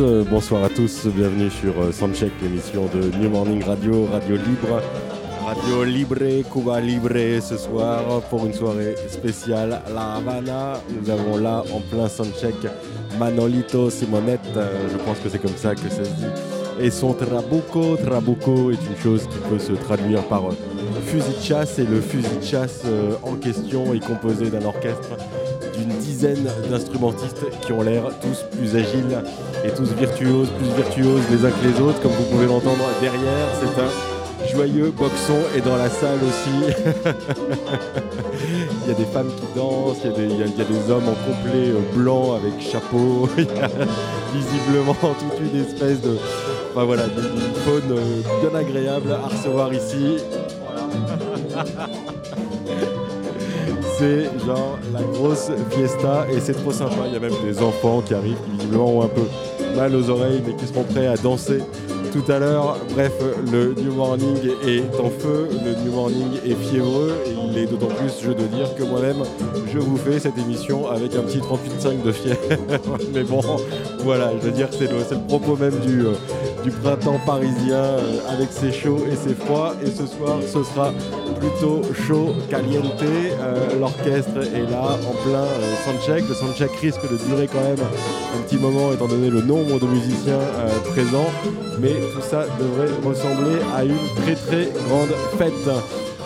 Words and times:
euh, 0.00 0.24
bonsoir 0.28 0.64
à 0.64 0.68
tous, 0.68 1.06
bienvenue 1.06 1.50
sur 1.50 1.80
euh, 1.80 1.92
Soundcheck, 1.92 2.32
l'émission 2.42 2.86
de 2.94 3.16
New 3.18 3.30
Morning 3.30 3.62
Radio, 3.64 4.06
Radio 4.06 4.36
Libre. 4.36 4.82
Radio 5.44 5.84
Libre, 5.84 6.42
Cuba 6.52 6.80
Libre 6.80 7.40
ce 7.40 7.56
soir 7.56 8.02
pour 8.28 8.44
une 8.46 8.52
soirée 8.52 8.94
spéciale 9.08 9.80
La 9.92 10.16
Havana. 10.16 10.74
Nous 10.90 11.10
avons 11.10 11.38
là 11.38 11.64
en 11.72 11.80
plein 11.80 12.08
soundcheck 12.08 12.54
Manolito 13.18 13.90
Simonette, 13.90 14.40
euh, 14.56 14.88
je 14.92 14.96
pense 14.98 15.18
que 15.18 15.28
c'est 15.28 15.40
comme 15.40 15.56
ça 15.56 15.74
que 15.74 15.88
ça 15.88 16.04
se 16.04 16.10
dit. 16.10 16.26
Et 16.80 16.90
son 16.90 17.12
trabuco, 17.12 17.96
trabuco 17.96 18.70
est 18.70 18.74
une 18.74 18.96
chose 19.02 19.22
qui 19.22 19.38
peut 19.48 19.58
se 19.58 19.72
traduire 19.72 20.22
par 20.24 20.42
fusil 21.06 21.34
de 21.38 21.42
chasse 21.42 21.78
et 21.78 21.84
le 21.84 22.00
fusil 22.00 22.38
de 22.40 22.44
chasse 22.44 22.82
en 23.22 23.34
question 23.34 23.94
est 23.94 24.04
composé 24.04 24.50
d'un 24.50 24.64
orchestre 24.64 25.16
d'une 26.18 26.34
dizaine 26.34 26.48
d'instrumentistes 26.70 27.44
qui 27.60 27.72
ont 27.72 27.82
l'air 27.82 28.04
tous 28.20 28.44
plus 28.56 28.76
agiles 28.76 29.22
et 29.64 29.70
tous 29.70 29.92
virtuoses, 29.92 30.48
plus 30.50 30.70
virtuoses 30.76 31.22
les 31.30 31.44
uns 31.44 31.50
que 31.50 31.66
les 31.66 31.80
autres, 31.80 32.00
comme 32.00 32.12
vous 32.12 32.24
pouvez 32.24 32.46
l'entendre 32.46 32.84
derrière. 33.00 33.48
C'est 33.60 33.80
un 33.80 33.88
joyeux 34.52 34.90
boxon 34.90 35.38
et 35.56 35.60
dans 35.60 35.76
la 35.76 35.88
salle 35.88 36.18
aussi. 36.22 36.74
il 38.84 38.88
y 38.88 38.90
a 38.90 38.94
des 38.94 39.04
femmes 39.04 39.30
qui 39.36 39.58
dansent, 39.58 39.98
il 40.04 40.10
y 40.38 40.42
a 40.42 40.46
des, 40.46 40.90
hommes 40.90 41.08
en 41.08 41.14
complet 41.14 41.68
euh, 41.68 41.80
blanc 41.94 42.34
avec 42.34 42.60
chapeau. 42.60 43.28
Il 43.38 43.44
y 43.44 43.60
a 43.60 43.68
visiblement 44.34 44.94
toute 44.94 45.40
une 45.40 45.60
espèce 45.60 46.00
de. 46.00 46.16
Enfin 46.72 46.84
voilà, 46.84 47.04
faune 47.64 47.90
euh, 47.92 48.22
bien 48.40 48.58
agréable 48.58 49.12
à 49.12 49.28
recevoir 49.28 49.72
ici. 49.72 50.18
C'est 53.98 54.24
genre 54.46 54.78
la 54.92 55.02
grosse 55.02 55.50
fiesta 55.70 56.26
et 56.32 56.38
c'est 56.40 56.54
trop 56.54 56.72
sympa. 56.72 57.06
Il 57.06 57.14
y 57.14 57.16
a 57.16 57.20
même 57.20 57.32
des 57.44 57.60
enfants 57.60 58.00
qui 58.00 58.14
arrivent 58.14 58.36
qui 58.44 58.50
visiblement 58.52 58.98
ont 58.98 59.02
un 59.02 59.08
peu 59.08 59.26
mal 59.76 59.94
aux 59.96 60.08
oreilles 60.08 60.40
mais 60.46 60.54
qui 60.54 60.66
seront 60.66 60.84
prêts 60.84 61.08
à 61.08 61.16
danser 61.16 61.60
tout 62.12 62.30
à 62.30 62.38
l'heure. 62.38 62.78
Bref, 62.94 63.12
le 63.52 63.74
New 63.74 63.92
Morning 63.94 64.36
est 64.66 65.00
en 65.00 65.10
feu, 65.10 65.48
le 65.52 65.84
New 65.84 65.92
Morning 65.92 66.38
est 66.44 66.54
fiévreux 66.54 67.14
et 67.26 67.30
il 67.50 67.58
est 67.58 67.66
d'autant 67.66 67.86
plus, 67.86 68.12
je 68.22 68.30
dois 68.32 68.46
dire, 68.46 68.74
que 68.74 68.82
moi-même, 68.82 69.22
je 69.72 69.78
vous 69.78 69.96
fais 69.96 70.18
cette 70.18 70.38
émission 70.38 70.88
avec 70.88 71.14
un 71.14 71.22
petit 71.22 71.38
38,5 71.38 72.02
de 72.02 72.12
fièvre. 72.12 72.38
mais 73.12 73.24
bon, 73.24 73.40
voilà, 74.00 74.32
je 74.40 74.46
veux 74.46 74.52
dire 74.52 74.70
que 74.70 74.76
c'est 74.76 74.90
le, 74.90 75.26
propos 75.26 75.56
même 75.56 75.78
du, 75.80 76.06
euh, 76.06 76.12
du 76.64 76.70
printemps 76.70 77.20
parisien 77.24 77.76
euh, 77.76 78.20
avec 78.28 78.48
ses 78.50 78.72
chauds 78.72 79.04
et 79.10 79.16
ses 79.16 79.34
froids. 79.34 79.74
Et 79.82 79.90
ce 79.90 80.06
soir, 80.06 80.38
ce 80.42 80.62
sera 80.62 80.92
plutôt 81.38 81.82
chaud, 82.06 82.34
caliente. 82.50 83.02
Euh, 83.02 83.78
L'orchestre 83.78 84.38
est 84.54 84.70
là 84.70 84.98
en 85.08 85.28
plein 85.28 85.44
euh, 85.44 85.74
soundcheck. 85.84 86.28
Le 86.28 86.34
soundcheck 86.34 86.70
risque 86.80 87.10
de 87.10 87.16
durer 87.28 87.46
quand 87.46 87.60
même 87.60 87.80
un 87.80 88.42
petit 88.42 88.58
moment 88.58 88.92
étant 88.92 89.08
donné 89.08 89.30
le 89.30 89.42
nombre 89.42 89.78
de 89.78 89.86
musiciens 89.86 90.34
euh, 90.34 90.68
présents. 90.92 91.30
Mais 91.80 91.94
tout 92.12 92.20
ça 92.20 92.44
devrait 92.58 92.90
ressembler 93.04 93.58
à 93.76 93.84
une 93.84 93.96
très 94.16 94.34
très 94.34 94.72
grande 94.88 95.14
fête. 95.38 95.52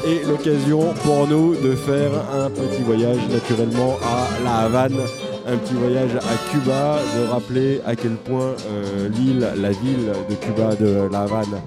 Et 0.04 0.26
l'occasion 0.26 0.94
pour 1.04 1.28
nous 1.28 1.54
de 1.54 1.76
faire 1.76 2.10
un 2.34 2.50
petit 2.50 2.82
voyage 2.82 3.20
naturellement 3.30 3.96
à 4.02 4.42
La 4.44 4.56
Havane, 4.66 4.98
un 5.46 5.56
petit 5.56 5.74
voyage 5.74 6.14
à 6.16 6.50
Cuba, 6.50 6.98
de 7.16 7.30
rappeler 7.30 7.80
à 7.86 7.96
quel 7.96 8.12
point 8.12 8.54
euh, 8.68 9.08
l'île, 9.08 9.46
la 9.56 9.70
ville 9.70 10.12
de 10.28 10.34
Cuba, 10.34 10.74
de 10.76 11.08
La 11.10 11.22
Havane, 11.22 11.60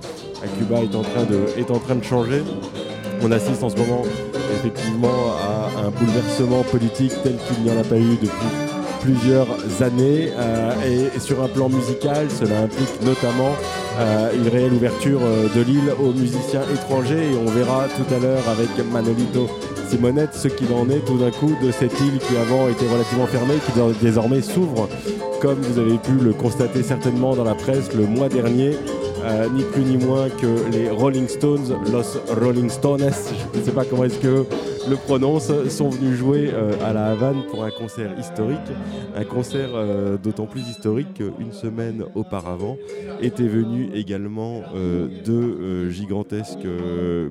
à 0.43 0.47
Cuba 0.57 0.81
est 0.81 0.95
en 0.95 1.01
train 1.01 1.23
de, 1.23 1.59
est 1.59 1.71
en 1.71 1.79
train 1.79 1.95
de 1.95 2.03
changer. 2.03 2.43
On 3.21 3.31
assiste 3.31 3.63
en 3.63 3.69
ce 3.69 3.77
moment 3.77 4.03
effectivement 4.53 5.33
à 5.41 5.85
un 5.85 5.89
bouleversement 5.89 6.63
politique 6.63 7.13
tel 7.23 7.37
qu'il 7.37 7.63
n'y 7.63 7.71
en 7.71 7.79
a 7.79 7.83
pas 7.83 7.97
eu 7.97 8.17
depuis 8.21 8.64
plusieurs 9.05 9.47
années 9.81 10.31
euh, 10.35 11.09
et, 11.15 11.19
sur 11.19 11.43
un 11.43 11.47
plan 11.47 11.69
musical 11.69 12.27
cela 12.29 12.61
implique 12.61 13.01
notamment 13.03 13.51
euh, 13.99 14.31
une 14.35 14.47
réelle 14.47 14.73
ouverture 14.73 15.19
euh, 15.21 15.47
de 15.55 15.61
l'île 15.61 15.91
aux 15.99 16.11
musiciens 16.11 16.63
étrangers 16.73 17.31
et 17.31 17.37
on 17.37 17.49
verra 17.51 17.85
tout 17.95 18.15
à 18.15 18.19
l'heure 18.19 18.43
avec 18.49 18.69
Manolito 18.91 19.47
Simonette 19.89 20.33
ce 20.33 20.47
qu'il 20.47 20.73
en 20.73 20.89
est 20.89 21.05
tout 21.05 21.19
d'un 21.19 21.29
coup 21.29 21.51
de 21.63 21.71
cette 21.71 21.99
île 22.01 22.17
qui 22.17 22.35
avant 22.35 22.67
était 22.67 22.87
relativement 22.91 23.27
fermée 23.27 23.55
qui 23.65 24.03
désormais 24.03 24.41
s'ouvre. 24.41 24.89
Comme 25.39 25.59
vous 25.61 25.79
avez 25.79 25.97
pu 25.97 26.13
le 26.13 26.33
constater 26.33 26.81
certainement 26.81 27.35
dans 27.35 27.43
la 27.43 27.53
presse 27.53 27.93
le 27.93 28.07
mois 28.07 28.29
dernier 28.29 28.71
ni 29.55 29.63
plus 29.63 29.81
ni 29.81 29.97
moins 29.97 30.29
que 30.29 30.71
les 30.71 30.89
Rolling 30.89 31.27
Stones, 31.27 31.75
Los 31.91 32.19
Rolling 32.39 32.69
Stones, 32.69 32.99
je 33.53 33.59
ne 33.59 33.65
sais 33.65 33.71
pas 33.71 33.83
comment 33.83 34.03
est-ce 34.03 34.19
que 34.19 34.45
le 34.89 34.95
prononce, 34.97 35.51
sont 35.69 35.89
venus 35.89 36.17
jouer 36.17 36.49
euh, 36.53 36.73
à 36.83 36.93
la 36.93 37.07
Havane 37.07 37.43
pour 37.49 37.63
un 37.63 37.71
concert 37.71 38.11
historique. 38.19 38.59
Un 39.15 39.23
concert 39.23 39.69
euh, 39.73 40.17
d'autant 40.17 40.45
plus 40.45 40.67
historique 40.67 41.15
qu'une 41.15 41.51
semaine 41.51 42.03
auparavant 42.13 42.77
étaient 43.21 43.47
venus 43.47 43.89
également 43.93 44.61
euh, 44.75 45.07
deux 45.25 45.89
gigantesques 45.89 46.67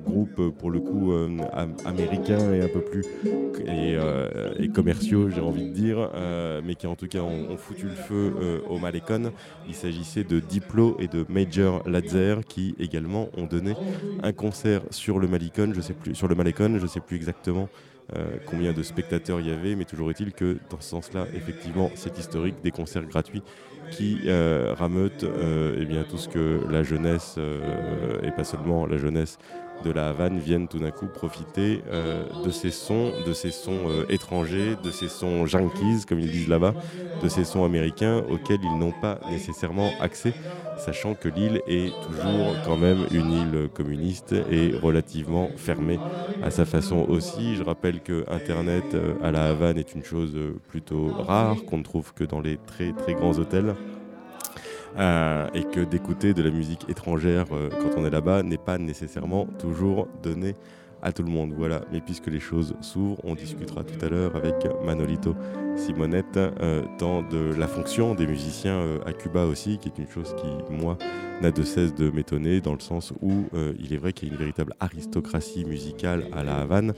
groupes, 0.05 0.49
pour 0.57 0.71
le 0.71 0.79
coup 0.79 1.13
am- 1.53 1.75
américains 1.85 2.53
et 2.53 2.61
un 2.61 2.67
peu 2.67 2.81
plus 2.81 3.03
commerciaux, 4.73 5.29
j'ai 5.29 5.41
envie 5.41 5.69
de 5.69 5.73
dire, 5.73 6.09
mais 6.65 6.75
qui 6.75 6.87
en 6.87 6.95
tout 6.95 7.07
cas 7.07 7.19
ont, 7.19 7.55
foutu 7.57 7.85
le 7.85 7.95
feu 7.95 8.33
au 8.69 8.79
Malecon. 8.79 9.31
Il 9.67 9.75
s'agissait 9.75 10.23
de 10.23 10.39
Diplo 10.39 10.97
et 10.99 11.07
de 11.07 11.25
Major 11.29 11.81
Lazer 11.87 12.41
qui 12.45 12.75
également 12.79 13.29
ont 13.37 13.45
donné 13.45 13.73
un 14.23 14.33
concert 14.33 14.81
sur 14.89 15.19
le 15.19 15.27
Malecon, 15.27 15.71
je 15.73 15.81
sais 15.81 15.95
sur 16.13 16.27
le 16.27 16.35
Malecon, 16.35 16.77
je 16.79 16.87
sais 16.87 16.99
plus 16.99 17.15
exactement 17.15 17.44
euh, 18.15 18.37
combien 18.45 18.71
de 18.71 18.83
spectateurs 18.83 19.39
il 19.39 19.47
y 19.47 19.51
avait, 19.51 19.75
mais 19.75 19.85
toujours 19.85 20.11
est-il 20.11 20.31
que 20.31 20.57
dans 20.69 20.79
ce 20.79 20.89
sens-là, 20.89 21.25
effectivement, 21.33 21.89
c'est 21.95 22.17
historique, 22.19 22.55
des 22.63 22.69
concerts 22.71 23.05
gratuits 23.05 23.41
qui 23.91 24.21
euh, 24.25 24.73
rameutent 24.77 25.23
euh, 25.23 25.77
eh 25.79 25.85
bien, 25.85 26.03
tout 26.03 26.17
ce 26.17 26.29
que 26.29 26.61
la 26.69 26.83
jeunesse, 26.83 27.39
et 28.23 28.31
pas 28.31 28.43
seulement 28.43 28.85
la 28.85 28.97
jeunesse 28.97 29.37
de 29.85 29.91
la 29.91 30.09
Havane, 30.09 30.39
viennent 30.39 30.67
tout 30.67 30.79
d'un 30.79 30.91
coup 30.91 31.09
profiter 31.09 31.83
euh, 31.87 32.27
de 32.33 32.51
ces 32.51 32.71
sons, 32.71 33.13
de 33.17 33.33
ces 33.33 33.51
sons 33.51 33.89
euh, 33.89 34.03
étrangers, 34.09 34.75
de 34.75 34.91
ces 34.91 35.09
sons 35.09 35.45
yankees, 35.47 36.05
comme 36.07 36.19
ils 36.19 36.31
disent 36.31 36.47
là-bas, 36.49 36.75
de 37.19 37.29
ces 37.29 37.45
sons 37.45 37.63
américains 37.65 38.19
auxquels 38.19 38.65
ils 38.65 38.77
n'ont 38.77 38.93
pas 38.93 39.19
nécessairement 39.25 39.95
accès, 39.99 40.35
sachant 40.75 41.15
que 41.15 41.29
l'île 41.29 41.61
est 41.65 41.99
toujours 41.99 42.57
quand 42.61 42.77
même 42.77 43.07
une 43.11 43.31
île 43.31 43.69
communiste 43.73 44.33
et 44.33 44.73
relativement 44.75 45.53
fermée 45.57 46.01
à 46.41 46.51
sa 46.51 46.65
façon 46.65 47.05
aussi. 47.07 47.55
Je 47.55 47.63
rappelle 47.63 48.01
que 48.01 48.23
Internet 48.27 48.95
euh, 48.95 49.15
à 49.21 49.31
la 49.31 49.47
Havane 49.49 49.77
est 49.77 49.93
une 49.93 50.03
chose 50.03 50.37
plutôt 50.67 51.13
rare, 51.17 51.65
qu'on 51.65 51.77
ne 51.77 51.83
trouve 51.83 52.13
que 52.13 52.23
dans 52.23 52.41
les 52.41 52.57
très 52.57 52.93
très 52.93 53.15
grands 53.15 53.37
hôtels. 53.37 53.75
Euh, 54.97 55.47
et 55.53 55.63
que 55.65 55.81
d'écouter 55.81 56.33
de 56.33 56.41
la 56.41 56.51
musique 56.51 56.89
étrangère 56.89 57.47
euh, 57.51 57.69
quand 57.69 57.99
on 57.99 58.05
est 58.05 58.09
là-bas 58.09 58.43
n'est 58.43 58.57
pas 58.57 58.77
nécessairement 58.77 59.45
toujours 59.59 60.07
donné 60.23 60.53
à 61.05 61.11
tout 61.11 61.23
le 61.23 61.29
monde. 61.29 61.53
Voilà, 61.55 61.81
mais 61.91 62.01
puisque 62.01 62.27
les 62.27 62.39
choses 62.39 62.75
s'ouvrent, 62.81 63.19
on 63.23 63.35
discutera 63.35 63.83
tout 63.83 64.03
à 64.03 64.09
l'heure 64.09 64.35
avec 64.35 64.55
Manolito 64.83 65.35
Simonette, 65.75 66.37
euh, 66.37 66.81
de 67.29 67.53
la 67.57 67.67
fonction 67.67 68.15
des 68.15 68.25
musiciens 68.25 68.79
euh, 68.79 68.99
à 69.05 69.13
Cuba 69.13 69.45
aussi, 69.45 69.77
qui 69.77 69.89
est 69.89 69.97
une 69.99 70.09
chose 70.09 70.35
qui, 70.35 70.73
moi, 70.73 70.97
n'a 71.41 71.51
de 71.51 71.61
cesse 71.63 71.93
de 71.93 72.09
m'étonner, 72.09 72.59
dans 72.59 72.73
le 72.73 72.79
sens 72.79 73.13
où 73.21 73.45
il 73.77 73.93
est 73.93 73.97
vrai 73.97 74.13
qu'il 74.13 74.29
y 74.29 74.31
a 74.31 74.33
une 74.33 74.39
véritable 74.39 74.73
aristocratie 74.79 75.65
musicale 75.65 76.25
à 76.33 76.43
la 76.43 76.61
Havane. 76.61 76.93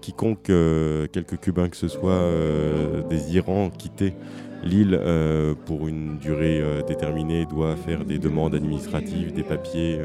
Quiconque, 0.00 0.50
euh, 0.50 1.06
quelque 1.08 1.36
Cubain 1.36 1.68
que 1.68 1.76
ce 1.76 1.88
soit, 1.88 2.22
désirant 3.08 3.70
quitter 3.70 4.14
l'île 4.62 4.98
euh, 5.00 5.54
pour 5.54 5.88
une 5.88 6.18
durée 6.18 6.60
euh, 6.60 6.82
déterminée 6.82 7.46
doit 7.46 7.76
faire 7.76 8.04
des 8.04 8.18
demandes 8.18 8.54
administratives, 8.54 9.32
des 9.32 9.42
papiers 9.42 10.00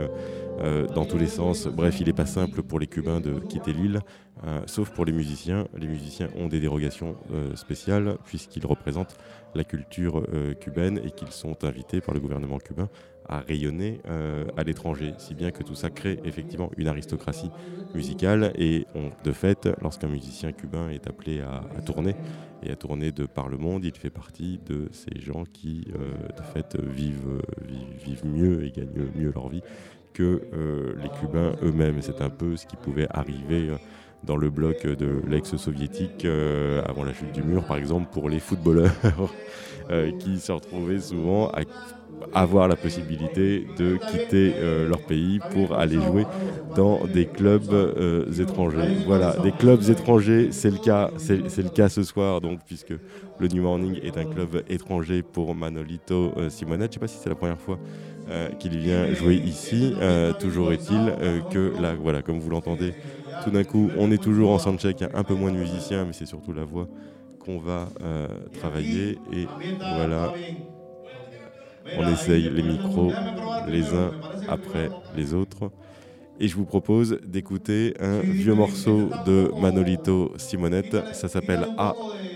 euh, 0.59 0.87
dans 0.87 1.05
tous 1.05 1.17
les 1.17 1.27
sens. 1.27 1.67
Bref, 1.67 1.99
il 1.99 2.07
n'est 2.07 2.13
pas 2.13 2.25
simple 2.25 2.61
pour 2.61 2.79
les 2.79 2.87
Cubains 2.87 3.19
de 3.19 3.39
quitter 3.39 3.73
l'île, 3.73 4.01
sauf 4.67 4.91
pour 4.91 5.05
les 5.05 5.11
musiciens. 5.11 5.67
Les 5.75 5.87
musiciens 5.87 6.27
ont 6.35 6.47
des 6.47 6.59
dérogations 6.59 7.15
spéciales 7.55 8.17
puisqu'ils 8.25 8.65
représentent 8.65 9.17
la 9.55 9.63
culture 9.63 10.23
cubaine 10.59 10.99
et 11.03 11.11
qu'ils 11.11 11.31
sont 11.31 11.63
invités 11.63 12.01
par 12.01 12.13
le 12.13 12.19
gouvernement 12.19 12.59
cubain 12.59 12.89
à 13.27 13.39
rayonner 13.41 14.01
euh, 14.07 14.45
à 14.55 14.63
l'étranger, 14.63 15.15
si 15.17 15.35
bien 15.35 15.51
que 15.51 15.63
tout 15.63 15.75
ça 15.75 15.89
crée 15.91 16.19
effectivement 16.23 16.69
une 16.77 16.87
aristocratie 16.87 17.51
musicale 17.93 18.51
et 18.55 18.87
on- 18.95 19.11
de 19.21 19.31
fait, 19.31 19.69
lorsqu'un 19.81 20.07
musicien 20.07 20.51
cubain 20.53 20.89
est 20.89 21.07
appelé 21.07 21.41
à, 21.41 21.67
tourner 21.85 22.15
et 22.61 22.71
à 22.71 22.75
tourner 22.75 23.11
de 23.11 23.25
par 23.25 23.49
le 23.49 23.57
monde, 23.57 23.85
il 23.85 23.95
fait 23.97 24.09
partie 24.09 24.59
de 24.59 24.89
ces 24.91 25.19
gens 25.21 25.43
qui 25.53 25.85
euh, 25.95 26.13
de 26.35 26.43
fait 26.43 26.75
vivent, 26.79 27.41
vivent, 27.67 28.25
mieux 28.25 28.65
et 28.65 28.71
gagnent 28.71 29.09
mieux 29.13 29.31
leur 29.33 29.49
vie 29.49 29.63
que 30.13 30.45
euh, 30.53 30.93
les 30.97 31.09
Cubains 31.09 31.55
eux-mêmes. 31.61 32.01
C'est 32.01 32.21
un 32.21 32.29
peu 32.29 32.55
ce 32.57 32.65
qui 32.65 32.77
pouvait 32.77 33.07
arriver 33.09 33.75
dans 34.23 34.37
le 34.37 34.49
bloc 34.49 34.85
de 34.87 35.21
l'ex-soviétique 35.25 36.25
avant 36.25 37.03
la 37.03 37.13
chute 37.13 37.31
du 37.31 37.43
mur, 37.43 37.65
par 37.65 37.77
exemple, 37.77 38.07
pour 38.09 38.29
les 38.29 38.39
footballeurs 38.39 39.37
qui 40.19 40.39
se 40.39 40.51
retrouvaient 40.51 40.99
souvent 40.99 41.47
à 41.49 41.63
avoir 42.33 42.67
la 42.67 42.75
possibilité 42.75 43.65
de 43.77 43.97
quitter 43.97 44.53
euh, 44.57 44.87
leur 44.87 45.01
pays 45.01 45.39
pour 45.51 45.73
aller 45.75 45.99
jouer 46.01 46.25
dans 46.75 47.05
des 47.05 47.25
clubs 47.25 47.71
euh, 47.71 48.31
étrangers. 48.39 48.97
Voilà, 49.05 49.35
des 49.43 49.51
clubs 49.51 49.81
étrangers, 49.89 50.49
c'est 50.51 50.71
le 50.71 50.77
cas, 50.77 51.11
c'est 51.17 51.37
le 51.37 51.69
cas 51.69 51.89
ce 51.89 52.03
soir, 52.03 52.41
donc 52.41 52.59
puisque 52.65 52.93
le 53.39 53.47
New 53.47 53.61
Morning 53.61 53.99
est 54.01 54.17
un 54.17 54.25
club 54.25 54.63
étranger 54.69 55.21
pour 55.21 55.53
Manolito 55.55 56.33
euh, 56.37 56.49
Simonette. 56.49 56.93
Je 56.93 56.99
ne 56.99 56.99
sais 56.99 56.99
pas 56.99 57.07
si 57.07 57.17
c'est 57.21 57.29
la 57.29 57.35
première 57.35 57.59
fois 57.59 57.79
qu'il 58.57 58.77
vient 58.77 59.13
jouer 59.13 59.35
ici. 59.35 59.93
toujours 60.39 60.71
est-il 60.71 61.13
que 61.51 61.73
là, 61.81 61.93
voilà, 61.93 62.21
comme 62.21 62.39
vous 62.39 62.49
l'entendez, 62.49 62.93
tout 63.43 63.51
d'un 63.51 63.65
coup, 63.65 63.91
on 63.97 64.11
est 64.11 64.17
toujours 64.17 64.51
en 64.51 64.59
soundcheck, 64.59 65.01
il 65.01 65.03
y 65.03 65.07
a 65.07 65.19
un 65.19 65.25
peu 65.25 65.33
moins 65.33 65.51
de 65.51 65.57
musiciens, 65.57 66.05
mais 66.05 66.13
c'est 66.13 66.25
surtout 66.25 66.53
la 66.53 66.63
voix 66.63 66.87
qu'on 67.43 67.59
va 67.59 67.89
travailler. 68.53 69.19
Et 69.33 69.45
voilà, 69.97 70.31
on 71.97 72.07
essaye 72.11 72.49
les 72.49 72.63
micros 72.63 73.11
les 73.67 73.93
uns 73.93 74.11
après 74.47 74.89
les 75.15 75.33
autres. 75.33 75.71
Et 76.39 76.47
je 76.47 76.55
vous 76.55 76.65
propose 76.65 77.19
d'écouter 77.25 77.93
un 77.99 78.19
vieux 78.19 78.55
morceau 78.55 79.09
de 79.25 79.51
Manolito 79.61 80.33
Simonette. 80.37 81.13
Ça 81.13 81.27
s'appelle 81.27 81.67
A 81.77 81.93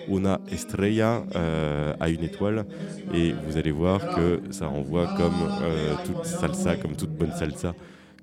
una 0.07 0.39
estrella, 0.51 1.23
euh, 1.35 1.93
à 1.99 2.09
une 2.09 2.23
étoile. 2.23 2.65
Et 3.13 3.33
vous 3.45 3.57
allez 3.57 3.71
voir 3.71 4.15
que 4.15 4.41
ça 4.51 4.67
renvoie 4.67 5.07
comme 5.17 5.33
euh, 5.61 5.95
toute 6.05 6.25
salsa, 6.25 6.75
comme 6.75 6.95
toute 6.95 7.11
bonne 7.11 7.33
salsa 7.33 7.73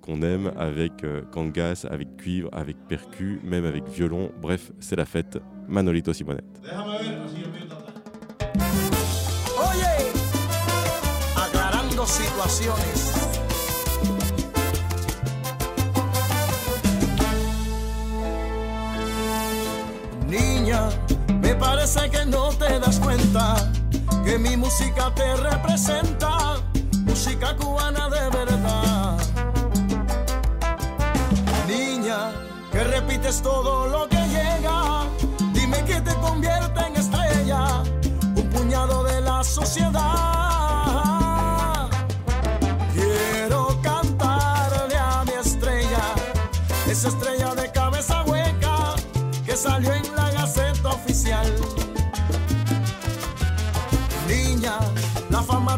qu'on 0.01 0.23
aime, 0.23 0.53
avec 0.57 1.03
euh, 1.03 1.23
cangas, 1.33 1.87
avec 1.91 2.17
cuivre, 2.19 2.51
avec 2.53 2.77
percu, 2.89 3.41
même 3.43 3.65
avec 3.65 3.89
violon. 3.89 4.31
Bref, 4.41 4.71
c'est 4.79 4.97
la 4.97 5.07
fête. 5.07 5.39
Manolito 5.67 6.13
Simonette. 6.13 6.45
Situaciones. 12.11 13.13
Niña, 20.27 20.89
me 21.41 21.55
parece 21.55 22.11
que 22.11 22.25
no 22.27 22.49
te 22.51 22.79
das 22.81 22.99
cuenta 22.99 23.71
que 24.25 24.39
mi 24.39 24.57
música 24.57 25.13
te 25.15 25.37
representa, 25.37 26.57
música 27.05 27.57
cubana 27.57 28.09
de 28.09 28.31
verdad. 28.31 29.19
Niña, 31.69 32.33
que 32.73 32.85
repites 32.85 33.43
todo 33.43 33.87
lo 33.87 34.09
que 34.09 34.23
llega, 34.29 35.05
dime 35.53 35.85
que 35.85 36.01
te 36.01 36.15
convierte 36.17 36.81
en 36.87 36.94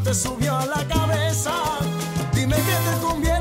te 0.06 0.14
subió 0.14 0.56
a 0.56 0.64
la 0.67 0.87
cabeza. 0.87 1.53
Dime 2.32 2.55
que 2.55 2.62
te 2.62 3.05
convierte 3.05 3.36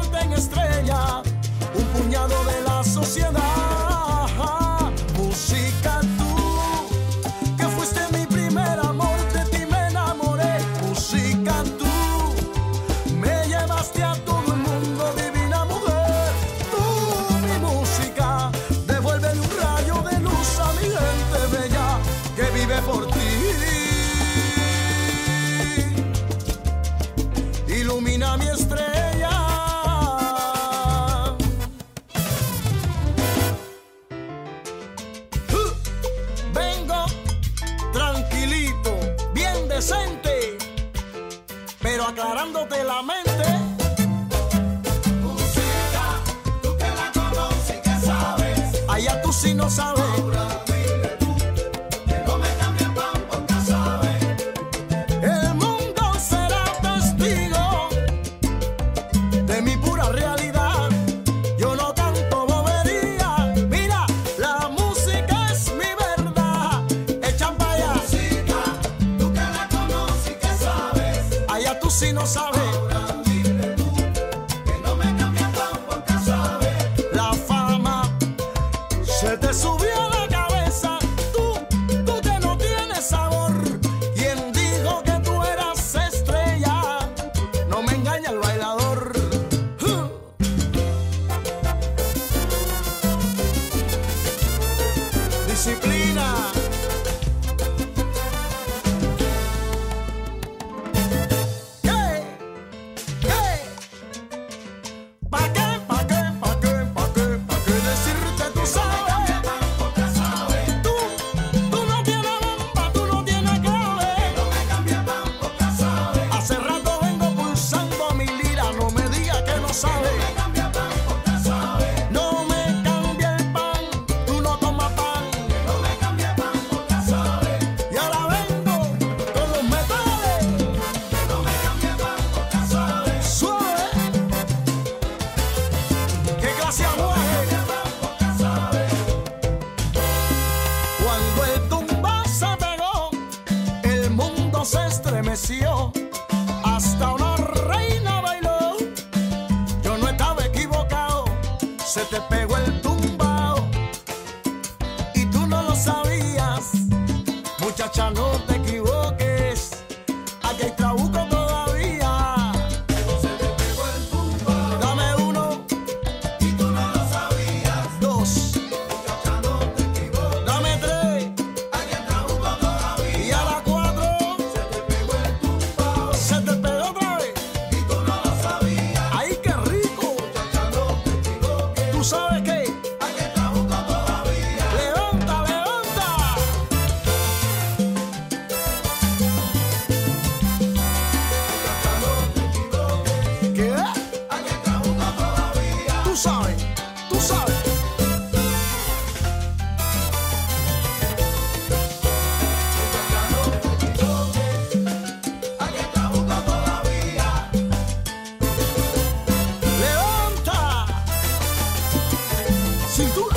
Cintura, 212.96 213.35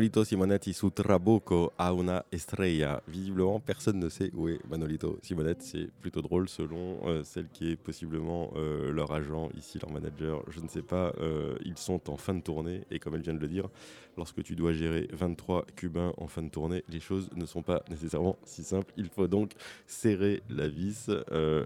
Manolito 0.00 0.24
Simonetti 0.24 0.72
su 0.72 0.90
Trabuco 0.94 1.74
a 1.76 1.92
una 1.92 2.24
estrella. 2.30 3.02
Visiblement, 3.06 3.60
personne 3.60 3.98
ne 3.98 4.08
sait 4.08 4.30
où 4.32 4.48
est 4.48 4.58
Manolito 4.66 5.18
Simonetti. 5.20 5.66
C'est 5.66 5.90
plutôt 6.00 6.22
drôle 6.22 6.48
selon 6.48 7.06
euh, 7.06 7.22
celle 7.22 7.50
qui 7.50 7.72
est 7.72 7.76
possiblement 7.76 8.50
euh, 8.56 8.90
leur 8.92 9.12
agent, 9.12 9.50
ici 9.58 9.78
leur 9.78 9.92
manager. 9.92 10.42
Je 10.48 10.60
ne 10.60 10.68
sais 10.68 10.80
pas. 10.80 11.12
euh, 11.20 11.54
ils 11.66 11.76
sont 11.76 12.08
en 12.08 12.16
fin 12.16 12.32
de 12.32 12.40
tournée 12.40 12.80
et 12.90 12.98
comme 12.98 13.14
elle 13.14 13.20
vient 13.20 13.34
de 13.34 13.40
le 13.40 13.46
dire, 13.46 13.68
lorsque 14.16 14.42
tu 14.42 14.56
dois 14.56 14.72
gérer 14.72 15.06
23 15.12 15.66
Cubains 15.76 16.14
en 16.16 16.28
fin 16.28 16.40
de 16.40 16.48
tournée, 16.48 16.82
les 16.88 17.00
choses 17.00 17.28
ne 17.36 17.44
sont 17.44 17.62
pas 17.62 17.82
nécessairement 17.90 18.38
si 18.46 18.64
simples. 18.64 18.94
Il 18.96 19.10
faut 19.10 19.28
donc 19.28 19.52
serrer 19.86 20.42
la 20.48 20.66
vis. 20.68 21.10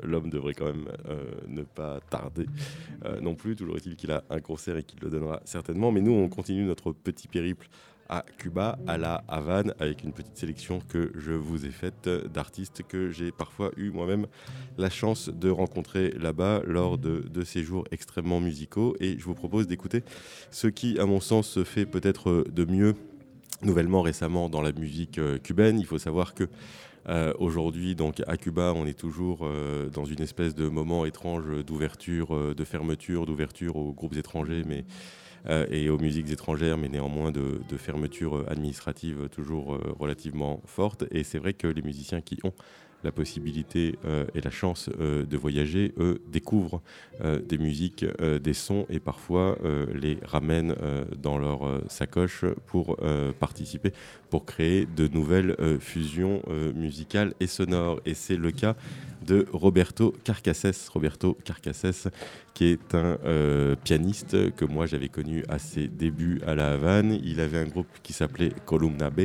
L'homme 0.03 0.29
devrait 0.29 0.55
quand 0.55 0.67
même 0.67 0.89
ne 1.47 1.63
pas 1.63 2.01
tarder 2.11 2.47
non 3.21 3.37
plus. 3.37 3.55
Toujours 3.55 3.77
est-il 3.77 3.95
qu'il 3.95 4.11
a 4.11 4.25
un 4.29 4.41
concert 4.41 4.77
et 4.77 4.83
qu'il 4.83 4.99
le 5.01 5.09
donnera 5.09 5.41
certainement. 5.45 5.93
Mais 5.93 6.01
nous, 6.01 6.13
on 6.13 6.29
continue 6.29 6.65
notre 6.65 6.91
petit 6.91 7.29
périple 7.29 7.69
à 8.09 8.25
Cuba, 8.39 8.79
à 8.87 8.99
la 8.99 9.25
Havane, 9.29 9.75
avec 9.79 10.05
une 10.05 10.13
petite 10.13 10.37
sélection 10.37 10.81
que 10.89 11.13
je 11.15 11.33
vous 11.33 11.67
ai 11.67 11.71
faite 11.71 12.09
d'artistes 12.33 12.83
que 12.87 13.11
j'ai 13.11 13.33
parfois 13.33 13.71
eu 13.77 13.91
moi-même 13.91 14.27
la 14.79 14.91
chance 14.91 15.29
de 15.29 15.51
rencontrer 15.51 16.11
là-bas 16.11 16.63
lors 16.67 16.99
de, 16.99 17.21
de 17.21 17.45
séjours 17.45 17.85
extrêmement 17.91 18.41
musicaux. 18.41 18.97
Et 19.01 19.19
je 19.19 19.25
vous 19.25 19.35
propose 19.35 19.67
d'écouter 19.67 20.03
ce 20.51 20.67
qui, 20.67 20.99
à 20.99 21.07
mon 21.07 21.21
sens, 21.21 21.49
se 21.49 21.65
fait 21.65 21.87
peut-être 21.87 22.45
de 22.51 22.65
mieux 22.65 22.95
nouvellement 23.65 24.03
récemment 24.03 24.49
dans 24.49 24.63
la 24.63 24.73
musique 24.73 25.19
euh, 25.19 25.39
cubaine. 25.39 25.79
Il 25.79 25.87
faut 25.87 25.99
savoir 25.99 26.35
que 26.35 26.45
euh, 27.09 27.33
aujourd'hui, 27.39 27.95
donc 27.95 28.23
à 28.27 28.37
Cuba, 28.37 28.73
on 28.75 28.87
est 28.87 28.99
toujours 28.99 29.41
euh, 29.43 29.89
dans 29.91 30.05
une 30.05 30.23
espèce 30.23 30.55
de 30.55 30.69
moment 30.69 31.05
étrange 31.05 31.65
d'ouverture, 31.65 32.55
de 32.55 32.65
fermeture, 32.65 33.27
d'ouverture 33.27 33.77
aux 33.77 33.93
groupes 33.93 34.17
étrangers, 34.17 34.63
mais 34.67 34.85
et 35.71 35.91
aux 35.91 35.99
musiques 35.99 36.31
étrangères, 36.31 36.79
mais 36.79 36.89
néanmoins 36.89 37.31
de, 37.31 37.61
de 37.69 37.77
fermeture 37.77 38.37
euh, 38.37 38.47
administrative 38.49 39.29
toujours 39.31 39.75
euh, 39.75 39.95
relativement 39.99 40.63
forte. 40.67 41.05
Et 41.11 41.23
c'est 41.23 41.39
vrai 41.39 41.53
que 41.53 41.67
les 41.67 41.83
musiciens 41.83 42.21
qui 42.21 42.39
ont 42.45 42.53
la 43.03 43.13
possibilité 43.13 43.97
euh, 44.07 44.25
et 44.35 44.41
la 44.41 44.51
chance 44.51 44.89
euh, 44.99 45.27
de 45.27 45.37
voyager, 45.37 45.93
eux, 45.99 46.23
découvrent 46.33 46.81
euh, 47.23 47.39
des 47.39 47.59
musiques, 47.59 48.05
euh, 48.21 48.39
des 48.39 48.55
sons 48.55 48.87
et 48.89 48.99
parfois 48.99 49.59
euh, 49.63 49.87
les 49.95 50.19
ramènent 50.25 50.75
euh, 50.81 51.05
dans 51.23 51.37
leur 51.37 51.67
euh, 51.67 51.85
sacoche 51.89 52.47
pour 52.67 52.97
euh, 53.03 53.33
participer, 53.33 53.93
pour 54.31 54.47
créer 54.47 54.87
de 54.87 55.07
nouvelles 55.07 55.55
euh, 55.61 55.79
fusions 55.79 56.41
euh, 56.49 56.73
musicales 56.73 57.35
et 57.41 57.47
sonores. 57.47 58.01
Et 58.07 58.15
c'est 58.15 58.39
le 58.39 58.51
cas 58.51 58.75
de 59.25 59.47
Roberto 59.53 60.15
Carcassès. 60.25 60.89
Roberto 60.89 61.37
Carcassès, 61.45 62.09
qui 62.53 62.67
est 62.67 62.95
un 62.95 63.19
euh, 63.25 63.75
pianiste 63.83 64.55
que 64.55 64.65
moi 64.65 64.87
j'avais 64.87 65.09
connu 65.09 65.45
à 65.49 65.59
ses 65.59 65.89
débuts 65.89 66.41
à 66.47 66.55
La 66.55 66.73
Havane. 66.73 67.19
Il 67.25 67.41
avait 67.41 67.59
un 67.59 67.67
groupe 67.67 67.89
qui 68.03 68.13
s'appelait 68.13 68.53
Columna 68.67 69.11
B, 69.11 69.23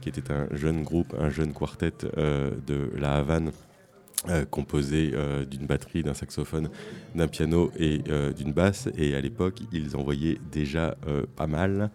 qui 0.00 0.08
était 0.08 0.32
un 0.32 0.48
jeune 0.52 0.82
groupe, 0.82 1.14
un 1.18 1.30
jeune 1.30 1.52
quartet 1.52 1.92
euh, 2.18 2.50
de 2.66 2.90
La 2.98 3.16
Havane. 3.16 3.52
euh, 4.28 4.44
composé 4.44 5.12
d'une 5.48 5.66
batterie, 5.66 6.02
d'un 6.02 6.14
saxophone, 6.14 6.68
d'un 7.14 7.28
piano 7.28 7.70
et 7.78 7.98
d'une 8.36 8.52
basse. 8.52 8.88
Et 8.98 9.14
à 9.14 9.20
l'époque, 9.20 9.60
ils 9.72 9.94
envoyaient 9.96 10.38
déjà 10.50 10.96
pas 11.36 11.46
mal, 11.46 11.90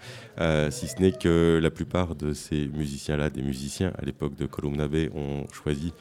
si 0.69 0.87
ce 0.87 1.01
n'est 1.01 1.11
que 1.11 1.59
la 1.61 1.71
plupart 1.71 2.15
de 2.15 2.31
ces 2.33 2.67
musiciens-là, 2.67 3.29
des 3.29 3.41
musiciens 3.41 3.91
à 3.97 4.05
l'époque 4.05 4.35
de 4.35 4.45
Columna 4.45 4.87
Bay, 4.87 5.09
ont 5.13 5.45
choisi 5.51 5.91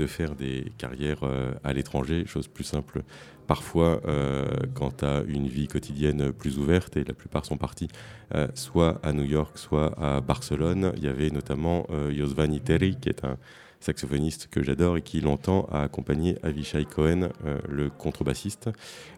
de 0.00 0.06
faire 0.06 0.34
des 0.34 0.72
carrières 0.78 1.24
euh, 1.24 1.52
à 1.62 1.72
l'étranger, 1.72 2.24
chose 2.26 2.48
plus 2.48 2.64
simple 2.64 3.02
parfois 3.46 4.00
euh, 4.06 4.46
quand 4.74 4.98
tu 4.98 5.04
as 5.04 5.22
une 5.26 5.48
vie 5.48 5.66
quotidienne 5.66 6.32
plus 6.32 6.58
ouverte 6.58 6.96
et 6.96 7.04
la 7.04 7.14
plupart 7.14 7.44
sont 7.44 7.56
partis 7.56 7.88
euh, 8.34 8.46
soit 8.54 9.00
à 9.02 9.12
New 9.12 9.24
York, 9.24 9.58
soit 9.58 9.92
à 10.00 10.20
Barcelone. 10.20 10.92
Il 10.96 11.04
y 11.04 11.08
avait 11.08 11.30
notamment 11.30 11.86
Josvan 12.16 12.52
Iteri 12.52 12.96
qui 13.00 13.08
est 13.08 13.24
un 13.24 13.36
saxophoniste 13.80 14.48
que 14.50 14.62
j'adore 14.62 14.98
et 14.98 15.02
qui 15.02 15.20
longtemps 15.20 15.66
a 15.72 15.82
accompagné 15.82 16.36
Avishai 16.42 16.84
Cohen, 16.84 17.30
euh, 17.44 17.58
le 17.68 17.88
contrebassiste, 17.90 18.70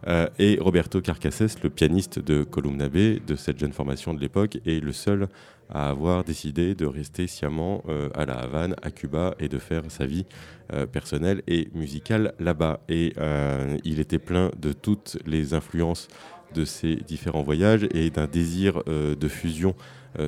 euh, 0.06 0.28
et 0.38 0.58
Roberto 0.60 1.00
Carcassès, 1.00 1.62
le 1.62 1.70
pianiste 1.70 2.18
de 2.18 2.44
Columna 2.44 2.88
de 2.88 3.36
cette 3.36 3.58
jeune 3.58 3.72
formation 3.72 4.14
de 4.14 4.20
l'époque, 4.20 4.58
est 4.66 4.82
le 4.82 4.92
seul 4.92 5.28
à 5.68 5.88
avoir 5.88 6.24
décidé 6.24 6.74
de 6.74 6.86
rester 6.86 7.26
sciemment 7.26 7.82
euh, 7.88 8.10
à 8.14 8.24
La 8.24 8.34
Havane, 8.34 8.76
à 8.82 8.90
Cuba, 8.90 9.34
et 9.38 9.48
de 9.48 9.58
faire 9.58 9.82
sa 9.88 10.06
vie 10.06 10.26
personnelle 10.90 11.42
et 11.46 11.68
musicale 11.74 12.32
là-bas. 12.38 12.80
Et 12.88 13.12
il 13.84 14.00
était 14.00 14.18
plein 14.18 14.50
de 14.58 14.72
toutes 14.72 15.18
les 15.26 15.52
influences 15.52 16.08
de 16.54 16.64
ces 16.64 16.96
différents 16.96 17.42
voyages 17.42 17.86
et 17.92 18.08
d'un 18.08 18.26
désir 18.26 18.82
de 18.86 19.28
fusion, 19.28 19.74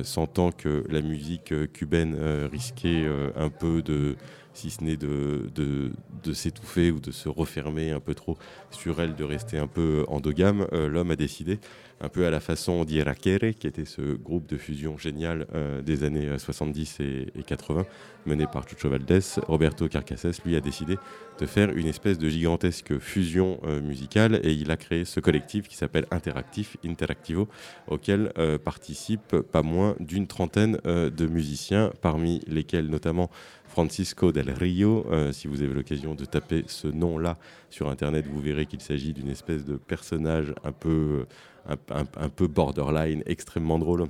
sentant 0.03 0.51
que 0.51 0.83
la 0.89 1.01
musique 1.01 1.51
euh, 1.51 1.67
cubaine 1.67 2.15
euh, 2.17 2.47
risquait 2.51 3.03
euh, 3.05 3.29
un 3.35 3.49
peu 3.49 3.81
de, 3.81 4.15
si 4.53 4.69
ce 4.69 4.83
n'est 4.83 4.97
de, 4.97 5.91
s'étouffer 6.33 6.91
ou 6.91 6.99
de 6.99 7.11
se 7.11 7.29
refermer 7.29 7.91
un 7.91 7.99
peu 7.99 8.15
trop 8.15 8.37
sur 8.71 8.99
elle, 9.01 9.15
de 9.15 9.23
rester 9.23 9.57
un 9.57 9.67
peu 9.67 10.05
endogame, 10.07 10.65
euh, 10.73 10.87
l'homme 10.87 11.11
a 11.11 11.15
décidé, 11.15 11.59
un 12.01 12.09
peu 12.09 12.25
à 12.25 12.29
la 12.29 12.39
façon 12.39 12.83
d'Irakere, 12.83 13.53
qui 13.57 13.67
était 13.67 13.85
ce 13.85 14.01
groupe 14.15 14.47
de 14.47 14.57
fusion 14.57 14.97
génial 14.97 15.47
euh, 15.53 15.81
des 15.81 16.03
années 16.03 16.27
euh, 16.27 16.37
70 16.37 16.99
et, 16.99 17.27
et 17.35 17.43
80, 17.43 17.85
mené 18.25 18.45
par 18.47 18.67
Chucho 18.67 18.89
Valdés, 18.89 19.19
Roberto 19.47 19.87
Carcassès, 19.87 20.43
lui, 20.43 20.55
a 20.55 20.61
décidé 20.61 20.97
de 21.39 21.45
faire 21.45 21.69
une 21.69 21.87
espèce 21.87 22.17
de 22.17 22.29
gigantesque 22.29 22.97
fusion 22.99 23.59
euh, 23.63 23.81
musicale 23.81 24.39
et 24.43 24.53
il 24.53 24.71
a 24.71 24.77
créé 24.77 25.05
ce 25.05 25.19
collectif 25.19 25.67
qui 25.67 25.75
s'appelle 25.75 26.05
Interactif, 26.11 26.77
Interactivo, 26.85 27.47
auquel 27.87 28.31
euh, 28.37 28.57
participent 28.57 29.37
pas 29.41 29.61
moins 29.61 29.95
d'une 29.99 30.27
trentaine 30.27 30.77
euh, 30.85 31.09
de 31.09 31.27
musiciens, 31.27 31.91
parmi 32.01 32.41
lesquels 32.47 32.87
notamment 32.87 33.29
Francisco 33.67 34.31
del 34.31 34.51
Rio. 34.51 35.05
Euh, 35.11 35.31
si 35.31 35.47
vous 35.47 35.61
avez 35.61 35.73
l'occasion 35.73 36.15
de 36.15 36.25
taper 36.25 36.63
ce 36.67 36.87
nom-là 36.87 37.37
sur 37.69 37.89
Internet, 37.89 38.25
vous 38.27 38.39
verrez 38.39 38.65
qu'il 38.65 38.81
s'agit 38.81 39.13
d'une 39.13 39.29
espèce 39.29 39.65
de 39.65 39.75
personnage 39.75 40.53
un 40.63 40.71
peu, 40.71 41.25
un, 41.67 42.29
peu 42.29 42.47
borderline, 42.47 43.23
extrêmement 43.25 43.79
drôle 43.79 44.07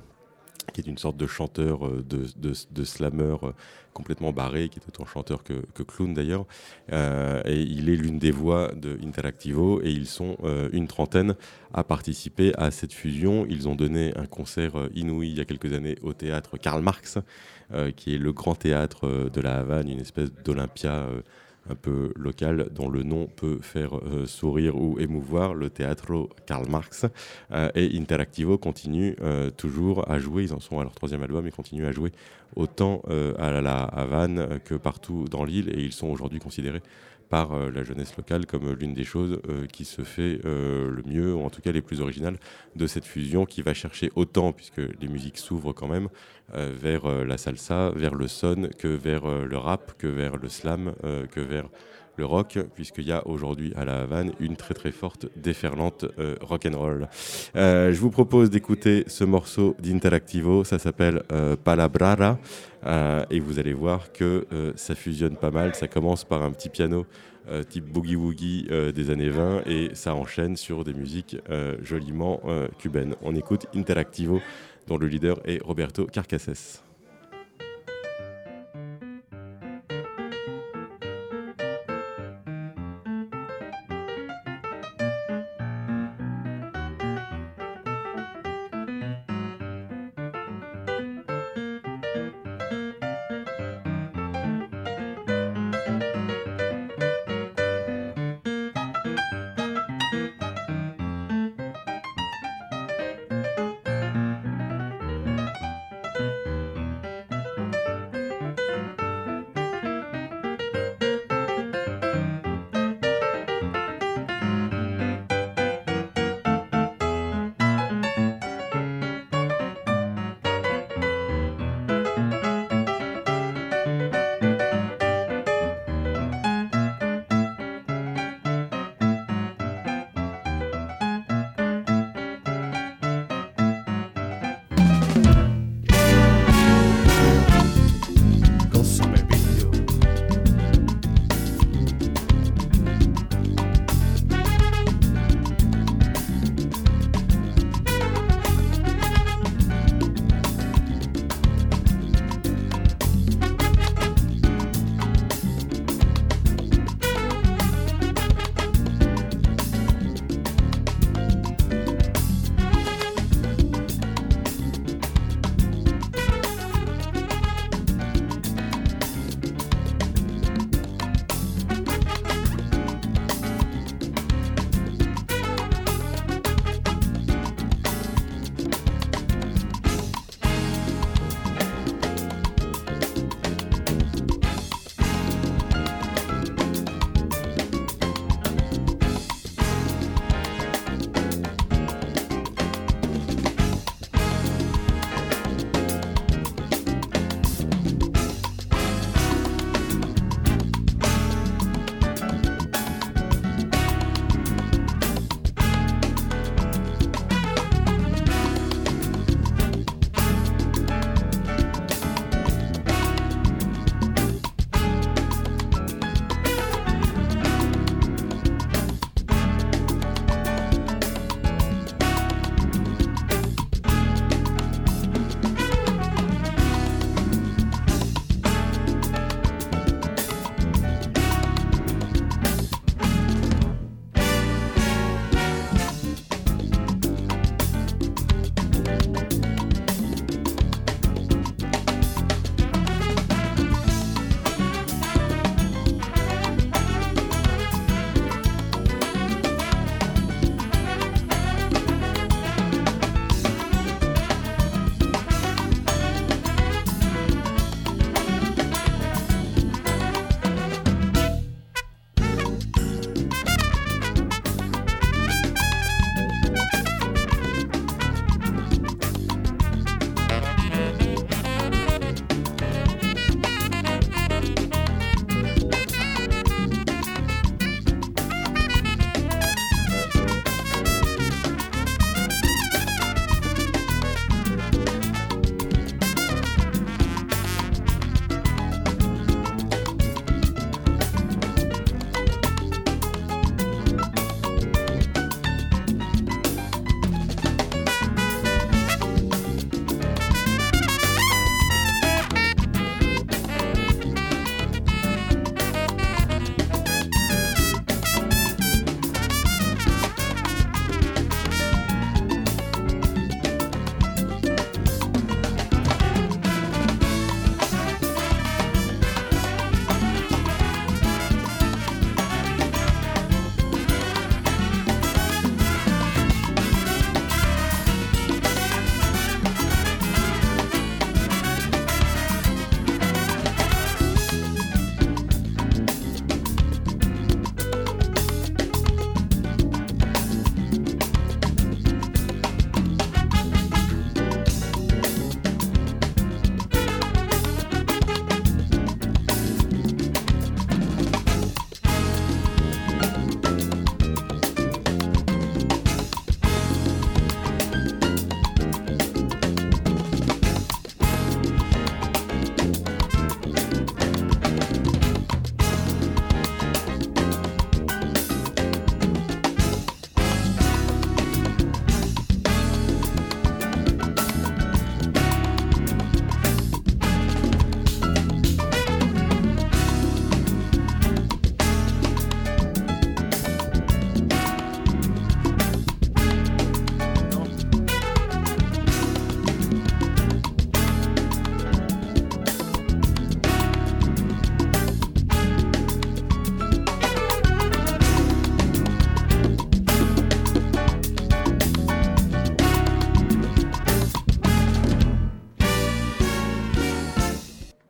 qui 0.72 0.80
est 0.80 0.86
une 0.86 0.98
sorte 0.98 1.16
de 1.16 1.26
chanteur, 1.26 1.86
euh, 1.86 2.04
de, 2.06 2.26
de, 2.36 2.52
de 2.70 2.84
slammer 2.84 3.36
euh, 3.42 3.52
complètement 3.92 4.32
barré, 4.32 4.68
qui 4.68 4.78
est 4.78 4.88
autant 4.88 5.06
chanteur 5.06 5.42
que, 5.42 5.82
clown 5.82 6.12
d'ailleurs. 6.12 6.44
Euh, 6.92 7.40
et 7.46 7.62
il 7.62 7.88
est 7.88 7.96
l'une 7.96 8.18
des 8.18 8.30
voix 8.30 8.72
de 8.74 8.98
Interactivo 9.02 9.80
et 9.82 9.90
ils 9.90 10.06
sont 10.06 10.36
une 10.72 10.86
trentaine 10.86 11.34
à 11.72 11.82
participer 11.82 12.52
à 12.58 12.70
cette 12.70 12.92
fusion. 12.92 13.46
Ils 13.48 13.68
ont 13.68 13.74
donné 13.74 14.12
un 14.16 14.26
concert 14.26 14.72
inouï 14.94 15.30
il 15.30 15.38
y 15.38 15.40
a 15.40 15.46
quelques 15.46 15.72
années 15.72 15.96
au 16.02 16.12
théâtre 16.12 16.58
Karl 16.58 16.82
Marx, 16.82 17.18
qui 17.96 18.14
est 18.14 18.18
le 18.18 18.32
grand 18.34 18.54
théâtre 18.54 19.30
de 19.32 19.40
la 19.40 19.60
Havane, 19.60 19.88
une 19.88 20.00
espèce 20.00 20.30
d'Olympia 20.44 21.06
un 21.70 21.74
peu 21.74 22.12
local 22.16 22.68
dont 22.72 22.88
le 22.88 23.02
nom 23.02 23.26
peut 23.26 23.58
faire 23.60 23.96
euh, 23.96 24.26
sourire 24.26 24.76
ou 24.76 24.98
émouvoir, 24.98 25.54
le 25.54 25.70
Teatro 25.70 26.30
Karl 26.46 26.68
Marx. 26.68 27.06
Euh, 27.52 27.70
et 27.74 27.98
Interactivo 27.98 28.58
continue 28.58 29.16
euh, 29.22 29.50
toujours 29.50 30.10
à 30.10 30.18
jouer, 30.18 30.44
ils 30.44 30.54
en 30.54 30.60
sont 30.60 30.78
à 30.78 30.82
leur 30.82 30.94
troisième 30.94 31.22
album, 31.22 31.46
et 31.46 31.50
continuent 31.50 31.86
à 31.86 31.92
jouer 31.92 32.12
autant 32.54 33.02
à 33.38 33.60
la 33.60 33.82
Havane 33.82 34.60
que 34.64 34.76
partout 34.76 35.26
dans 35.28 35.44
l'île, 35.44 35.68
et 35.70 35.82
ils 35.82 35.92
sont 35.92 36.06
aujourd'hui 36.06 36.38
considérés 36.38 36.80
par 37.28 37.52
euh, 37.52 37.70
la 37.70 37.84
jeunesse 37.84 38.16
locale 38.16 38.46
comme 38.46 38.72
l'une 38.72 38.94
des 38.94 39.04
choses 39.04 39.40
euh, 39.48 39.66
qui 39.66 39.84
se 39.84 40.02
fait 40.02 40.40
euh, 40.44 40.90
le 40.90 41.02
mieux, 41.04 41.34
ou 41.34 41.42
en 41.42 41.50
tout 41.50 41.60
cas 41.60 41.72
les 41.72 41.82
plus 41.82 42.00
originales 42.00 42.38
de 42.74 42.86
cette 42.86 43.04
fusion 43.04 43.44
qui 43.44 43.62
va 43.62 43.74
chercher 43.74 44.10
autant, 44.14 44.52
puisque 44.52 44.78
les 44.78 45.08
musiques 45.08 45.38
s'ouvrent 45.38 45.72
quand 45.72 45.88
même, 45.88 46.08
euh, 46.54 46.72
vers 46.78 47.06
euh, 47.06 47.24
la 47.24 47.38
salsa, 47.38 47.90
vers 47.90 48.14
le 48.14 48.28
son, 48.28 48.68
que 48.78 48.88
vers 48.88 49.24
euh, 49.24 49.44
le 49.44 49.58
rap, 49.58 49.96
que 49.98 50.06
vers 50.06 50.36
le 50.36 50.48
slam, 50.48 50.94
euh, 51.04 51.26
que 51.26 51.40
vers 51.40 51.68
le 52.16 52.24
rock, 52.24 52.58
puisqu'il 52.74 53.06
y 53.06 53.12
a 53.12 53.26
aujourd'hui 53.26 53.72
à 53.76 53.84
la 53.84 54.02
Havane 54.02 54.32
une 54.40 54.56
très 54.56 54.74
très 54.74 54.92
forte 54.92 55.26
déferlante 55.36 56.04
euh, 56.18 56.36
rock 56.40 56.66
and 56.66 56.78
roll. 56.78 57.08
Euh, 57.56 57.92
je 57.92 58.00
vous 58.00 58.10
propose 58.10 58.50
d'écouter 58.50 59.04
ce 59.06 59.24
morceau 59.24 59.76
d'Interactivo, 59.80 60.64
ça 60.64 60.78
s'appelle 60.78 61.22
euh, 61.32 61.56
Palabrara, 61.56 62.38
et 63.30 63.40
vous 63.40 63.58
allez 63.58 63.72
voir 63.72 64.12
que 64.12 64.46
ça 64.76 64.94
fusionne 64.94 65.36
pas 65.36 65.50
mal. 65.50 65.74
Ça 65.74 65.88
commence 65.88 66.24
par 66.24 66.44
un 66.44 66.52
petit 66.52 66.68
piano 66.68 67.04
type 67.68 67.84
boogie 67.84 68.14
woogie 68.14 68.68
des 68.94 69.10
années 69.10 69.28
20 69.30 69.62
et 69.66 69.90
ça 69.94 70.14
enchaîne 70.14 70.56
sur 70.56 70.84
des 70.84 70.94
musiques 70.94 71.36
joliment 71.82 72.40
cubaines. 72.78 73.16
On 73.22 73.34
écoute 73.34 73.66
Interactivo, 73.74 74.40
dont 74.86 74.98
le 74.98 75.08
leader 75.08 75.40
est 75.44 75.60
Roberto 75.64 76.06
Carcasses. 76.06 76.85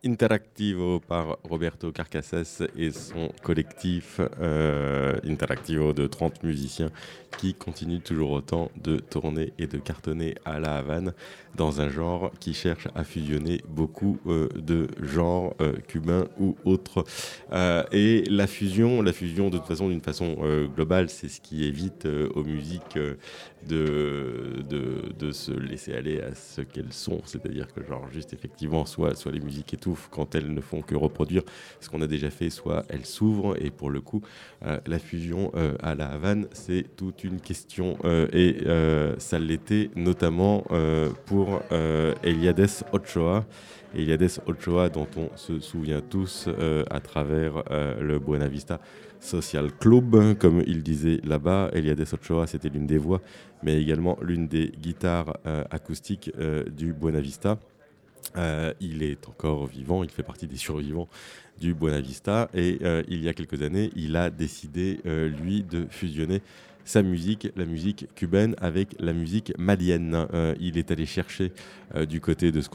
Interactivo 0.06 1.00
par 1.00 1.38
Roberto 1.42 1.90
Carcassas 1.90 2.62
et 2.78 2.92
son 2.92 3.32
collectif 3.42 4.20
euh, 4.40 5.18
Interactivo 5.24 5.92
de 5.92 6.06
30 6.06 6.44
musiciens 6.44 6.90
qui 7.38 7.54
continuent 7.54 8.00
toujours 8.00 8.30
autant 8.30 8.70
de 8.80 8.98
tourner 8.98 9.52
et 9.58 9.66
de 9.66 9.78
cartonner 9.78 10.36
à 10.44 10.60
la 10.60 10.76
Havane 10.76 11.12
dans 11.56 11.80
un 11.80 11.88
genre 11.88 12.30
qui 12.38 12.54
cherche 12.54 12.86
à 12.94 13.02
fusionner 13.02 13.60
beaucoup 13.68 14.18
euh, 14.26 14.48
de 14.54 14.86
genres 15.02 15.54
euh, 15.60 15.72
cubains 15.88 16.28
ou 16.38 16.56
autres. 16.64 17.04
Et 17.92 18.22
la 18.30 18.46
fusion, 18.46 19.02
la 19.02 19.12
fusion 19.12 19.50
de 19.50 19.58
toute 19.58 19.66
façon 19.66 19.88
d'une 19.88 20.00
façon 20.00 20.36
globale, 20.74 21.08
c'est 21.08 21.28
ce 21.28 21.40
qui 21.40 21.64
évite 21.64 22.06
aux 22.06 22.44
musiques 22.44 22.98
de, 23.66 24.62
de, 25.18 25.32
se 25.32 25.50
laisser 25.50 25.94
aller 25.94 26.20
à 26.20 26.34
ce 26.34 26.60
qu'elles 26.60 26.92
sont. 26.92 27.20
C'est-à-dire 27.24 27.72
que 27.72 27.84
genre 27.84 28.08
juste 28.10 28.32
effectivement, 28.32 28.86
soit, 28.86 29.14
soit 29.14 29.32
les 29.32 29.40
musiques 29.40 29.74
étouffent 29.74 30.08
quand 30.10 30.34
elles 30.34 30.52
ne 30.52 30.60
font 30.60 30.82
que 30.82 30.94
reproduire 30.94 31.42
ce 31.80 31.88
qu'on 31.88 32.00
a 32.00 32.06
déjà 32.06 32.30
fait, 32.30 32.50
soit 32.50 32.84
elles 32.88 33.06
s'ouvrent. 33.06 33.56
Et 33.60 33.70
pour 33.70 33.90
le 33.90 34.00
coup, 34.00 34.22
la 34.62 34.98
fusion 34.98 35.52
à 35.82 35.94
la 35.94 36.06
Havane, 36.06 36.46
c'est 36.52 36.96
toute 36.96 37.24
une 37.24 37.40
question. 37.40 37.98
et 38.32 38.56
ça 39.18 39.38
l'était 39.38 39.90
notamment 39.96 40.64
pour 41.26 41.60
euh, 41.72 42.14
Eliades 42.22 42.68
Ochoa. 42.92 43.44
Eliades 43.94 44.40
Ochoa, 44.46 44.88
dont 44.88 45.08
on 45.16 45.36
se 45.36 45.60
souvient 45.60 46.00
tous 46.00 46.46
euh, 46.48 46.84
à 46.90 47.00
travers 47.00 47.62
euh, 47.70 48.00
le 48.00 48.18
Buena 48.18 48.48
Vista 48.48 48.80
Social 49.26 49.72
Club, 49.72 50.38
comme 50.38 50.62
il 50.66 50.82
disait 50.82 51.20
là-bas. 51.24 51.70
Eliades 51.72 52.06
Ochoa, 52.12 52.46
c'était 52.46 52.68
l'une 52.68 52.86
des 52.86 52.98
voix, 52.98 53.20
mais 53.62 53.80
également 53.80 54.16
l'une 54.22 54.48
des 54.48 54.72
guitares 54.80 55.36
acoustiques 55.70 56.30
du 56.76 56.92
Buena 56.92 57.20
Vista. 57.20 57.58
il 58.80 59.02
est 59.02 59.28
encore 59.28 59.66
vivant, 59.66 60.04
il 60.04 60.10
fait 60.10 60.22
partie 60.22 60.46
des 60.46 60.56
survivants 60.56 61.08
du 61.58 61.74
Buena 61.74 62.00
Vista 62.00 62.48
et 62.54 62.78
il 63.08 63.22
y 63.22 63.28
a 63.28 63.34
quelques 63.34 63.62
années, 63.62 63.90
il 63.96 64.16
a 64.16 64.30
décidé, 64.30 65.00
lui, 65.04 65.62
de 65.62 65.86
fusionner 65.90 66.40
sa 66.86 67.02
musique, 67.02 67.48
la 67.56 67.66
musique 67.66 68.06
cubaine, 68.14 68.54
avec 68.58 68.94
la 68.98 69.12
musique 69.12 69.52
malienne. 69.58 70.26
Euh, 70.32 70.54
il 70.60 70.78
est 70.78 70.90
allé 70.90 71.04
chercher 71.04 71.52
euh, 71.94 72.06
du 72.06 72.20
côté 72.20 72.52
de 72.52 72.60
ce 72.60 72.68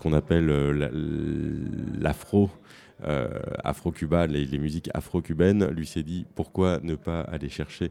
qu'on 0.00 0.12
appelle 0.12 0.50
euh, 0.50 0.88
l'afro. 1.98 2.50
Afro-Cuba, 3.02 4.26
les, 4.26 4.58
musiques 4.58 4.90
afro-cubaines, 4.94 5.68
lui 5.70 5.86
s'est 5.86 6.02
dit 6.02 6.26
pourquoi 6.34 6.80
ne 6.82 6.94
pas 6.94 7.20
aller 7.20 7.48
chercher 7.48 7.90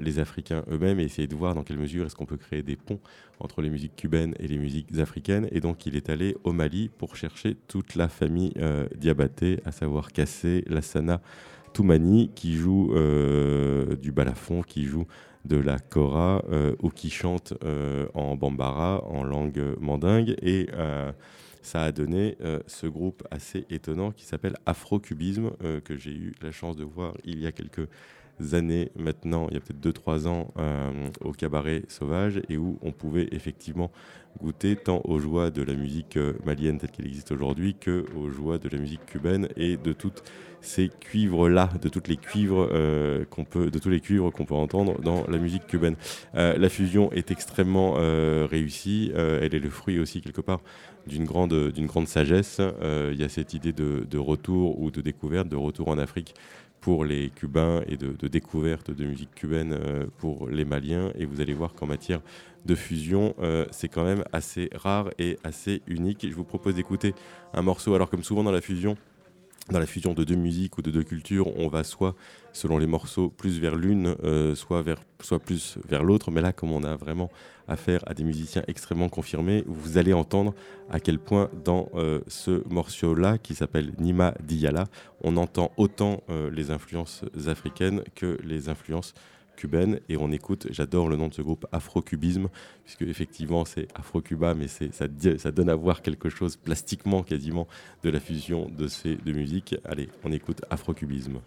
les 0.00 0.18
Africains 0.18 0.64
eux-mêmes 0.70 1.00
et 1.00 1.04
essayer 1.04 1.28
de 1.28 1.34
voir 1.34 1.54
dans 1.54 1.62
quelle 1.62 1.78
mesure 1.78 2.06
est-ce 2.06 2.16
qu'on 2.16 2.26
peut 2.26 2.36
créer 2.36 2.62
des 2.62 2.76
ponts 2.76 3.00
entre 3.40 3.62
les 3.62 3.70
musiques 3.70 3.96
cubaines 3.96 4.34
et 4.38 4.48
les 4.48 4.58
musiques 4.58 4.98
africaines. 4.98 5.48
Et 5.52 5.60
donc 5.60 5.86
il 5.86 5.96
est 5.96 6.10
allé 6.10 6.36
au 6.44 6.52
Mali 6.52 6.90
pour 6.98 7.16
chercher 7.16 7.56
toute 7.68 7.94
la 7.94 8.08
famille 8.08 8.52
Diabaté, 8.96 9.60
à 9.64 9.72
savoir 9.72 10.12
Kassé, 10.12 10.64
Lassana, 10.66 11.20
Toumani 11.72 12.30
qui 12.34 12.54
joue 12.54 12.92
euh, 12.94 13.96
du 13.96 14.12
balafon, 14.12 14.62
qui 14.62 14.84
joue 14.84 15.06
de 15.44 15.56
la 15.56 15.78
kora 15.78 16.44
euh, 16.50 16.74
ou 16.82 16.90
qui 16.90 17.10
chante 17.10 17.54
euh, 17.64 18.06
en 18.14 18.36
bambara, 18.36 19.04
en 19.06 19.24
langue 19.24 19.62
mandingue. 19.80 20.36
Et 20.42 20.68
ça 21.62 21.84
a 21.84 21.92
donné 21.92 22.36
ce 22.66 22.86
groupe 22.86 23.22
assez 23.30 23.64
étonnant 23.70 24.10
qui 24.10 24.24
s'appelle 24.24 24.56
Afro-Cubisme, 24.66 25.52
que 25.84 25.96
j'ai 25.96 26.12
eu 26.12 26.34
la 26.42 26.52
chance 26.52 26.76
de 26.76 26.84
voir 26.84 27.14
il 27.24 27.40
y 27.40 27.46
a 27.46 27.52
quelques 27.52 27.88
années 28.52 28.90
maintenant, 28.96 29.46
il 29.50 29.54
y 29.54 29.56
a 29.56 29.60
peut-être 29.60 29.80
2-3 29.80 30.26
ans, 30.26 30.52
au 31.20 31.32
cabaret 31.32 31.84
sauvage, 31.88 32.42
et 32.48 32.56
où 32.56 32.78
on 32.82 32.92
pouvait 32.92 33.28
effectivement 33.32 33.90
goûter 34.40 34.76
tant 34.76 35.02
aux 35.04 35.18
joies 35.18 35.50
de 35.50 35.62
la 35.62 35.74
musique 35.74 36.18
malienne 36.44 36.78
telle 36.78 36.90
qu'elle 36.90 37.06
existe 37.06 37.32
aujourd'hui 37.32 37.74
que 37.74 38.04
aux 38.16 38.30
joies 38.30 38.58
de 38.58 38.68
la 38.68 38.78
musique 38.78 39.04
cubaine 39.06 39.48
et 39.56 39.76
de 39.76 39.92
toutes 39.92 40.24
ces 40.62 40.88
cuivres-là, 40.88 41.70
de 41.82 41.88
toutes 41.88 42.08
les 42.08 42.16
cuivres 42.16 42.68
euh, 42.72 43.24
qu'on 43.28 43.44
peut, 43.44 43.70
de 43.70 43.78
tous 43.78 43.90
les 43.90 44.00
cuivres 44.00 44.30
qu'on 44.30 44.44
peut 44.44 44.54
entendre 44.54 45.00
dans 45.02 45.26
la 45.28 45.38
musique 45.38 45.66
cubaine. 45.66 45.96
Euh, 46.36 46.56
la 46.56 46.68
fusion 46.68 47.12
est 47.12 47.30
extrêmement 47.30 47.96
euh, 47.98 48.46
réussie. 48.48 49.12
elle 49.14 49.54
est 49.54 49.60
le 49.60 49.70
fruit 49.70 49.98
aussi 49.98 50.20
quelque 50.20 50.40
part 50.40 50.60
d'une 51.06 51.24
grande, 51.24 51.70
d'une 51.72 51.86
grande 51.86 52.06
sagesse. 52.06 52.60
Il 52.80 53.20
y 53.20 53.24
a 53.24 53.28
cette 53.28 53.54
idée 53.54 53.72
de, 53.72 54.18
retour 54.18 54.80
ou 54.80 54.90
de 54.90 55.00
découverte, 55.00 55.48
de 55.48 55.56
retour 55.56 55.88
en 55.88 55.98
Afrique 55.98 56.34
pour 56.80 57.04
les 57.04 57.30
Cubains 57.30 57.82
et 57.88 57.96
de 57.96 58.28
découverte 58.28 58.90
de 58.90 59.04
musique 59.04 59.34
cubaine 59.34 59.76
pour 60.18 60.48
les 60.48 60.64
Maliens. 60.64 61.12
Et 61.18 61.24
vous 61.24 61.40
allez 61.40 61.54
voir 61.54 61.74
qu'en 61.74 61.86
matière 61.86 62.20
de 62.66 62.76
fusion, 62.76 63.34
c'est 63.72 63.88
quand 63.88 64.04
même 64.04 64.22
assez 64.32 64.70
rare 64.72 65.10
et 65.18 65.38
assez 65.42 65.82
unique. 65.88 66.24
Je 66.28 66.34
vous 66.34 66.44
propose 66.44 66.76
d'écouter 66.76 67.14
un 67.52 67.62
morceau, 67.62 67.94
alors 67.94 68.08
comme 68.08 68.22
souvent 68.22 68.44
dans 68.44 68.52
la 68.52 68.60
fusion, 68.60 68.96
dans 69.70 69.78
la 69.78 69.86
fusion 69.86 70.12
de 70.12 70.24
deux 70.24 70.34
musiques 70.34 70.78
ou 70.78 70.82
de 70.82 70.90
deux 70.90 71.04
cultures, 71.04 71.56
on 71.56 71.68
va 71.68 71.84
soit, 71.84 72.14
selon 72.52 72.78
les 72.78 72.86
morceaux, 72.86 73.30
plus 73.30 73.60
vers 73.60 73.76
l'une, 73.76 74.16
euh, 74.24 74.54
soit, 74.54 74.82
plus 75.38 75.78
vers 75.88 76.02
l'autre. 76.02 76.30
Mais 76.30 76.40
là, 76.40 76.52
comme 76.52 76.72
on 76.72 76.82
a 76.82 76.96
vraiment 76.96 77.30
affaire 77.68 78.02
à 78.06 78.14
des 78.14 78.24
musiciens 78.24 78.62
extrêmement 78.66 79.08
confirmés, 79.08 79.62
vous 79.66 79.98
allez 79.98 80.12
entendre 80.12 80.54
à 80.90 80.98
quel 80.98 81.18
point 81.18 81.48
dans 81.64 81.88
euh, 81.94 82.20
ce 82.26 82.66
morceau-là, 82.68 83.38
qui 83.38 83.54
s'appelle 83.54 83.92
Nima 83.98 84.34
Diyala, 84.42 84.84
on 85.22 85.36
entend 85.36 85.70
autant 85.76 86.22
euh, 86.28 86.50
les 86.50 86.70
influences 86.70 87.24
africaines 87.46 88.02
que 88.16 88.38
les 88.42 88.68
influences 88.68 89.14
et 90.08 90.16
on 90.16 90.30
écoute, 90.32 90.66
j'adore 90.70 91.08
le 91.08 91.16
nom 91.16 91.28
de 91.28 91.34
ce 91.34 91.42
groupe 91.42 91.66
Afro-Cubisme, 91.72 92.48
puisque 92.84 93.02
effectivement 93.02 93.64
c'est 93.64 93.88
Afro-Cuba, 93.94 94.54
mais 94.54 94.68
ça, 94.68 95.06
ça 95.38 95.50
donne 95.52 95.68
à 95.68 95.74
voir 95.74 96.02
quelque 96.02 96.28
chose 96.28 96.56
plastiquement 96.56 97.22
quasiment 97.22 97.66
de 98.02 98.10
la 98.10 98.20
fusion 98.20 98.68
de 98.68 98.86
ces 98.86 99.16
deux 99.16 99.32
musiques. 99.32 99.76
Allez, 99.84 100.08
on 100.24 100.32
écoute 100.32 100.62
Afro-Cubisme. 100.70 101.40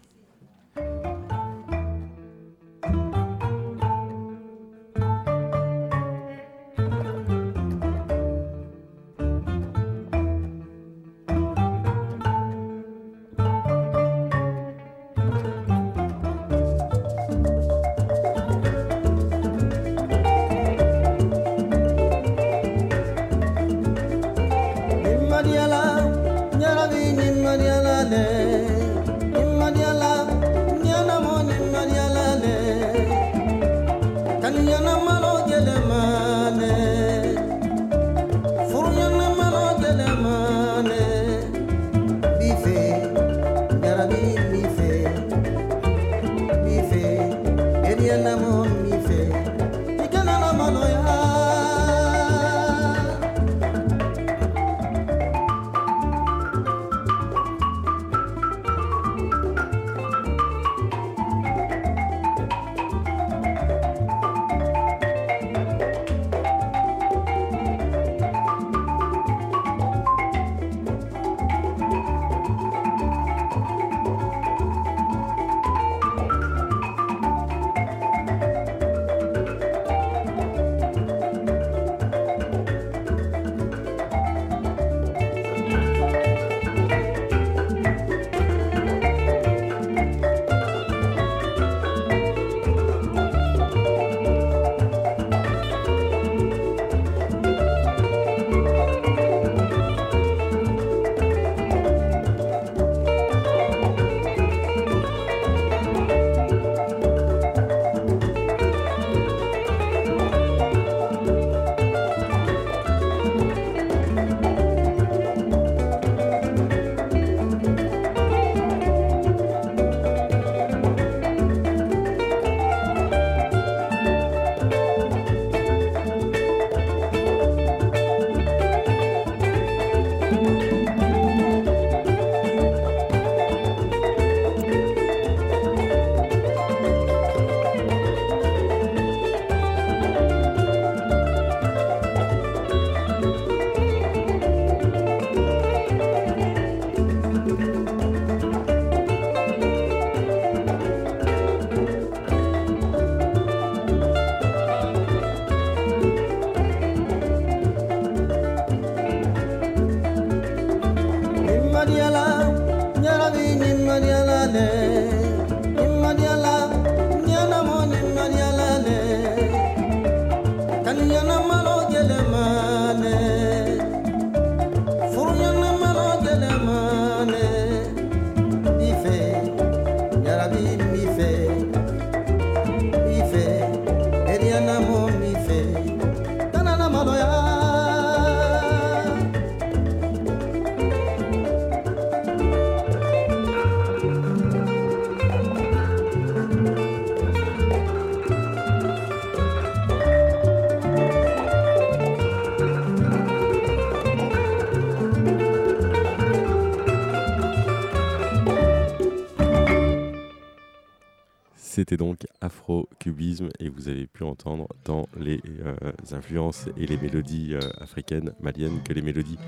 Donc 211.96 212.26
Afro-Cubisme 212.40 213.48
et 213.60 213.68
vous 213.68 213.88
avez 213.88 214.06
pu 214.06 214.24
entendre 214.24 214.68
dans 214.84 215.06
les 215.18 215.40
euh, 215.64 215.74
influences 216.12 216.66
et 216.76 216.86
les 216.86 216.96
mélodies 216.96 217.54
euh, 217.54 217.60
africaines, 217.80 218.32
maliennes, 218.40 218.80
que 218.84 218.92
les 218.92 219.02
mélodies 219.02 219.38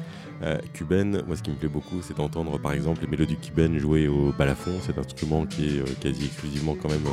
euh, 0.43 0.59
cubaines. 0.73 1.23
Moi, 1.27 1.37
ce 1.37 1.43
qui 1.43 1.51
me 1.51 1.57
plaît 1.57 1.69
beaucoup, 1.69 2.01
c'est 2.03 2.17
d'entendre 2.17 2.59
par 2.59 2.73
exemple 2.73 3.01
les 3.03 3.09
mélodies 3.09 3.37
cubaines 3.37 3.79
jouées 3.79 4.09
au 4.09 4.33
balafon, 4.33 4.73
cet 4.81 4.99
instrument 4.99 5.47
qui 5.47 5.79
est 5.79 6.01
quasi 6.01 6.27
exclusivement 6.27 6.77
quand 6.81 6.89
même 6.89 7.07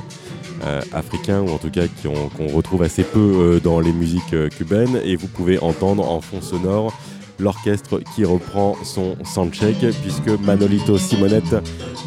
africain 0.94 1.42
ou 1.42 1.50
en 1.50 1.58
tout 1.58 1.70
cas 1.70 1.86
qu'on 1.88 2.48
retrouve 2.48 2.84
assez 2.84 3.04
peu 3.04 3.60
dans 3.64 3.80
les 3.80 3.94
musiques 3.94 4.36
cubaines. 4.50 5.00
Et 5.04 5.16
vous 5.16 5.28
pouvez 5.28 5.60
entendre 5.60 6.10
en 6.10 6.22
fond 6.22 6.42
sonore 6.42 6.94
l'orchestre 7.40 8.00
qui 8.16 8.26
reprend 8.26 8.76
son 8.84 9.16
soundcheck 9.24 9.78
puisque 10.02 10.30
Manolito 10.42 10.98
Simonette 10.98 11.56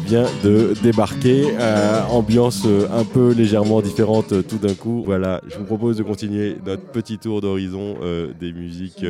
vient 0.05 0.27
de 0.43 0.73
débarquer. 0.81 1.55
Euh, 1.59 2.03
ambiance 2.05 2.63
euh, 2.65 2.87
un 2.91 3.03
peu 3.03 3.31
légèrement 3.33 3.81
différente 3.81 4.31
euh, 4.31 4.41
tout 4.41 4.57
d'un 4.57 4.73
coup. 4.73 5.03
Voilà, 5.05 5.41
je 5.47 5.57
vous 5.57 5.65
propose 5.65 5.97
de 5.97 6.03
continuer 6.03 6.57
notre 6.65 6.83
petit 6.83 7.17
tour 7.17 7.41
d'horizon 7.41 7.97
des 8.39 8.53
musiques 8.53 9.05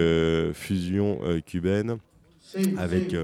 fusion 0.53 1.19
cubaines 1.45 1.97
avec 2.77 3.15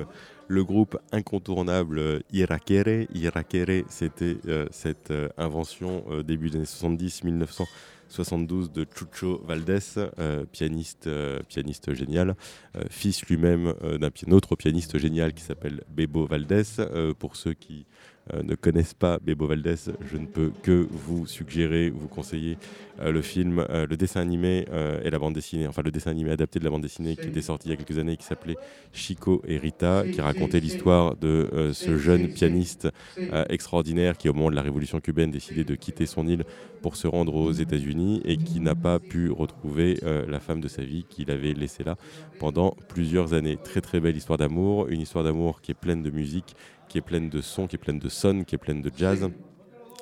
le 0.48 0.64
groupe 0.64 0.98
incontournable 1.12 2.22
Irakere. 2.32 3.08
Irakere, 3.14 3.84
c'était 3.90 4.38
cette 4.72 5.12
invention 5.38 6.04
début 6.26 6.50
des 6.50 6.58
années 6.58 6.66
70, 6.66 7.24
1900 7.24 7.66
72 8.10 8.72
de 8.72 8.86
Chucho 8.86 9.42
Valdés, 9.46 9.80
euh, 10.20 10.46
pianiste, 10.46 11.08
euh, 11.08 11.40
pianiste 11.48 11.94
génial, 11.94 12.36
euh, 12.76 12.84
fils 12.90 13.26
lui-même 13.26 13.74
d'un 14.00 14.32
autre 14.32 14.56
pianiste 14.56 14.98
génial 14.98 15.34
qui 15.34 15.44
s'appelle 15.44 15.84
Bebo 15.90 16.26
Valdés. 16.26 16.64
pour 17.20 17.36
ceux 17.36 17.54
qui 17.54 17.86
ne 18.34 18.56
connaissent 18.56 18.94
pas 18.94 19.20
Bebo 19.22 19.48
Valdés, 19.48 19.76
je 20.02 20.18
ne 20.18 20.26
peux 20.26 20.52
que 20.64 20.88
vous 20.90 21.28
suggérer, 21.28 21.90
vous 21.90 22.08
conseiller 22.08 22.58
euh, 23.00 23.12
le 23.12 23.22
film, 23.22 23.66
euh, 23.70 23.86
le 23.88 23.98
dessin 23.98 24.22
animé 24.22 24.66
et 25.04 25.10
la 25.10 25.20
bande 25.20 25.34
dessinée, 25.34 25.68
enfin 25.68 25.82
le 25.84 25.92
dessin 25.92 26.12
animé 26.12 26.32
adapté 26.32 26.60
de 26.60 26.64
la 26.64 26.70
bande 26.70 26.82
dessinée 26.82 27.16
qui 27.16 27.28
était 27.28 27.42
sorti 27.42 27.68
il 27.68 27.72
y 27.72 27.74
a 27.74 27.78
quelques 27.78 28.00
années, 28.00 28.18
qui 28.18 28.26
s'appelait 28.26 28.58
Chico 28.94 29.42
et 29.48 29.58
Rita, 29.58 30.04
qui 30.12 30.22
racontait 30.22 30.60
l'histoire 30.60 31.16
de 31.16 31.72
ce 31.74 31.98
jeune 31.98 32.30
pianiste 32.30 32.88
extraordinaire 33.50 34.18
qui, 34.18 34.30
au 34.30 34.34
moment 34.34 34.50
de 34.50 34.56
la 34.56 34.62
révolution 34.62 35.00
cubaine, 35.00 35.32
décidait 35.32 35.64
de 35.64 35.76
quitter 35.76 36.06
son 36.06 36.28
île 36.28 36.44
pour 36.82 36.96
se 36.96 37.08
rendre 37.08 37.36
aux 37.36 37.52
États-Unis 37.52 38.22
et 38.26 38.38
qui 38.38 38.60
n'a 38.60 38.76
pas 38.76 39.00
pu 39.00 39.30
retrouver 39.30 40.00
la 40.28 40.40
femme 40.40 40.62
de 40.62 40.68
sa 40.68 40.84
vie 40.84 41.06
qu'il 41.10 41.32
avait 41.32 41.54
laissée 41.54 41.84
là 41.84 41.96
pendant 42.40 42.76
plusieurs 42.90 43.34
années. 43.34 43.58
Très 43.58 43.82
très 43.82 44.00
belle 44.00 44.16
histoire 44.18 44.38
d'amour, 44.38 44.88
une 44.90 45.02
histoire 45.02 45.24
d'amour 45.24 45.62
qui 45.62 45.72
est 45.72 45.76
pleine 45.76 46.04
de 46.04 46.10
musique 46.10 46.56
qui 46.96 47.00
est 47.00 47.02
pleine 47.02 47.28
de 47.28 47.42
sons, 47.42 47.68
qui 47.68 47.76
est 47.76 47.78
pleine 47.78 48.00
de 48.00 48.08
son, 48.08 48.46
qui 48.46 48.56
est 48.56 48.58
pleine 48.58 48.82
de 48.82 48.90
jazz, 48.96 49.30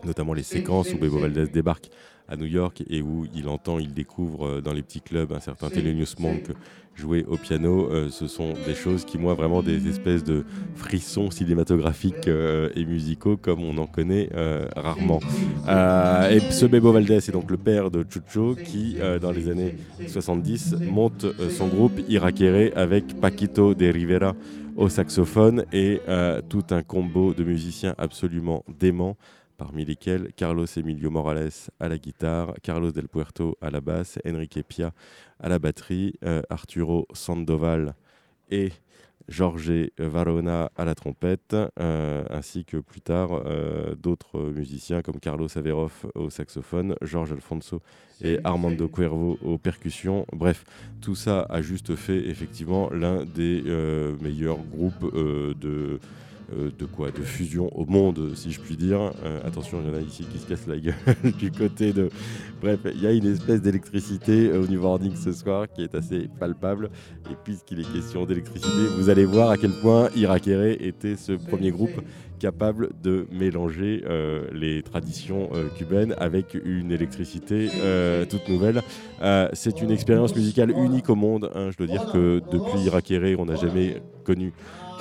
notamment 0.03 0.36
les 0.36 0.43
séquences 0.43 0.93
où 0.93 0.99
Bebo 0.99 1.17
Valdez 1.17 1.47
débarque 1.47 1.89
à 2.27 2.38
New 2.38 2.45
York 2.45 2.84
et 2.88 3.01
où 3.01 3.25
il 3.34 3.47
entend, 3.47 3.79
il 3.79 3.95
découvre 3.95 4.45
euh, 4.45 4.62
dans 4.62 4.73
les 4.73 4.84
petits 4.84 5.01
clubs 5.01 5.34
un 5.34 5.39
certain 5.39 5.69
Thelonious 5.69 6.13
Monk 6.19 6.51
jouer 6.93 7.25
au 7.27 7.38
piano. 7.38 7.89
Euh, 7.91 8.10
ce 8.12 8.27
sont 8.27 8.53
des 8.67 8.75
choses 8.75 9.06
qui, 9.06 9.17
moi, 9.17 9.34
vraiment 9.34 9.63
des 9.63 9.88
espèces 9.88 10.23
de 10.23 10.45
frissons 10.75 11.32
cinématographiques 11.32 12.27
euh, 12.27 12.69
et 12.75 12.86
musicaux 12.86 13.38
comme 13.38 13.63
on 13.63 13.75
en 13.79 13.88
connaît 13.88 14.29
rarement. 14.75 15.19
et 16.29 16.39
ce 16.51 16.67
Bebo 16.67 16.91
Valdez 16.91 17.15
est 17.15 17.32
donc 17.32 17.49
le 17.49 17.58
père 17.58 17.89
de 17.89 18.06
Chucho 18.08 18.53
qui, 18.53 18.97
dans 19.19 19.32
les 19.32 19.49
années 19.49 19.75
70, 20.08 20.75
monte 20.91 21.25
son 21.49 21.67
groupe 21.69 21.99
Irakere 22.08 22.71
avec 22.75 23.19
Paquito 23.19 23.73
de 23.73 23.88
Rivera 23.88 24.36
au 24.75 24.89
saxophone 24.89 25.65
et 25.71 26.01
euh, 26.07 26.41
tout 26.41 26.63
un 26.71 26.81
combo 26.81 27.33
de 27.33 27.43
musiciens 27.43 27.95
absolument 27.97 28.63
dément, 28.67 29.17
parmi 29.57 29.86
lesquels 29.86 30.31
Carlos 30.36 30.65
Emilio 30.65 31.09
Morales 31.09 31.51
à 31.79 31.88
la 31.88 31.97
guitare, 31.97 32.53
Carlos 32.62 32.91
Del 32.91 33.07
Puerto 33.07 33.57
à 33.62 33.69
la 33.69 33.81
basse, 33.81 34.19
Enrique 34.25 34.63
Pia 34.67 34.91
à 35.39 35.49
la 35.49 35.59
batterie, 35.59 36.13
euh, 36.23 36.41
Arturo 36.49 37.07
Sandoval 37.13 37.95
et 38.49 38.71
Jorge 39.29 39.89
Varona 39.97 40.71
à 40.75 40.86
la 40.86 40.95
trompette, 40.95 41.55
euh, 41.79 42.23
ainsi 42.29 42.65
que 42.65 42.77
plus 42.77 43.01
tard 43.01 43.29
euh, 43.45 43.95
d'autres 43.95 44.39
musiciens 44.39 45.01
comme 45.01 45.19
Carlos 45.19 45.47
Averoff 45.55 46.05
au 46.15 46.29
saxophone, 46.29 46.95
George 47.01 47.31
Alfonso 47.31 47.81
et 48.21 48.39
Armando 48.43 48.88
Cuervo 48.88 49.38
aux 49.43 49.57
percussions. 49.57 50.25
Bref, 50.33 50.63
tout 51.01 51.15
ça 51.15 51.45
a 51.49 51.62
juste 51.62 51.95
fait 51.95 52.27
effectivement 52.27 52.89
l'un 52.89 53.25
des 53.25 53.63
euh, 53.65 54.15
meilleurs 54.21 54.59
groupes 54.59 55.13
de 55.13 55.99
de 56.55 56.85
quoi 56.85 57.11
De 57.11 57.21
fusion 57.21 57.69
au 57.77 57.85
monde, 57.85 58.31
si 58.35 58.51
je 58.51 58.59
puis 58.59 58.75
dire. 58.75 59.11
Euh, 59.23 59.41
attention, 59.45 59.81
il 59.81 59.89
y 59.89 59.91
en 59.91 59.97
a 59.97 60.01
ici 60.01 60.25
qui 60.31 60.39
se 60.39 60.47
cassent 60.47 60.67
la 60.67 60.77
gueule 60.77 60.93
du 61.39 61.51
côté 61.51 61.93
de. 61.93 62.09
Bref, 62.61 62.79
il 62.85 63.01
y 63.01 63.07
a 63.07 63.11
une 63.11 63.25
espèce 63.25 63.61
d'électricité 63.61 64.51
au 64.51 64.67
New 64.67 64.81
Morning 64.81 65.15
ce 65.15 65.31
soir 65.31 65.67
qui 65.67 65.83
est 65.83 65.95
assez 65.95 66.29
palpable. 66.39 66.89
Et 67.31 67.35
puisqu'il 67.43 67.79
est 67.79 67.91
question 67.91 68.25
d'électricité, 68.25 68.87
vous 68.97 69.09
allez 69.09 69.25
voir 69.25 69.49
à 69.49 69.57
quel 69.57 69.71
point 69.71 70.09
Irakere 70.15 70.77
était 70.79 71.15
ce 71.15 71.33
premier 71.33 71.71
groupe 71.71 72.01
capable 72.39 72.89
de 73.01 73.25
mélanger 73.31 74.03
euh, 74.05 74.47
les 74.51 74.83
traditions 74.83 75.49
cubaines 75.77 76.13
avec 76.17 76.57
une 76.65 76.91
électricité 76.91 77.69
toute 78.29 78.47
nouvelle. 78.49 78.81
c'est 79.53 79.81
une 79.81 79.91
expérience 79.91 80.35
musicale 80.35 80.71
unique 80.71 81.09
au 81.09 81.15
monde. 81.15 81.49
Hein. 81.55 81.69
Je 81.71 81.77
dois 81.77 81.87
dire 81.87 82.11
que 82.11 82.41
depuis 82.51 82.79
Irakere, 82.85 83.39
on 83.39 83.45
n'a 83.45 83.55
jamais 83.55 84.01
connu 84.23 84.53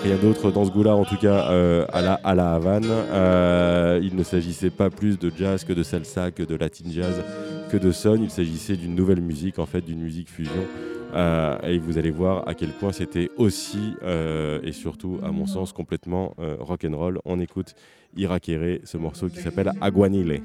rien 0.03 0.17
d'autre 0.17 0.51
dans 0.51 0.65
ce 0.65 0.71
goût-là, 0.71 0.95
en 0.95 1.05
tout 1.05 1.17
cas 1.17 1.51
euh, 1.51 1.87
à, 1.93 2.03
la, 2.03 2.15
à 2.15 2.35
la 2.35 2.55
Havane. 2.55 2.87
Euh, 2.87 4.01
il 4.03 4.17
ne 4.17 4.23
s'agissait 4.23 4.71
pas 4.71 4.91
plus 4.91 5.19
de 5.19 5.33
jazz 5.37 5.65
que 5.65 5.73
de 5.73 5.83
salsa, 5.83 6.31
que 6.31 6.43
de 6.43 6.55
latin 6.55 6.85
jazz, 6.89 7.23
que 7.71 7.77
de 7.77 7.93
son. 7.93 8.17
Il 8.17 8.31
s'agissait 8.31 8.77
d'une 8.77 8.95
nouvelle 8.95 9.21
musique, 9.21 9.59
en 9.59 9.67
fait, 9.67 9.81
d'une 9.81 10.01
musique 10.01 10.29
fusion. 10.29 10.67
Euh, 11.15 11.59
et 11.63 11.79
vous 11.79 11.99
allez 11.99 12.11
voir 12.11 12.49
à 12.49 12.55
quel 12.55 12.71
point 12.71 12.93
c'était 12.93 13.31
aussi 13.37 13.95
et 14.03 14.73
surtout, 14.73 15.19
à 15.23 15.31
mon 15.31 15.47
sens, 15.47 15.73
complètement 15.73 16.35
rock 16.61 16.85
and 16.85 16.97
roll. 16.97 17.21
On 17.25 17.41
écoute 17.41 17.75
Irakere, 18.17 18.81
ce 18.85 18.97
morceau 18.97 19.29
qui 19.29 19.41
s'appelle 19.41 19.73
Aguanile. 19.81 20.43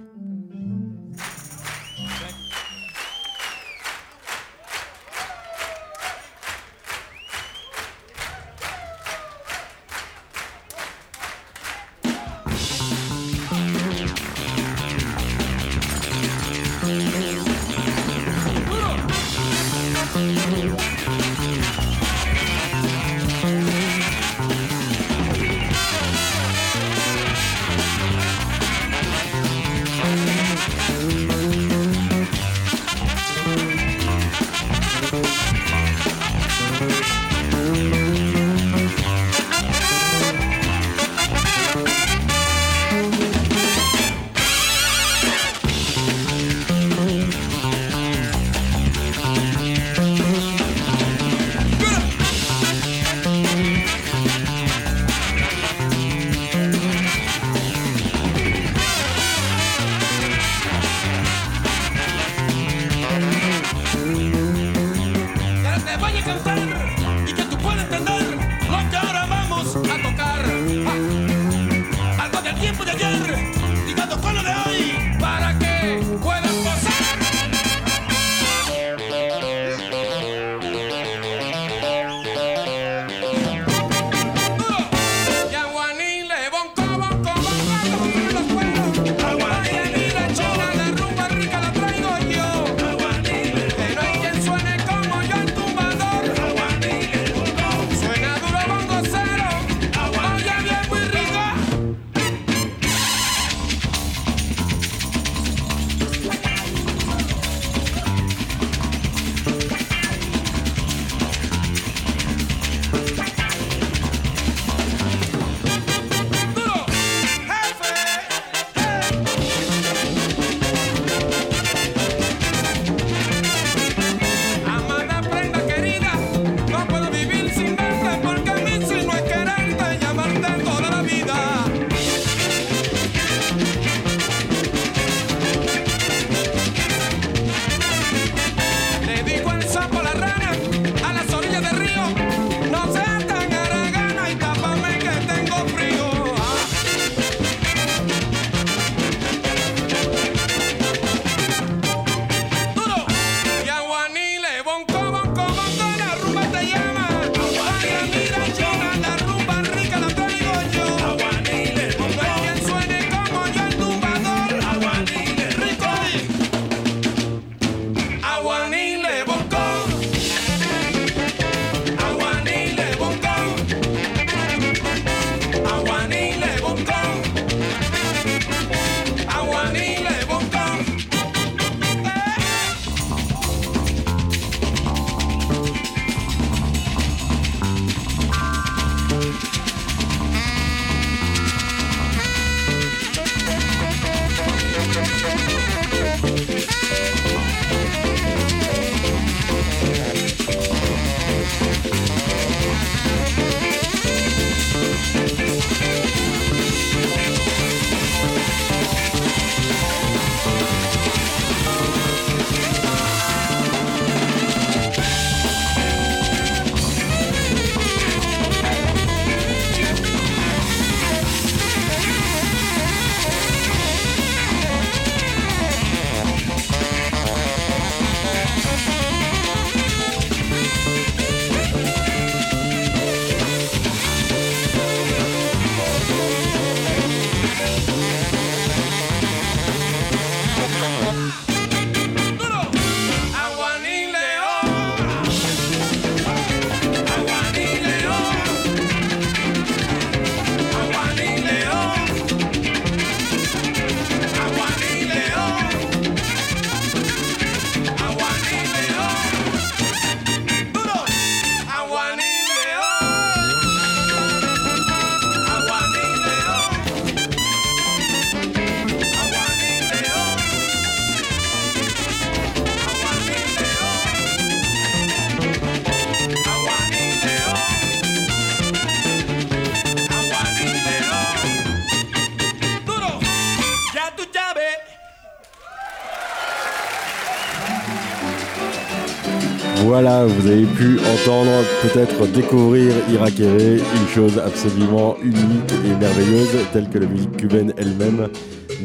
Peut-être 291.81 292.25
découvrir 292.31 292.91
Irakere, 293.11 293.77
une 293.77 294.07
chose 294.07 294.39
absolument 294.39 295.15
unique 295.21 295.71
et 295.85 295.95
merveilleuse, 295.95 296.57
telle 296.73 296.89
que 296.89 296.97
la 296.97 297.05
musique 297.05 297.37
cubaine 297.37 297.71
elle-même 297.77 298.29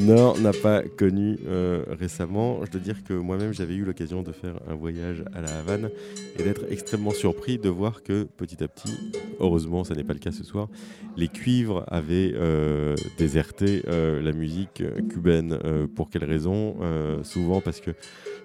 n'en 0.00 0.32
a 0.44 0.52
pas 0.52 0.82
connu 0.82 1.38
euh, 1.46 1.84
récemment. 1.98 2.60
Je 2.64 2.70
dois 2.70 2.80
dire 2.80 3.02
que 3.04 3.14
moi-même, 3.14 3.54
j'avais 3.54 3.74
eu 3.74 3.84
l'occasion 3.84 4.22
de 4.22 4.32
faire 4.32 4.56
un 4.68 4.74
voyage 4.74 5.24
à 5.34 5.40
la 5.40 5.58
Havane 5.58 5.90
et 6.38 6.42
d'être 6.42 6.64
extrêmement 6.70 7.12
surpris 7.12 7.58
de 7.58 7.68
voir 7.68 8.02
que 8.02 8.24
petit 8.24 8.62
à 8.62 8.68
petit, 8.68 9.12
heureusement, 9.40 9.84
ça 9.84 9.94
n'est 9.94 10.04
pas 10.04 10.14
le 10.14 10.18
cas 10.18 10.32
ce 10.32 10.44
soir, 10.44 10.68
les 11.16 11.28
cuivres 11.28 11.84
avaient 11.88 12.32
euh, 12.34 12.94
déserté 13.16 13.82
euh, 13.88 14.20
la 14.20 14.32
musique 14.32 14.82
cubaine. 15.08 15.58
pour 15.94 16.10
quelles 16.10 16.24
raisons 16.24 16.76
Souvent 17.22 17.60
parce 17.60 17.80
que 17.80 17.92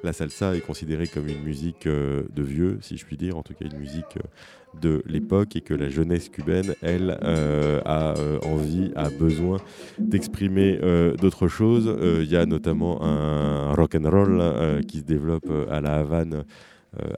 la 0.04 0.14
salsa 0.14 0.56
est 0.56 0.62
considérée 0.62 1.08
comme 1.08 1.28
une 1.28 1.44
musique 1.44 1.88
de 1.88 2.44
vieux, 2.44 2.78
si 2.82 2.98
je 2.98 3.06
puis 3.06 3.18
dire, 3.18 3.38
en 3.38 3.44
tout 3.44 3.54
cas 3.54 3.66
une 3.66 3.80
musique 3.80 4.18
de 4.82 5.02
l'époque 5.06 5.56
et 5.56 5.62
que 5.62 5.74
la 5.74 5.90
jeunesse 5.90 6.30
cubaine, 6.30 6.76
elle, 6.82 7.18
euh, 7.24 7.82
a 7.86 8.18
euh, 8.18 8.40
envie, 8.44 8.92
a 8.96 9.10
besoin 9.10 9.58
d'exprimer 9.98 10.80
euh, 10.82 11.16
d'autres 11.16 11.48
choses. 11.48 11.96
Il 12.02 12.30
y 12.30 12.36
a 12.36 12.46
notamment 12.46 13.04
un 13.04 13.74
rock 13.74 13.96
and 13.96 14.10
roll 14.10 14.84
qui 14.86 15.00
se 15.00 15.04
développe 15.04 15.50
à 15.70 15.82
la 15.82 15.96
Havane. 15.96 16.44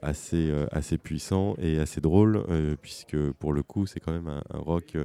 assez 0.02 0.98
puissant 0.98 1.56
et 1.60 1.78
assez 1.78 2.00
drôle, 2.00 2.44
puisque 2.82 3.16
pour 3.38 3.52
le 3.52 3.62
coup, 3.62 3.86
c'est 3.86 4.00
quand 4.00 4.12
même 4.12 4.28
un, 4.28 4.58
rock 4.58 4.96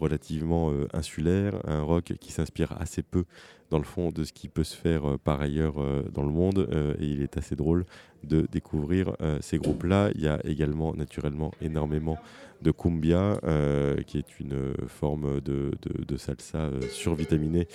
relativement 0.00 0.72
insulaire, 0.92 1.60
un 1.64 1.82
rock 1.82 2.14
qui 2.20 2.32
s'inspire 2.32 2.74
assez 2.80 3.02
peu 3.02 3.24
dans 3.70 3.78
le 3.78 3.84
fond 3.84 4.10
de 4.10 4.24
ce 4.24 4.32
qui 4.32 4.48
peut 4.48 4.64
se 4.64 4.76
faire 4.76 5.18
par 5.22 5.40
ailleurs 5.40 5.74
dans 6.12 6.24
le 6.24 6.30
monde, 6.30 6.68
et 6.98 7.04
il 7.04 7.22
est 7.22 7.36
assez 7.36 7.54
drôle 7.54 7.84
de 8.24 8.46
découvrir 8.50 9.14
euh, 9.20 9.38
ces 9.40 9.58
groupes-là. 9.58 10.10
Il 10.14 10.20
y 10.20 10.28
a 10.28 10.40
également 10.44 10.94
naturellement 10.94 11.52
énormément 11.60 12.18
de 12.62 12.70
cumbia, 12.70 13.38
euh, 13.44 14.02
qui 14.02 14.18
est 14.18 14.38
une 14.38 14.74
forme 14.86 15.40
de, 15.40 15.72
salsa 16.16 16.58
euh, 16.58 16.80
survitaminée, 16.90 17.66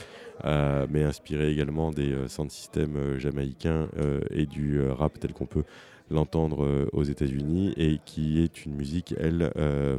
mais 0.44 1.04
inspirée 1.04 1.52
également 1.52 1.92
des 1.92 2.16
sound 2.28 2.52
systems 2.52 3.18
jamaïcains 3.18 3.88
et 4.32 4.46
du 4.46 4.82
rap 4.82 5.20
tel 5.20 5.34
qu'on 5.34 5.46
peut 5.46 5.64
l'entendre 6.10 6.88
aux 6.94 7.04
États-Unis 7.04 7.74
et 7.78 8.00
qui 8.06 8.42
est 8.42 8.66
une 8.66 8.76
musique, 8.76 9.16
elle, 9.20 9.52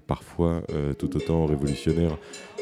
parfois 0.07 0.63
tout 0.99 1.17
autant 1.17 1.47
révolutionnaire 1.47 2.17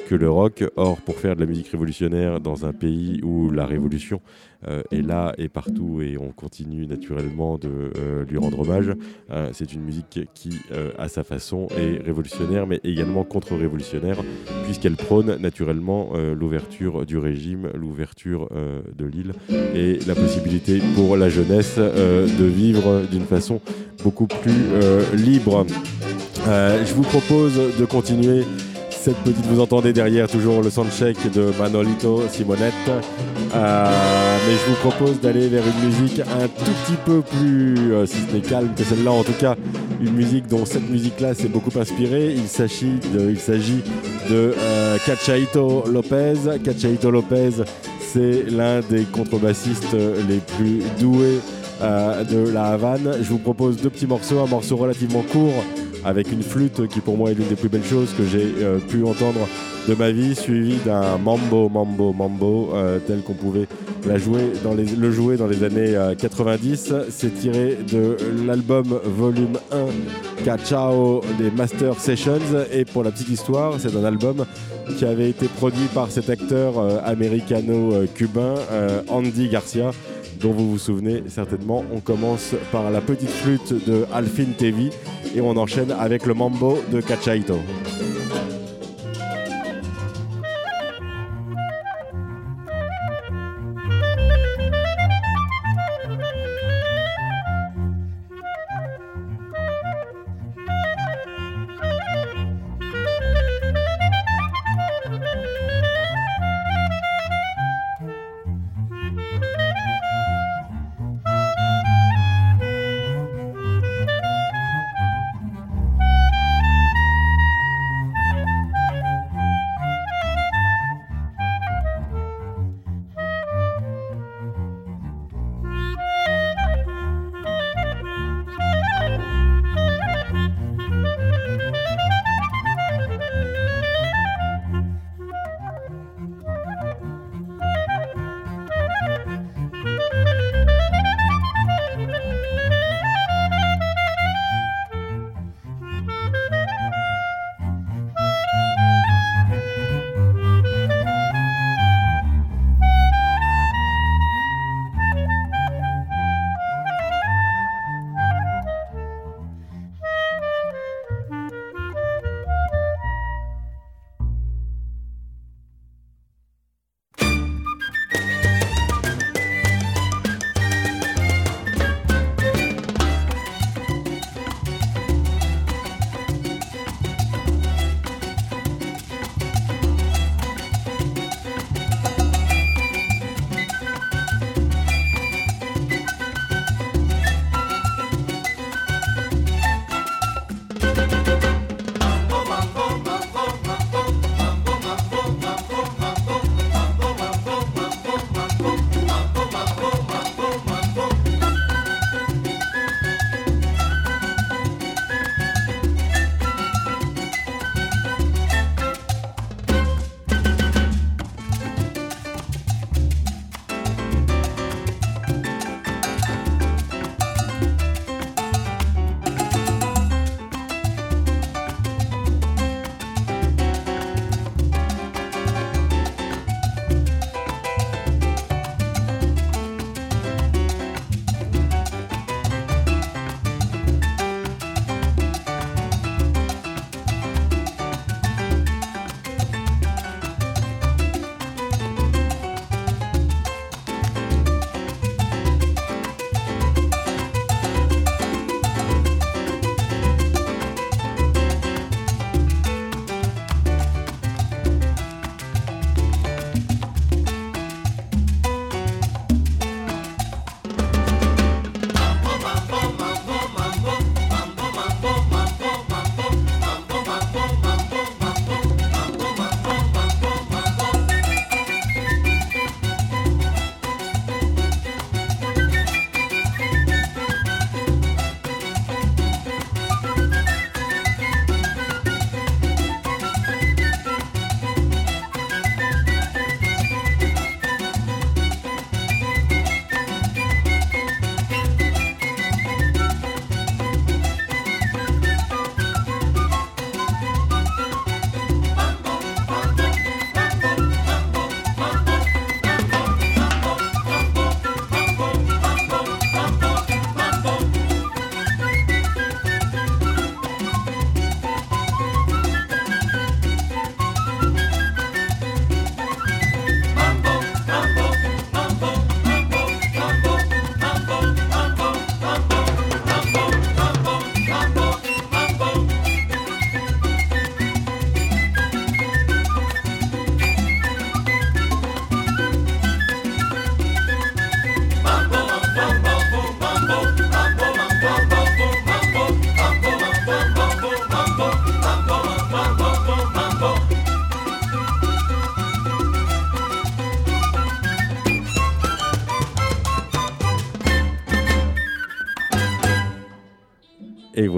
que 0.09 0.15
le 0.15 0.31
rock. 0.31 0.65
Or, 0.77 1.01
pour 1.01 1.17
faire 1.17 1.35
de 1.35 1.41
la 1.41 1.47
musique 1.47 1.69
révolutionnaire 1.69 2.41
dans 2.41 2.67
un 2.67 2.73
pays 2.73 3.21
où 3.23 3.51
la 3.51 3.67
révolution 3.67 4.21
euh, 4.21 4.54
est 4.91 5.03
là 5.03 5.35
et 5.39 5.49
partout 5.49 6.01
et 6.03 6.17
on 6.19 6.31
continue 6.31 6.87
naturellement 6.87 7.59
de 7.59 7.93
euh, 7.97 8.25
lui 8.25 8.39
rendre 8.39 8.61
hommage, 8.61 8.93
euh, 9.31 9.51
c'est 9.53 9.73
une 9.73 9.83
musique 9.83 10.21
qui, 10.35 10.61
à 10.99 11.09
sa 11.09 11.25
façon, 11.25 11.69
est 11.77 12.03
révolutionnaire 12.03 12.67
mais 12.67 12.81
également 12.85 13.25
contre-révolutionnaire 13.25 14.19
puisqu'elle 14.65 14.97
prône 14.97 15.37
naturellement 15.37 16.13
l'ouverture 16.35 17.07
du 17.07 17.19
régime, 17.19 17.71
l'ouverture 17.75 18.49
de 18.97 19.05
l'île 19.05 19.33
et 19.75 19.99
la 20.07 20.15
possibilité 20.15 20.81
pour 20.95 21.17
la 21.17 21.29
jeunesse 21.29 21.79
de 21.79 22.45
vivre 22.45 23.03
d'une 23.11 23.25
façon 23.25 23.61
beaucoup 24.03 24.27
plus 24.27 25.17
libre. 25.17 25.67
je 26.47 26.95
vous 26.95 27.03
propose 27.03 27.55
de 27.79 27.85
continuer 27.85 28.45
cette 29.05 29.19
petite, 29.19 29.45
vous 29.45 29.61
entendez 29.61 29.93
derrière 29.93 30.27
toujours 30.29 30.63
le 30.63 30.71
soundcheck 30.71 31.31
de 31.31 31.53
Manolito 31.59 32.23
Simonette. 32.31 32.73
Euh, 33.55 34.39
mais 34.47 34.55
je 34.55 34.71
vous 34.71 34.89
propose 34.89 35.21
d'aller 35.21 35.49
vers 35.49 35.63
une 35.63 35.89
musique 35.89 36.21
un 36.21 36.49
tout 36.49 36.73
petit 36.87 36.97
peu 37.05 37.21
plus, 37.21 37.93
euh, 37.93 38.07
si 38.07 38.17
ce 38.17 38.35
n'est 38.35 38.41
calme 38.41 38.71
que 38.75 38.83
celle-là, 38.83 39.11
en 39.13 39.23
tout 39.23 39.35
cas 39.39 39.57
une 40.01 40.15
musique 40.15 40.47
dont 40.47 40.65
cette 40.65 40.89
musique-là 40.89 41.35
s'est 41.35 41.49
beaucoup 41.49 41.79
inspirée. 41.79 42.33
Il 42.35 42.49
s'agit 42.49 42.99
de, 43.13 43.29
il 43.29 43.39
s'agit 43.39 43.83
de 44.31 44.55
euh, 44.59 44.97
Cachaito 45.05 45.85
Lopez. 45.87 46.59
Cachaito 46.65 47.11
Lopez, 47.11 47.63
c'est 48.01 48.45
l'un 48.51 48.81
des 48.81 49.03
contrebassistes 49.03 49.95
les 50.29 50.39
plus 50.57 50.83
doués 50.99 51.41
de 51.83 52.49
la 52.49 52.69
Havane. 52.69 53.19
Je 53.21 53.29
vous 53.29 53.39
propose 53.39 53.77
deux 53.77 53.91
petits 53.91 54.07
morceaux, 54.07 54.39
un 54.39 54.47
morceau 54.47 54.77
relativement 54.77 55.23
court 55.31 55.63
avec 56.05 56.31
une 56.31 56.43
flûte 56.43 56.87
qui 56.89 57.01
pour 57.01 57.17
moi 57.17 57.31
est 57.31 57.35
l'une 57.35 57.49
des 57.49 57.57
plus 57.57 57.69
belles 57.69 57.85
choses 57.85 58.13
que 58.17 58.25
j'ai 58.25 58.55
euh, 58.63 58.79
pu 58.79 59.03
entendre 59.05 59.49
de 59.89 59.95
ma 59.95 60.11
vie, 60.11 60.35
suivi 60.35 60.77
d'un 60.85 61.19
mambo, 61.19 61.69
mambo, 61.69 62.13
mambo, 62.13 62.71
euh, 62.75 62.99
tel 63.07 63.23
qu'on 63.23 63.35
pouvait 63.35 63.67
la 64.07 64.19
jouer 64.19 64.53
dans 64.63 64.75
le 64.75 65.11
jouer 65.11 65.37
dans 65.37 65.47
les 65.47 65.65
années 65.65 65.95
90. 66.19 66.89
Euh, 66.93 67.05
C'est 67.09 67.35
tiré 67.35 67.79
de 67.91 68.17
l'album 68.47 69.01
volume 69.05 69.59
1 69.73 70.45
Cachao 70.45 71.23
des 71.39 71.51
Master 71.51 71.99
Sessions. 71.99 72.39
Et 72.73 72.85
pour 72.85 73.03
la 73.03 73.11
petite 73.11 73.31
histoire, 73.31 73.75
c'est 73.79 73.97
un 73.97 74.05
album 74.05 74.45
qui 74.99 75.07
avait 75.07 75.31
été 75.31 75.47
produit 75.49 75.87
par 75.95 76.11
cet 76.11 76.29
acteur 76.29 76.75
américano-cubain 77.07 78.55
Andy 79.09 79.49
Garcia 79.49 79.93
dont 80.41 80.53
vous 80.53 80.73
vous 80.73 80.79
souvenez 80.79 81.23
certainement. 81.29 81.85
On 81.93 82.01
commence 82.01 82.55
par 82.73 82.91
la 82.91 83.01
petite 83.01 83.31
flûte 83.31 83.87
de 83.87 84.05
Alfin 84.13 84.53
Tevi 84.57 84.91
et 85.35 85.41
on 85.41 85.57
enchaîne 85.57 85.94
avec 85.99 86.27
le 86.27 86.35
mambo 86.35 86.79
de 86.91 87.01
Cachaito. 87.01 87.59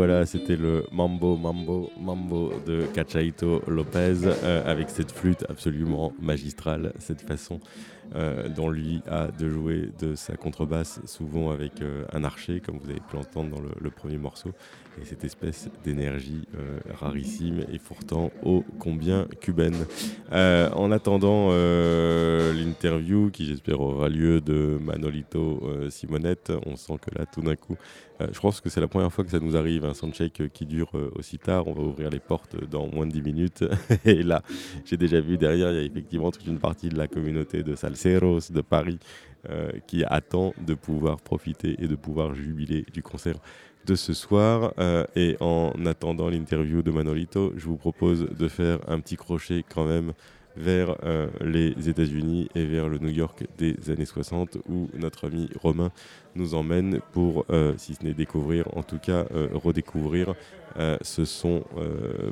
Voilà, 0.06 0.24
c'était 0.24 0.54
le 0.54 0.84
Mambo, 0.92 1.36
Mambo, 1.36 1.90
Mambo 1.98 2.52
de 2.64 2.84
Cachaito 2.94 3.60
Lopez 3.66 4.14
euh, 4.24 4.62
avec 4.64 4.88
cette 4.88 5.10
flûte 5.10 5.44
absolument 5.48 6.12
magistrale, 6.20 6.92
cette 7.00 7.22
façon 7.22 7.58
euh, 8.14 8.48
dont 8.48 8.70
lui 8.70 9.02
a 9.10 9.28
de 9.28 9.48
jouer 9.48 9.90
de 9.98 10.14
sa 10.14 10.36
contrebasse, 10.36 11.00
souvent 11.06 11.50
avec 11.50 11.82
euh, 11.82 12.04
un 12.12 12.24
archer, 12.24 12.60
comme 12.60 12.78
vous 12.78 12.88
avez 12.88 13.00
pu 13.00 13.16
l'entendre 13.16 13.56
dans 13.56 13.60
le, 13.60 13.90
premier 13.90 14.16
morceau, 14.16 14.50
et 15.00 15.04
cette 15.04 15.24
espèce 15.24 15.68
d'énergie 15.84 16.46
euh, 16.56 16.78
rarissime 16.94 17.64
et 17.72 17.78
pourtant 17.78 18.30
ô 18.44 18.64
combien 18.78 19.26
cubaine. 19.40 19.86
en 20.30 20.92
attendant 20.92 21.48
l'interview, 21.50 23.30
qui 23.30 23.46
j'espère 23.46 23.80
aura 23.80 24.08
lieu 24.08 24.40
de 24.40 24.78
Manolito 24.80 25.62
Simonette, 25.90 26.52
on 26.64 26.76
sent 26.76 26.94
que 27.02 27.18
là, 27.18 27.26
tout 27.26 27.42
d'un 27.42 27.56
coup, 27.56 27.76
je 28.20 28.40
pense 28.40 28.60
que 28.60 28.70
c'est 28.70 28.80
la 28.80 28.88
première 28.88 29.12
fois 29.12 29.24
que 29.24 29.30
ça 29.30 29.40
nous 29.40 29.56
arrive, 29.56 29.84
un 29.84 29.92
soundcheck 29.92 30.50
qui 30.52 30.64
dure 30.64 30.90
aussi 31.14 31.38
tard. 31.38 31.68
On 31.68 31.72
va 31.72 31.82
ouvrir 31.82 32.08
les 32.08 32.18
portes 32.18 32.56
dans 32.64 32.86
moins 32.86 33.06
de 33.06 33.12
10 33.12 33.22
minutes. 33.22 33.64
Et 34.06 34.22
là, 34.22 34.42
j'ai 34.84 34.96
déjà 34.96 35.20
vu 35.20 35.36
derrière, 35.36 35.70
il 35.70 35.76
y 35.76 35.80
a 35.80 35.82
effectivement 35.82 36.30
toute 36.30 36.46
une 36.46 36.58
partie 36.58 36.88
de 36.88 36.96
la 36.96 37.08
communauté 37.08 37.62
de 37.62 37.74
de 38.04 38.60
Paris 38.60 38.98
euh, 39.48 39.70
qui 39.86 40.04
attend 40.04 40.54
de 40.58 40.74
pouvoir 40.74 41.20
profiter 41.20 41.76
et 41.78 41.86
de 41.86 41.94
pouvoir 41.94 42.34
jubiler 42.34 42.84
du 42.92 43.02
concert 43.02 43.36
de 43.86 43.94
ce 43.94 44.12
soir. 44.12 44.72
Euh, 44.78 45.04
et 45.14 45.36
en 45.40 45.72
attendant 45.86 46.28
l'interview 46.28 46.82
de 46.82 46.90
Manolito, 46.90 47.52
je 47.56 47.66
vous 47.66 47.76
propose 47.76 48.28
de 48.28 48.48
faire 48.48 48.80
un 48.88 49.00
petit 49.00 49.16
crochet 49.16 49.64
quand 49.72 49.86
même 49.86 50.12
vers 50.56 50.96
euh, 51.04 51.28
les 51.42 51.88
États-Unis 51.88 52.48
et 52.54 52.64
vers 52.64 52.88
le 52.88 52.98
New 52.98 53.10
York 53.10 53.46
des 53.56 53.76
années 53.90 54.06
60 54.06 54.58
où 54.68 54.88
notre 54.94 55.28
ami 55.28 55.48
Romain 55.62 55.90
nous 56.34 56.54
emmène 56.54 57.00
pour, 57.12 57.46
si 57.76 57.94
ce 57.94 58.04
n'est 58.04 58.14
découvrir, 58.14 58.66
en 58.76 58.82
tout 58.82 58.98
cas 58.98 59.26
redécouvrir 59.54 60.34
ce 61.00 61.24
son 61.24 61.64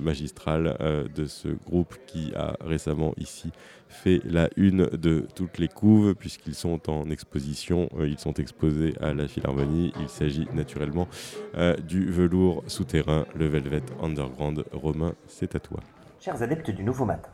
magistral 0.01 1.09
de 1.15 1.25
ce 1.25 1.49
groupe 1.49 1.95
qui 2.07 2.33
a 2.35 2.57
récemment 2.61 3.15
ici 3.17 3.51
fait 3.95 4.21
la 4.25 4.49
une 4.57 4.87
de 4.87 5.27
toutes 5.35 5.59
les 5.59 5.69
couves 5.69 6.15
puisqu'ils 6.15 6.55
sont 6.55 6.91
en 6.91 7.09
exposition, 7.11 7.89
euh, 7.97 8.09
ils 8.09 8.19
sont 8.19 8.35
exposés 8.35 8.95
à 9.01 9.15
la 9.15 9.29
Philharmonie. 9.29 9.93
Il 10.01 10.09
s'agit 10.09 10.49
naturellement 10.53 11.09
euh, 11.57 11.77
du 11.77 12.11
velours 12.11 12.63
souterrain, 12.67 13.25
le 13.35 13.47
Velvet 13.47 13.83
Underground. 14.03 14.65
Romain, 14.73 15.15
c'est 15.29 15.55
à 15.55 15.61
toi. 15.61 15.81
Chers 16.21 16.43
adeptes 16.43 16.71
du 16.71 16.83
Nouveau 16.83 17.05
Matin, 17.05 17.31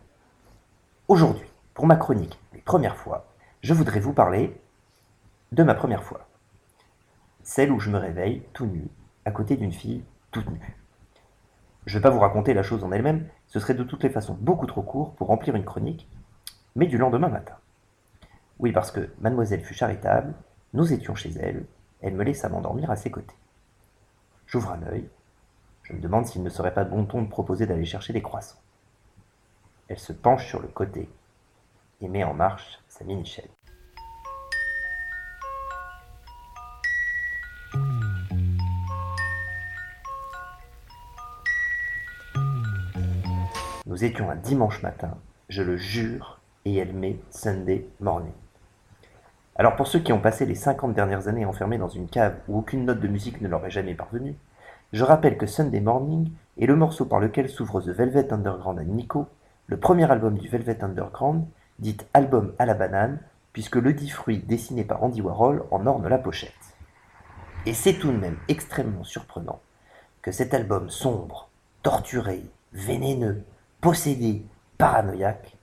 aujourd'hui, 1.09 1.49
pour 1.75 1.87
ma 1.87 1.97
chronique, 1.97 2.39
les 2.55 2.61
premières 2.61 2.97
fois, 2.97 3.27
je 3.63 3.75
voudrais 3.75 4.01
vous 4.01 4.13
parler 4.13 4.55
de 5.53 5.63
ma 5.63 5.75
première 5.75 6.03
fois. 6.03 6.29
Celle 7.43 7.73
où 7.73 7.81
je 7.81 7.91
me 7.91 7.99
réveille 7.99 8.43
tout 8.53 8.67
nu, 8.67 8.89
à 9.25 9.31
côté 9.31 9.57
d'une 9.57 9.73
fille 9.73 10.05
toute 10.31 10.49
nue. 10.51 10.77
Je 11.87 11.97
ne 11.97 11.99
vais 11.99 12.03
pas 12.03 12.11
vous 12.11 12.21
raconter 12.21 12.55
la 12.55 12.63
chose 12.63 12.85
en 12.85 12.93
elle-même, 12.93 13.27
ce 13.47 13.59
serait 13.59 13.75
de 13.75 13.83
toutes 13.83 14.03
les 14.03 14.11
façons 14.11 14.37
beaucoup 14.39 14.67
trop 14.67 14.83
court 14.83 15.15
pour 15.15 15.29
remplir 15.29 15.57
une 15.57 15.65
chronique, 15.65 16.09
mais 16.77 16.87
du 16.87 16.99
lendemain 16.99 17.29
matin. 17.29 17.57
Oui, 18.59 18.73
parce 18.73 18.91
que 18.91 19.11
mademoiselle 19.21 19.65
fut 19.65 19.75
charitable, 19.75 20.35
nous 20.73 20.93
étions 20.93 21.15
chez 21.15 21.31
elle, 21.31 21.67
elle 22.01 22.15
me 22.15 22.25
laissa 22.25 22.49
m'endormir 22.49 22.91
à 22.91 22.97
ses 22.97 23.11
côtés. 23.11 23.37
J'ouvre 24.47 24.73
un 24.73 24.83
œil, 24.85 25.09
je 25.83 25.93
me 25.93 26.01
demande 26.01 26.27
s'il 26.27 26.43
ne 26.43 26.49
serait 26.49 26.75
pas 26.75 26.85
bon 26.85 27.05
ton 27.05 27.23
de 27.23 27.29
proposer 27.29 27.67
d'aller 27.67 27.85
chercher 27.85 28.13
des 28.13 28.23
croissants. 28.23 28.61
Elle 29.89 29.99
se 29.99 30.13
penche 30.13 30.47
sur 30.47 30.61
le 30.61 30.69
côté 30.69 31.09
et 32.01 32.09
met 32.09 32.25
en 32.25 32.35
marche 32.35 32.79
sa 32.89 33.05
mini-chaîne. 33.05 33.49
Nous 43.87 44.05
étions 44.05 44.31
un 44.31 44.37
dimanche 44.37 44.83
matin, 44.83 45.19
je 45.49 45.63
le 45.63 45.77
jure, 45.77 46.40
et 46.65 46.77
elle 46.77 46.93
met 46.93 47.19
Sunday 47.31 47.87
Morning. 48.01 48.33
Alors 49.57 49.77
pour 49.77 49.87
ceux 49.87 50.01
qui 50.01 50.13
ont 50.13 50.21
passé 50.21 50.47
les 50.47 50.55
50 50.55 50.95
dernières 50.95 51.29
années 51.29 51.45
enfermés 51.45 51.79
dans 51.79 51.89
une 51.89 52.09
cave 52.09 52.37
où 52.49 52.59
aucune 52.59 52.85
note 52.85 53.01
de 53.01 53.09
musique 53.09 53.41
ne 53.41 53.49
leur 53.49 53.65
est 53.67 53.71
jamais 53.71 53.95
parvenue, 53.95 54.37
je 54.93 55.05
rappelle 55.05 55.37
que 55.37 55.47
Sunday 55.47 55.81
Morning 55.81 56.31
est 56.59 56.67
le 56.67 56.77
morceau 56.77 57.05
par 57.05 57.21
lequel 57.21 57.49
s'ouvre 57.49 57.81
The 57.81 57.89
Velvet 57.89 58.33
Underground 58.33 58.79
à 58.79 58.85
Nico, 58.85 59.27
le 59.67 59.77
premier 59.77 60.11
album 60.11 60.37
du 60.37 60.49
Velvet 60.49 60.83
Underground, 60.83 61.45
dit 61.79 61.97
album 62.13 62.55
à 62.59 62.67
la 62.67 62.75
banane, 62.75 63.21
puisque 63.53 63.77
le 63.77 63.93
dit 63.93 64.11
fruit 64.11 64.39
dessiné 64.39 64.85
par 64.85 65.03
Andy 65.03 65.23
Warhol 65.23 65.65
en 65.71 65.87
orne 65.87 66.09
la 66.09 66.19
pochette. 66.19 66.53
Et 67.67 67.75
c'est 67.75 67.95
tout 67.95 68.11
de 68.11 68.17
même 68.17 68.39
extrêmement 68.49 69.05
surprenant 69.05 69.61
que 70.23 70.33
cet 70.33 70.55
album 70.55 70.91
sombre, 70.91 71.51
torturé, 71.83 72.45
vénéneux, 72.73 73.45
possédé, 73.81 74.45
paranoïaque, 74.79 75.57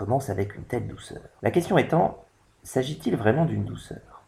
commence 0.00 0.30
avec 0.30 0.54
une 0.54 0.64
telle 0.64 0.88
douceur. 0.88 1.20
La 1.42 1.50
question 1.50 1.76
étant, 1.76 2.24
s'agit-il 2.62 3.16
vraiment 3.16 3.44
d'une 3.44 3.66
douceur? 3.66 4.24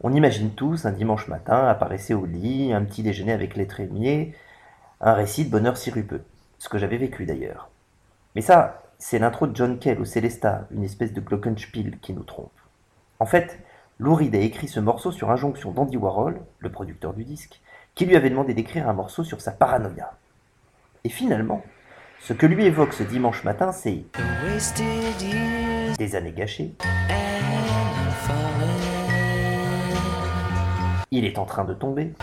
On 0.00 0.12
imagine 0.12 0.52
tous 0.52 0.86
un 0.86 0.92
dimanche 0.92 1.26
matin 1.26 1.66
apparaissait 1.66 2.14
au 2.14 2.24
lit, 2.24 2.72
un 2.72 2.84
petit 2.84 3.02
déjeuner 3.02 3.32
avec 3.32 3.56
les 3.56 3.66
trémiers, 3.66 4.32
un 5.00 5.14
récit 5.14 5.44
de 5.44 5.50
bonheur 5.50 5.76
sirupeux, 5.76 6.22
ce 6.60 6.68
que 6.68 6.78
j'avais 6.78 6.98
vécu 6.98 7.26
d'ailleurs. 7.26 7.68
Mais 8.36 8.42
ça, 8.42 8.84
c'est 8.96 9.18
l'intro 9.18 9.48
de 9.48 9.56
John 9.56 9.80
Kell 9.80 10.00
au 10.00 10.04
Célesta, 10.04 10.68
une 10.70 10.84
espèce 10.84 11.12
de 11.12 11.20
glockenspiel 11.20 11.98
qui 11.98 12.12
nous 12.12 12.22
trompe. 12.22 12.52
En 13.18 13.26
fait, 13.26 13.58
Lou 13.98 14.14
Reed 14.14 14.36
a 14.36 14.38
écrit 14.38 14.68
ce 14.68 14.78
morceau 14.78 15.10
sur 15.10 15.32
injonction 15.32 15.72
d'Andy 15.72 15.96
Warhol, 15.96 16.40
le 16.60 16.70
producteur 16.70 17.12
du 17.12 17.24
disque, 17.24 17.60
qui 17.96 18.06
lui 18.06 18.14
avait 18.14 18.30
demandé 18.30 18.54
d'écrire 18.54 18.88
un 18.88 18.92
morceau 18.92 19.24
sur 19.24 19.40
sa 19.40 19.50
paranoïa. 19.50 20.12
Et 21.02 21.08
finalement, 21.08 21.64
ce 22.24 22.32
que 22.32 22.46
lui 22.46 22.64
évoque 22.66 22.92
ce 22.92 23.02
dimanche 23.02 23.42
matin, 23.42 23.72
c'est 23.72 24.04
des 25.98 26.14
années 26.14 26.32
gâchées. 26.32 26.76
Il 31.10 31.24
est 31.24 31.36
en 31.36 31.44
train 31.44 31.64
de 31.64 31.74
tomber. 31.74 32.14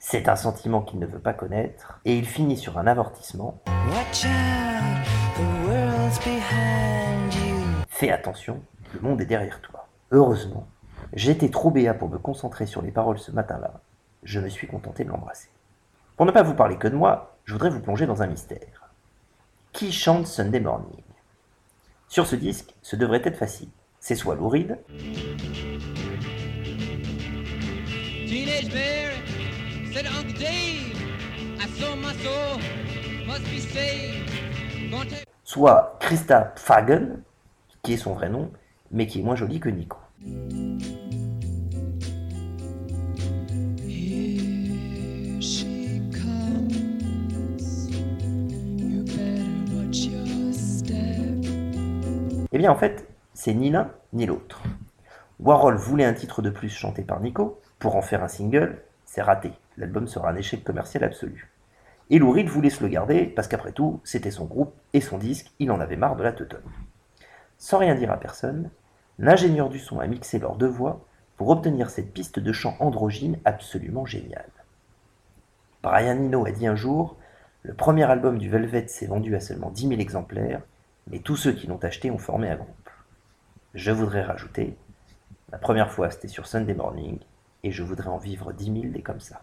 C'est 0.00 0.28
un 0.28 0.36
sentiment 0.36 0.82
qu'il 0.82 0.98
ne 0.98 1.06
veut 1.06 1.20
pas 1.20 1.32
connaître, 1.32 2.00
et 2.04 2.18
il 2.18 2.26
finit 2.26 2.56
sur 2.56 2.76
un 2.76 2.88
avortissement. 2.88 3.62
Fais 7.88 8.10
attention, 8.10 8.62
le 8.92 9.00
monde 9.00 9.20
est 9.20 9.26
derrière 9.26 9.60
toi. 9.60 9.88
Heureusement, 10.10 10.66
J'étais 11.12 11.50
trop 11.50 11.70
béat 11.70 11.94
pour 11.94 12.08
me 12.08 12.18
concentrer 12.18 12.66
sur 12.66 12.82
les 12.82 12.90
paroles 12.90 13.18
ce 13.18 13.30
matin-là. 13.30 13.80
Je 14.22 14.40
me 14.40 14.48
suis 14.48 14.66
contenté 14.66 15.04
de 15.04 15.10
l'embrasser. 15.10 15.48
Pour 16.16 16.26
ne 16.26 16.32
pas 16.32 16.42
vous 16.42 16.54
parler 16.54 16.76
que 16.76 16.88
de 16.88 16.96
moi, 16.96 17.36
je 17.44 17.52
voudrais 17.52 17.70
vous 17.70 17.80
plonger 17.80 18.06
dans 18.06 18.22
un 18.22 18.26
mystère. 18.26 18.90
Qui 19.72 19.92
chante 19.92 20.26
Sunday 20.26 20.60
Morning? 20.60 21.02
Sur 22.08 22.26
ce 22.26 22.36
disque, 22.36 22.74
ce 22.82 22.96
devrait 22.96 23.22
être 23.24 23.36
facile. 23.36 23.68
C'est 24.00 24.14
soit 24.14 24.34
Lou 24.34 24.50
soit 35.42 35.96
Christa 36.00 36.52
Fagen, 36.56 37.22
qui 37.82 37.92
est 37.92 37.96
son 37.96 38.14
vrai 38.14 38.28
nom, 38.28 38.50
mais 38.90 39.06
qui 39.06 39.20
est 39.20 39.22
moins 39.22 39.36
joli 39.36 39.60
que 39.60 39.68
Nico. 39.68 39.98
Eh 52.52 52.58
bien, 52.58 52.70
en 52.70 52.76
fait, 52.76 53.08
c'est 53.32 53.52
ni 53.52 53.68
l'un 53.68 53.90
ni 54.12 54.26
l'autre. 54.26 54.62
Warhol 55.40 55.74
voulait 55.74 56.04
un 56.04 56.14
titre 56.14 56.40
de 56.40 56.50
plus 56.50 56.68
chanté 56.68 57.02
par 57.02 57.18
Nico 57.18 57.60
pour 57.80 57.96
en 57.96 58.00
faire 58.00 58.22
un 58.22 58.28
single, 58.28 58.80
c'est 59.04 59.22
raté. 59.22 59.50
L'album 59.76 60.06
sera 60.06 60.30
un 60.30 60.36
échec 60.36 60.62
commercial 60.62 61.02
absolu. 61.02 61.50
Et 62.10 62.20
Lou 62.20 62.30
Reed 62.30 62.48
voulait 62.48 62.70
se 62.70 62.84
le 62.84 62.88
garder 62.88 63.26
parce 63.26 63.48
qu'après 63.48 63.72
tout, 63.72 64.00
c'était 64.04 64.30
son 64.30 64.44
groupe 64.44 64.72
et 64.92 65.00
son 65.00 65.18
disque, 65.18 65.50
il 65.58 65.72
en 65.72 65.80
avait 65.80 65.96
marre 65.96 66.14
de 66.14 66.22
la 66.22 66.32
teutonne. 66.32 66.62
Sans 67.58 67.78
rien 67.78 67.96
dire 67.96 68.12
à 68.12 68.20
personne, 68.20 68.70
l'ingénieur 69.18 69.68
du 69.68 69.78
son 69.78 70.00
a 70.00 70.06
mixé 70.06 70.38
leurs 70.38 70.56
deux 70.56 70.68
voix 70.68 71.04
pour 71.36 71.48
obtenir 71.50 71.90
cette 71.90 72.12
piste 72.12 72.38
de 72.38 72.52
chant 72.52 72.76
androgyne 72.80 73.38
absolument 73.44 74.06
géniale. 74.06 74.50
Brian 75.82 76.16
Eno 76.16 76.46
a 76.46 76.50
dit 76.50 76.66
un 76.66 76.76
jour 76.76 77.16
Le 77.62 77.74
premier 77.74 78.04
album 78.04 78.38
du 78.38 78.48
Velvet 78.48 78.88
s'est 78.88 79.06
vendu 79.06 79.34
à 79.36 79.40
seulement 79.40 79.70
10 79.70 79.88
000 79.88 80.00
exemplaires 80.00 80.62
mais 81.10 81.18
tous 81.18 81.36
ceux 81.36 81.52
qui 81.52 81.66
l'ont 81.66 81.82
acheté 81.82 82.10
ont 82.10 82.18
formé 82.18 82.50
un 82.50 82.56
groupe. 82.56 82.90
Je 83.74 83.90
voudrais 83.90 84.22
rajouter, 84.22 84.76
la 85.52 85.58
première 85.58 85.90
fois 85.90 86.10
c'était 86.10 86.28
sur 86.28 86.46
Sunday 86.46 86.74
Morning, 86.74 87.18
et 87.62 87.70
je 87.70 87.82
voudrais 87.82 88.08
en 88.08 88.18
vivre 88.18 88.52
dix 88.52 88.70
mille 88.70 88.92
des 88.92 89.02
comme 89.02 89.20
ça. 89.20 89.42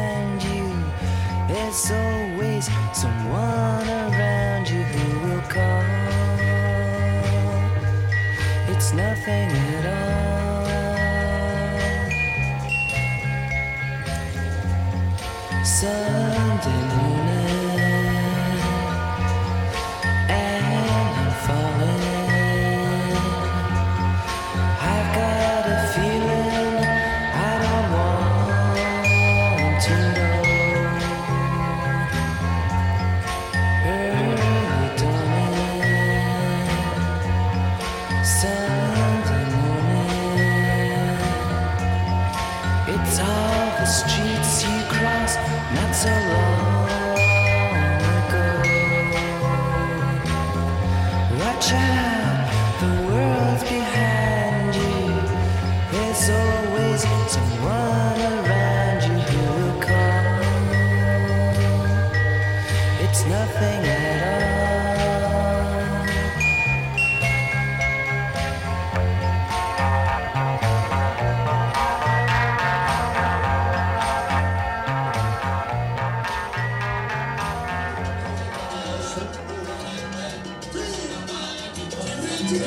someone 3.01 3.89
around 3.89 4.69
you 4.69 4.83
who 4.83 5.27
will 5.27 5.41
call. 5.55 5.83
It's 8.71 8.93
nothing 8.93 9.49
at 9.75 9.85
all. 9.97 10.65
Sunday 15.65 16.81
morning, 16.95 17.30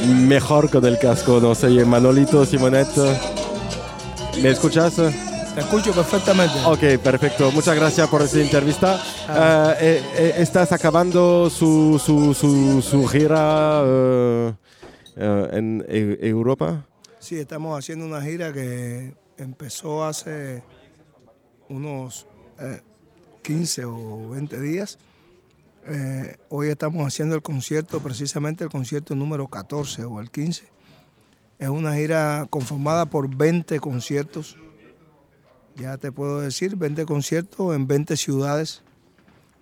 Mejor 0.07 0.71
con 0.71 0.85
el 0.85 0.99
casco, 0.99 1.41
no 1.41 1.55
sé, 1.55 1.69
Manolito, 1.85 2.45
Simonet. 2.45 2.89
¿Me 4.43 4.51
escuchas? 4.51 4.95
Te 5.55 5.61
escucho 5.61 5.93
perfectamente. 5.93 6.55
Ok, 6.67 7.01
perfecto. 7.03 7.53
Muchas 7.53 7.77
gracias 7.77 8.09
por 8.09 8.23
esta 8.23 8.41
entrevista. 8.41 9.01
Ah. 9.29 9.75
Eh, 9.81 10.03
eh, 10.03 10.03
eh, 10.17 10.35
¿Estás 10.39 10.73
acabando 10.73 11.49
su, 11.49 12.01
su, 12.05 12.35
su, 12.35 12.83
su 12.83 13.07
gira 13.07 13.81
en 15.17 15.81
Eu- 15.87 16.19
Europa? 16.21 16.85
Sí, 17.21 17.39
estamos 17.39 17.79
haciendo 17.79 18.05
una 18.05 18.21
gira 18.21 18.53
que 18.53 19.15
empezó 19.39 20.05
hace 20.05 20.63
unos 21.69 22.27
eh, 22.59 22.81
15 23.43 23.85
o 23.85 24.31
20 24.31 24.61
días. 24.61 24.99
Eh, 25.87 26.37
hoy 26.49 26.69
estamos 26.69 27.07
haciendo 27.07 27.37
el 27.37 27.43
concierto, 27.43 28.01
precisamente 28.01 28.65
el 28.65 28.71
concierto 28.71 29.15
número 29.15 29.47
14 29.47 30.05
o 30.05 30.21
el 30.21 30.31
15. 30.33 30.65
Es 31.61 31.69
una 31.69 31.95
gira 31.95 32.47
conformada 32.51 33.07
por 33.07 33.33
20 33.35 33.79
conciertos. 33.79 34.57
Ya 35.77 35.97
te 35.99 36.13
puedo 36.13 36.41
decir, 36.41 36.77
20 36.77 37.05
conciertos 37.05 37.75
en 37.75 37.87
20 37.87 38.17
ciudades. 38.17 38.83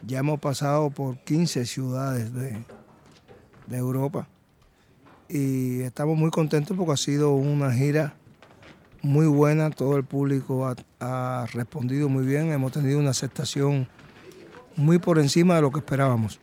Ya 0.07 0.19
hemos 0.19 0.41
pasado 0.41 0.91
por 0.91 1.19
15 1.19 1.65
ciudades 1.65 2.33
de, 2.35 2.59
de 3.67 3.77
Europa 3.77 4.29
y 5.29 5.81
estamos 5.81 6.19
muy 6.19 6.31
contentos 6.31 6.77
porque 6.77 6.93
ha 6.93 6.97
sido 6.97 7.35
una 7.35 7.73
gira 7.73 8.15
muy 9.01 9.27
buena, 9.27 9.71
todo 9.71 9.97
el 9.97 10.05
público 10.05 10.67
ha, 10.67 10.77
ha 11.01 11.47
respondido 11.53 12.09
muy 12.09 12.27
bien, 12.27 12.53
hemos 12.53 12.73
tenido 12.73 12.99
una 12.99 13.11
aceptación 13.11 13.89
muy 14.77 14.99
por 14.99 15.19
encima 15.19 15.57
de 15.57 15.63
lo 15.63 15.71
que 15.71 15.79
esperábamos. 15.79 16.39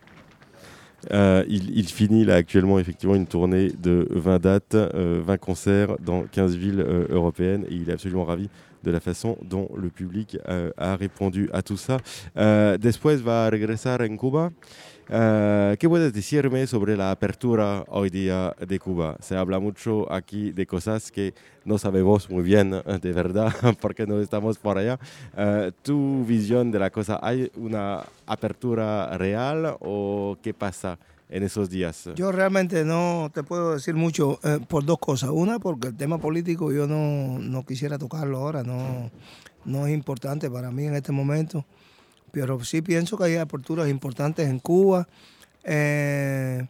Euh, 1.12 1.44
il, 1.48 1.78
il 1.78 1.86
finit 1.86 2.26
là 2.26 2.34
actuellement 2.34 2.78
effectivement 2.78 3.14
une 3.14 3.26
tournée 3.26 3.70
de 3.70 4.06
20 4.10 4.38
dates, 4.38 4.74
euh, 4.74 5.22
20 5.24 5.38
concerts 5.38 5.96
dans 5.98 6.24
15 6.24 6.56
villes 6.56 6.84
euh, 6.86 7.06
européennes 7.08 7.64
et 7.70 7.74
il 7.74 7.88
est 7.88 7.94
absolument 7.94 8.26
ravi 8.26 8.50
de 8.82 8.90
la 8.90 9.00
façon 9.00 9.36
dont 9.42 9.68
le 9.76 9.90
public 9.90 10.38
euh, 10.48 10.70
a 10.76 10.96
répondu 10.96 11.48
a 11.52 11.62
tout 11.62 11.76
ça. 11.76 11.98
Euh, 12.36 12.78
después 12.78 13.16
va 13.16 13.46
a 13.46 13.50
regresar 13.50 14.00
en 14.00 14.16
Cuba. 14.16 14.50
Euh, 15.12 15.74
¿Qué 15.76 15.88
puedes 15.88 16.12
decirme 16.12 16.68
sobre 16.68 16.96
la 16.96 17.10
apertura 17.10 17.84
hoy 17.88 18.10
día 18.10 18.54
de 18.64 18.78
Cuba? 18.78 19.16
Se 19.20 19.36
habla 19.36 19.58
mucho 19.58 20.10
aquí 20.12 20.52
de 20.52 20.66
cosas 20.66 21.10
que 21.10 21.34
no 21.64 21.78
sabemos 21.78 22.30
muy 22.30 22.44
bien 22.44 22.70
de 22.70 23.12
verdad 23.12 23.52
porque 23.80 24.06
no 24.06 24.20
estamos 24.20 24.56
por 24.58 24.78
allá. 24.78 25.00
Euh, 25.36 25.72
¿Tu 25.82 26.24
visión 26.24 26.70
de 26.70 26.78
la 26.78 26.90
cosa, 26.90 27.18
hay 27.20 27.50
una 27.56 28.04
apertura 28.24 29.18
real 29.18 29.76
o 29.80 30.36
qué 30.40 30.54
pasa 30.54 30.96
en 31.30 31.42
esos 31.44 31.70
días? 31.70 32.10
Yo 32.16 32.32
realmente 32.32 32.84
no 32.84 33.30
te 33.32 33.42
puedo 33.42 33.74
decir 33.74 33.94
mucho 33.94 34.38
eh, 34.42 34.58
por 34.68 34.84
dos 34.84 34.98
cosas. 34.98 35.30
Una, 35.30 35.58
porque 35.58 35.88
el 35.88 35.96
tema 35.96 36.18
político 36.18 36.72
yo 36.72 36.86
no, 36.86 37.38
no 37.38 37.64
quisiera 37.64 37.98
tocarlo 37.98 38.38
ahora, 38.38 38.62
no, 38.62 39.10
no 39.64 39.86
es 39.86 39.94
importante 39.94 40.50
para 40.50 40.70
mí 40.70 40.86
en 40.86 40.94
este 40.94 41.12
momento. 41.12 41.64
Pero 42.32 42.62
sí 42.64 42.82
pienso 42.82 43.16
que 43.16 43.24
hay 43.24 43.36
aperturas 43.36 43.88
importantes 43.88 44.48
en 44.48 44.58
Cuba. 44.58 45.08
Eh, 45.64 46.66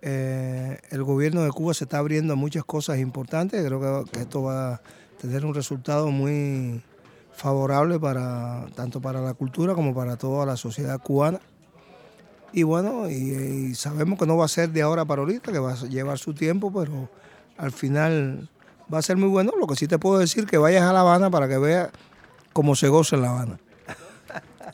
eh, 0.00 0.78
el 0.90 1.02
gobierno 1.02 1.42
de 1.42 1.50
Cuba 1.50 1.74
se 1.74 1.84
está 1.84 1.98
abriendo 1.98 2.32
a 2.32 2.36
muchas 2.36 2.64
cosas 2.64 2.98
importantes. 2.98 3.64
Creo 3.64 4.04
que, 4.04 4.10
que 4.12 4.20
esto 4.20 4.42
va 4.42 4.74
a 4.74 4.80
tener 5.20 5.44
un 5.44 5.54
resultado 5.54 6.10
muy 6.10 6.82
favorable 7.32 8.00
para 8.00 8.66
tanto 8.74 9.00
para 9.00 9.20
la 9.20 9.34
cultura 9.34 9.74
como 9.74 9.94
para 9.94 10.16
toda 10.16 10.46
la 10.46 10.56
sociedad 10.56 11.00
cubana. 11.00 11.40
Y 12.52 12.62
bueno, 12.62 13.10
y, 13.10 13.74
sabemos 13.74 14.18
que 14.18 14.26
no 14.26 14.36
va 14.36 14.46
a 14.46 14.48
ser 14.48 14.70
de 14.70 14.82
ahora 14.82 15.04
para 15.04 15.20
ahorita, 15.20 15.52
que 15.52 15.58
va 15.58 15.72
a 15.72 15.76
llevar 15.86 16.18
su 16.18 16.34
tiempo, 16.34 16.72
pero 16.72 17.08
al 17.56 17.72
final 17.72 18.48
va 18.92 18.98
a 18.98 19.02
ser 19.02 19.16
muy 19.16 19.28
bueno. 19.28 19.52
Lo 19.58 19.66
que 19.66 19.76
sí 19.76 19.86
te 19.86 19.98
puedo 19.98 20.18
decir 20.18 20.46
que 20.46 20.58
vayas 20.58 20.84
a 20.84 20.92
La 20.92 21.00
Habana 21.00 21.30
para 21.30 21.48
que 21.48 21.58
veas 21.58 21.90
cómo 22.52 22.74
se 22.74 22.88
goza 22.88 23.16
en 23.16 23.22
La 23.22 23.30
Habana. 23.30 23.58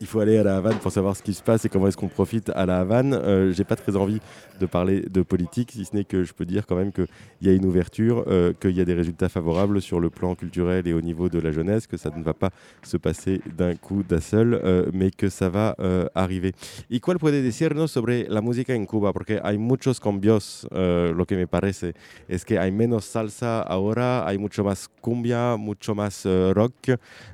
Il 0.00 0.06
faut 0.06 0.20
aller 0.20 0.38
à 0.38 0.42
la 0.42 0.56
Havane 0.56 0.78
pour 0.78 0.92
savoir 0.92 1.16
ce 1.16 1.22
qui 1.22 1.34
se 1.34 1.42
passe 1.42 1.64
et 1.64 1.68
comment 1.68 1.86
est-ce 1.86 1.96
qu'on 1.96 2.08
profite 2.08 2.50
à 2.54 2.66
la 2.66 2.80
Havane. 2.80 3.14
Euh, 3.14 3.52
J'ai 3.52 3.64
pas 3.64 3.76
très 3.76 3.96
envie 3.96 4.20
de 4.60 4.66
parler 4.66 5.00
de 5.02 5.22
politique, 5.22 5.72
si 5.72 5.84
ce 5.84 5.94
n'est 5.94 6.04
que 6.04 6.24
je 6.24 6.32
peux 6.32 6.44
dire 6.44 6.66
quand 6.66 6.76
même 6.76 6.92
qu'il 6.92 7.06
y 7.42 7.48
a 7.48 7.52
une 7.52 7.64
ouverture, 7.64 8.24
euh, 8.28 8.52
qu'il 8.52 8.72
y 8.72 8.80
a 8.80 8.84
des 8.84 8.94
résultats 8.94 9.28
favorables 9.28 9.80
sur 9.80 10.00
le 10.00 10.10
plan 10.10 10.34
culturel 10.34 10.86
et 10.86 10.92
au 10.92 11.00
niveau 11.00 11.28
de 11.28 11.38
la 11.38 11.52
jeunesse, 11.52 11.86
que 11.86 11.96
ça 11.96 12.10
ne 12.16 12.22
va 12.22 12.34
pas 12.34 12.50
se 12.82 12.96
passer 12.96 13.40
d'un 13.56 13.74
coup 13.76 14.02
d'un 14.02 14.20
seul, 14.20 14.60
euh, 14.64 14.90
mais 14.92 15.10
que 15.10 15.28
ça 15.28 15.48
va 15.48 15.74
euh, 15.80 16.06
arriver. 16.14 16.52
¿Y 16.90 17.00
cuál 17.00 17.18
puede 17.18 17.42
decirnos 17.42 17.90
sobre 17.90 18.26
la 18.28 18.40
música 18.40 18.74
en 18.74 18.86
Cuba? 18.86 19.12
Porque 19.12 19.40
hay 19.42 19.58
muchos 19.58 20.00
cambios, 20.00 20.66
lo 20.72 21.24
que 21.26 21.36
me 21.36 21.46
parece 21.46 21.94
es 22.28 22.44
que 22.44 22.58
hay 22.58 22.72
menos 22.72 23.04
salsa 23.04 23.60
ahora, 23.62 24.26
hay 24.26 24.38
mucho 24.38 24.64
más 24.64 24.88
cumbia, 25.00 25.56
mucho 25.56 25.94
más 25.94 26.24
eh, 26.26 26.52
rock, 26.54 26.74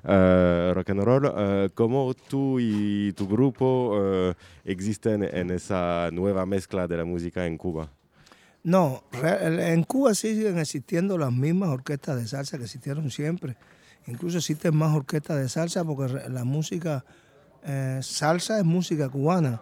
eh, 0.04 0.72
rock 0.74 0.90
and 0.90 1.02
roll. 1.02 1.32
Eh, 1.36 1.68
¿Cómo 1.74 2.12
y 2.58 3.12
tu 3.12 3.28
grupo 3.28 3.92
eh, 4.00 4.34
existen 4.64 5.22
en 5.22 5.50
esa 5.50 6.08
nueva 6.12 6.46
mezcla 6.46 6.88
de 6.88 6.96
la 6.96 7.04
música 7.04 7.46
en 7.46 7.58
Cuba? 7.58 7.90
No, 8.62 9.04
en 9.22 9.84
Cuba 9.84 10.14
siguen 10.14 10.58
existiendo 10.58 11.16
las 11.16 11.32
mismas 11.32 11.70
orquestas 11.70 12.16
de 12.16 12.26
salsa 12.26 12.58
que 12.58 12.64
existieron 12.64 13.10
siempre. 13.10 13.56
Incluso 14.06 14.38
existen 14.38 14.76
más 14.76 14.94
orquestas 14.94 15.38
de 15.38 15.48
salsa 15.48 15.84
porque 15.84 16.12
la 16.28 16.44
música 16.44 17.04
eh, 17.64 18.00
salsa 18.02 18.58
es 18.58 18.64
música 18.64 19.08
cubana 19.08 19.60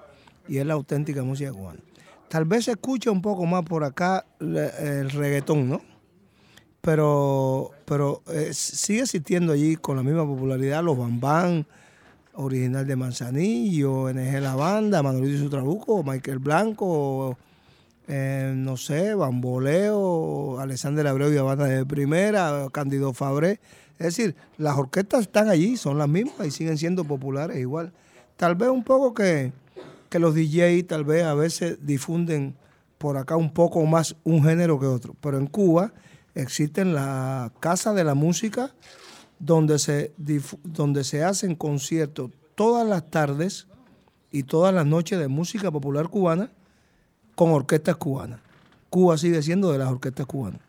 y 0.48 0.58
es 0.58 0.66
la 0.66 0.74
auténtica 0.74 1.22
música 1.22 1.52
cubana. 1.52 1.80
tal 2.28 2.44
vez 2.44 2.64
se 2.66 2.72
escucha 2.72 3.10
un 3.10 3.22
poco 3.22 3.44
más 3.46 3.64
por 3.64 3.84
acá 3.84 4.24
el 4.40 5.10
reggaetón, 5.10 5.68
¿no? 5.68 5.82
Pero, 6.80 7.72
pero 7.84 8.22
eh, 8.28 8.50
sigue 8.52 9.00
existiendo 9.00 9.52
allí 9.52 9.76
con 9.76 9.96
la 9.96 10.02
misma 10.02 10.24
popularidad 10.24 10.82
los 10.82 10.96
Bambán, 10.96 11.66
original 12.38 12.86
de 12.86 12.96
Manzanillo, 12.96 14.12
NG 14.12 14.40
La 14.40 14.54
Banda, 14.54 15.02
Manolito 15.02 15.44
y 15.44 15.48
Trabuco, 15.48 16.02
Michael 16.04 16.38
Blanco, 16.38 17.36
eh, 18.06 18.52
no 18.56 18.76
sé, 18.76 19.14
Bamboleo, 19.14 20.60
Alexander 20.60 21.06
Abreu 21.08 21.30
y 21.30 21.34
la 21.34 21.42
banda 21.42 21.66
de 21.66 21.84
primera, 21.84 22.68
Candido 22.72 23.12
Fabré. 23.12 23.60
Es 23.98 24.16
decir, 24.16 24.36
las 24.56 24.78
orquestas 24.78 25.22
están 25.22 25.48
allí, 25.48 25.76
son 25.76 25.98
las 25.98 26.08
mismas 26.08 26.46
y 26.46 26.50
siguen 26.52 26.78
siendo 26.78 27.04
populares 27.04 27.58
igual. 27.58 27.92
Tal 28.36 28.54
vez 28.54 28.68
un 28.68 28.84
poco 28.84 29.12
que, 29.14 29.52
que 30.08 30.20
los 30.20 30.34
DJ 30.34 30.84
tal 30.84 31.04
vez 31.04 31.24
a 31.24 31.34
veces 31.34 31.78
difunden 31.82 32.54
por 32.98 33.16
acá 33.16 33.36
un 33.36 33.52
poco 33.52 33.84
más 33.84 34.14
un 34.22 34.44
género 34.44 34.78
que 34.78 34.86
otro. 34.86 35.16
Pero 35.20 35.38
en 35.38 35.48
Cuba 35.48 35.92
existen 36.36 36.94
las 36.94 37.50
casas 37.58 37.96
de 37.96 38.04
la 38.04 38.14
música 38.14 38.72
donde 39.38 39.78
se, 39.78 40.12
donde 40.64 41.04
se 41.04 41.24
hacen 41.24 41.54
conciertos 41.54 42.30
todas 42.54 42.86
las 42.86 43.10
tardes 43.10 43.66
y 44.30 44.42
todas 44.42 44.74
las 44.74 44.86
noches 44.86 45.18
de 45.18 45.28
música 45.28 45.70
popular 45.70 46.08
cubana 46.08 46.50
con 47.34 47.50
orquestas 47.50 47.96
cubanas. 47.96 48.40
Cuba 48.90 49.16
sigue 49.16 49.42
siendo 49.42 49.70
de 49.72 49.78
las 49.78 49.88
orquestas 49.88 50.26
cubanas. 50.26 50.60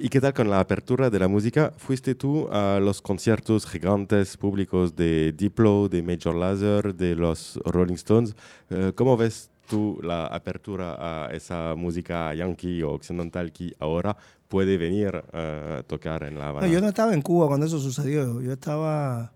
¿Y 0.00 0.10
qué 0.10 0.20
tal 0.20 0.32
con 0.32 0.48
la 0.48 0.60
apertura 0.60 1.10
de 1.10 1.18
la 1.18 1.26
música? 1.26 1.72
¿Fuiste 1.76 2.14
tú 2.14 2.48
a 2.52 2.78
los 2.80 3.02
conciertos 3.02 3.66
gigantes 3.66 4.36
públicos 4.36 4.94
de 4.94 5.32
Diplo, 5.32 5.88
de 5.88 6.02
Major 6.02 6.36
Lazer, 6.36 6.94
de 6.94 7.16
los 7.16 7.58
Rolling 7.64 7.94
Stones? 7.94 8.36
Eh, 8.70 8.92
¿Cómo 8.94 9.16
ves 9.16 9.50
tú 9.68 9.98
la 10.02 10.26
apertura 10.26 10.96
a 11.26 11.30
esa 11.32 11.74
música 11.76 12.34
yankee 12.34 12.82
o 12.82 12.92
occidental 12.92 13.52
que 13.52 13.74
ahora 13.78 14.16
puede 14.48 14.78
venir 14.78 15.14
a 15.32 15.82
tocar 15.86 16.22
en 16.24 16.34
La 16.38 16.44
No, 16.46 16.50
Habana? 16.50 16.66
yo 16.68 16.80
no 16.80 16.88
estaba 16.88 17.12
en 17.14 17.22
Cuba 17.22 17.46
cuando 17.48 17.66
eso 17.66 17.78
sucedió. 17.78 18.40
Yo 18.40 18.52
estaba 18.52 19.32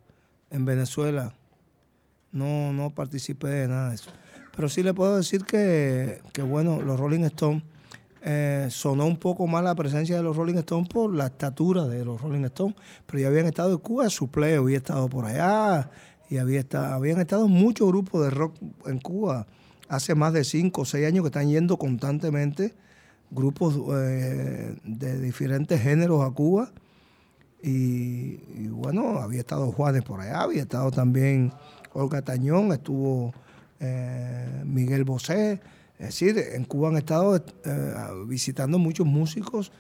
en 0.50 0.64
Venezuela. 0.64 1.34
No, 2.32 2.72
no 2.72 2.90
participé 2.90 3.48
de 3.48 3.68
nada 3.68 3.90
de 3.90 3.96
eso. 3.96 4.10
Pero 4.56 4.68
sí 4.68 4.82
le 4.82 4.94
puedo 4.94 5.16
decir 5.16 5.44
que, 5.44 6.20
que 6.32 6.42
bueno, 6.42 6.80
los 6.80 6.98
Rolling 6.98 7.24
Stones, 7.24 7.62
eh, 8.24 8.68
sonó 8.70 9.06
un 9.06 9.16
poco 9.16 9.46
más 9.46 9.64
la 9.64 9.74
presencia 9.74 10.16
de 10.16 10.22
los 10.22 10.36
Rolling 10.36 10.54
Stones 10.58 10.88
por 10.88 11.12
la 11.14 11.26
estatura 11.26 11.86
de 11.86 12.04
los 12.04 12.20
Rolling 12.20 12.44
Stones. 12.44 12.76
Pero 13.06 13.18
ya 13.18 13.28
habían 13.28 13.46
estado 13.46 13.72
en 13.72 13.78
Cuba, 13.78 14.08
Supleo 14.08 14.62
había 14.62 14.78
estado 14.78 15.08
por 15.08 15.26
allá. 15.26 15.90
Y 16.30 16.38
había 16.38 16.60
estado, 16.60 16.94
habían 16.94 17.20
estado 17.20 17.46
muchos 17.48 17.86
grupos 17.88 18.24
de 18.24 18.30
rock 18.30 18.54
en 18.86 18.98
Cuba. 18.98 19.46
Hace 19.92 20.14
más 20.14 20.32
de 20.32 20.42
cinco 20.42 20.80
o 20.80 20.84
seis 20.86 21.06
años 21.06 21.22
que 21.22 21.26
están 21.26 21.50
yendo 21.50 21.76
constantemente 21.76 22.72
grupos 23.30 23.78
eh, 23.94 24.74
de 24.84 25.20
diferentes 25.20 25.82
géneros 25.82 26.24
a 26.24 26.30
Cuba. 26.30 26.70
Y, 27.62 28.38
bueno, 28.68 29.18
había 29.18 29.40
estado 29.40 29.70
Juanes 29.70 30.02
por 30.02 30.22
allá, 30.22 30.40
había 30.40 30.62
estado 30.62 30.90
también 30.90 31.52
Olga 31.92 32.22
Tañón, 32.22 32.72
estuvo 32.72 33.34
eh, 33.80 34.62
Miguel 34.64 35.04
Bosé. 35.04 35.60
Es 35.98 36.06
decir, 36.06 36.38
en 36.38 36.64
Cuba 36.64 36.88
han 36.88 36.96
estado 36.96 37.36
eh, 37.36 37.42
visitando 38.26 38.78
muchos 38.78 39.06
músicos 39.06 39.72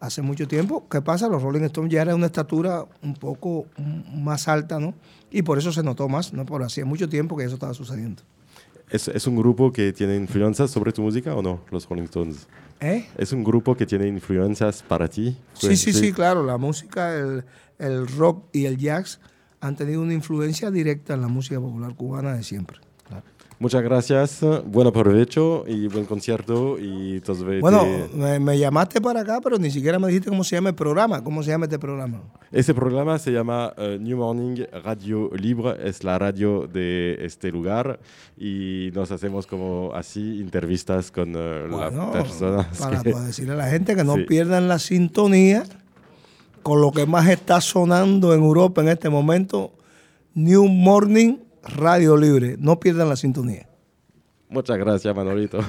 hace 0.00 0.22
mucho 0.22 0.48
tiempo. 0.48 0.88
¿Qué 0.88 1.02
pasa? 1.02 1.28
Los 1.28 1.42
Rolling 1.42 1.64
Stones 1.64 1.92
ya 1.92 2.00
eran 2.00 2.14
una 2.14 2.26
estatura 2.26 2.86
un 3.02 3.12
poco 3.12 3.66
mm, 3.76 4.22
más 4.22 4.48
alta, 4.48 4.80
¿no? 4.80 4.94
Y 5.30 5.42
por 5.42 5.58
eso 5.58 5.70
se 5.70 5.82
notó 5.82 6.08
más, 6.08 6.32
¿no? 6.32 6.46
Por 6.46 6.62
hacía 6.62 6.86
mucho 6.86 7.10
tiempo 7.10 7.36
que 7.36 7.44
eso 7.44 7.56
estaba 7.56 7.74
sucediendo. 7.74 8.22
¿Es, 8.90 9.08
es 9.08 9.26
un 9.26 9.36
grupo 9.36 9.72
que 9.72 9.92
tiene 9.92 10.16
influencias 10.16 10.70
sobre 10.70 10.92
tu 10.92 11.02
música 11.02 11.34
o 11.34 11.42
no, 11.42 11.60
los 11.70 11.88
Rolling 11.88 12.04
Stones? 12.04 12.46
¿Eh? 12.80 13.06
¿Es 13.16 13.32
un 13.32 13.44
grupo 13.44 13.76
que 13.76 13.86
tiene 13.86 14.08
influencias 14.08 14.82
para 14.82 15.06
ti? 15.08 15.36
Sí, 15.52 15.76
sí, 15.76 15.92
sí, 15.92 16.12
claro. 16.12 16.44
La 16.44 16.56
música, 16.56 17.14
el, 17.14 17.44
el 17.78 18.08
rock 18.08 18.46
y 18.52 18.64
el 18.64 18.78
jazz 18.78 19.20
han 19.60 19.76
tenido 19.76 20.00
una 20.00 20.14
influencia 20.14 20.70
directa 20.70 21.14
en 21.14 21.20
la 21.20 21.28
música 21.28 21.60
popular 21.60 21.94
cubana 21.94 22.34
de 22.34 22.42
siempre. 22.42 22.78
Muchas 23.62 23.82
gracias, 23.82 24.40
buen 24.64 24.90
provecho 24.90 25.64
y 25.66 25.86
buen 25.86 26.06
concierto 26.06 26.78
y 26.78 27.20
Bueno, 27.60 27.84
me, 28.14 28.40
me 28.40 28.58
llamaste 28.58 29.02
para 29.02 29.20
acá, 29.20 29.38
pero 29.42 29.58
ni 29.58 29.70
siquiera 29.70 29.98
me 29.98 30.06
dijiste 30.08 30.30
cómo 30.30 30.44
se 30.44 30.56
llama 30.56 30.70
el 30.70 30.74
programa. 30.74 31.22
¿Cómo 31.22 31.42
se 31.42 31.50
llama 31.50 31.66
este 31.66 31.78
programa? 31.78 32.22
Este 32.50 32.72
programa 32.72 33.18
se 33.18 33.32
llama 33.32 33.74
eh, 33.76 33.98
New 34.00 34.16
Morning 34.16 34.64
Radio 34.82 35.28
Libre, 35.36 35.74
es 35.84 36.02
la 36.04 36.18
radio 36.18 36.66
de 36.72 37.18
este 37.20 37.52
lugar 37.52 38.00
y 38.38 38.88
nos 38.94 39.10
hacemos 39.12 39.46
como 39.46 39.92
así 39.94 40.40
entrevistas 40.40 41.10
con 41.10 41.34
eh, 41.36 41.66
Bueno, 41.70 42.12
las 42.14 42.22
personas. 42.22 42.78
para, 42.78 43.02
que- 43.02 43.10
para 43.12 43.26
decirle 43.26 43.52
a 43.52 43.56
la 43.56 43.66
gente 43.66 43.94
que 43.94 44.04
no 44.04 44.14
Sí. 44.14 44.22
pierdan 44.26 44.68
la 44.68 44.78
sintonía 44.78 45.64
con 46.62 46.80
lo 46.80 46.92
que 46.92 47.04
más 47.04 47.28
está 47.28 47.60
sonando 47.60 48.32
en 48.32 48.40
Europa 48.42 48.80
en 48.80 48.88
este 48.88 49.10
momento, 49.10 49.72
New 50.34 50.66
Morning 50.66 51.36
Radio 51.62 52.16
Libre. 52.16 52.56
No 52.58 52.78
pierdan 52.80 53.08
la 53.08 53.16
sintonía. 53.16 53.66
Muchas 54.48 54.78
gracias, 54.78 55.14
Manolito. 55.14 55.58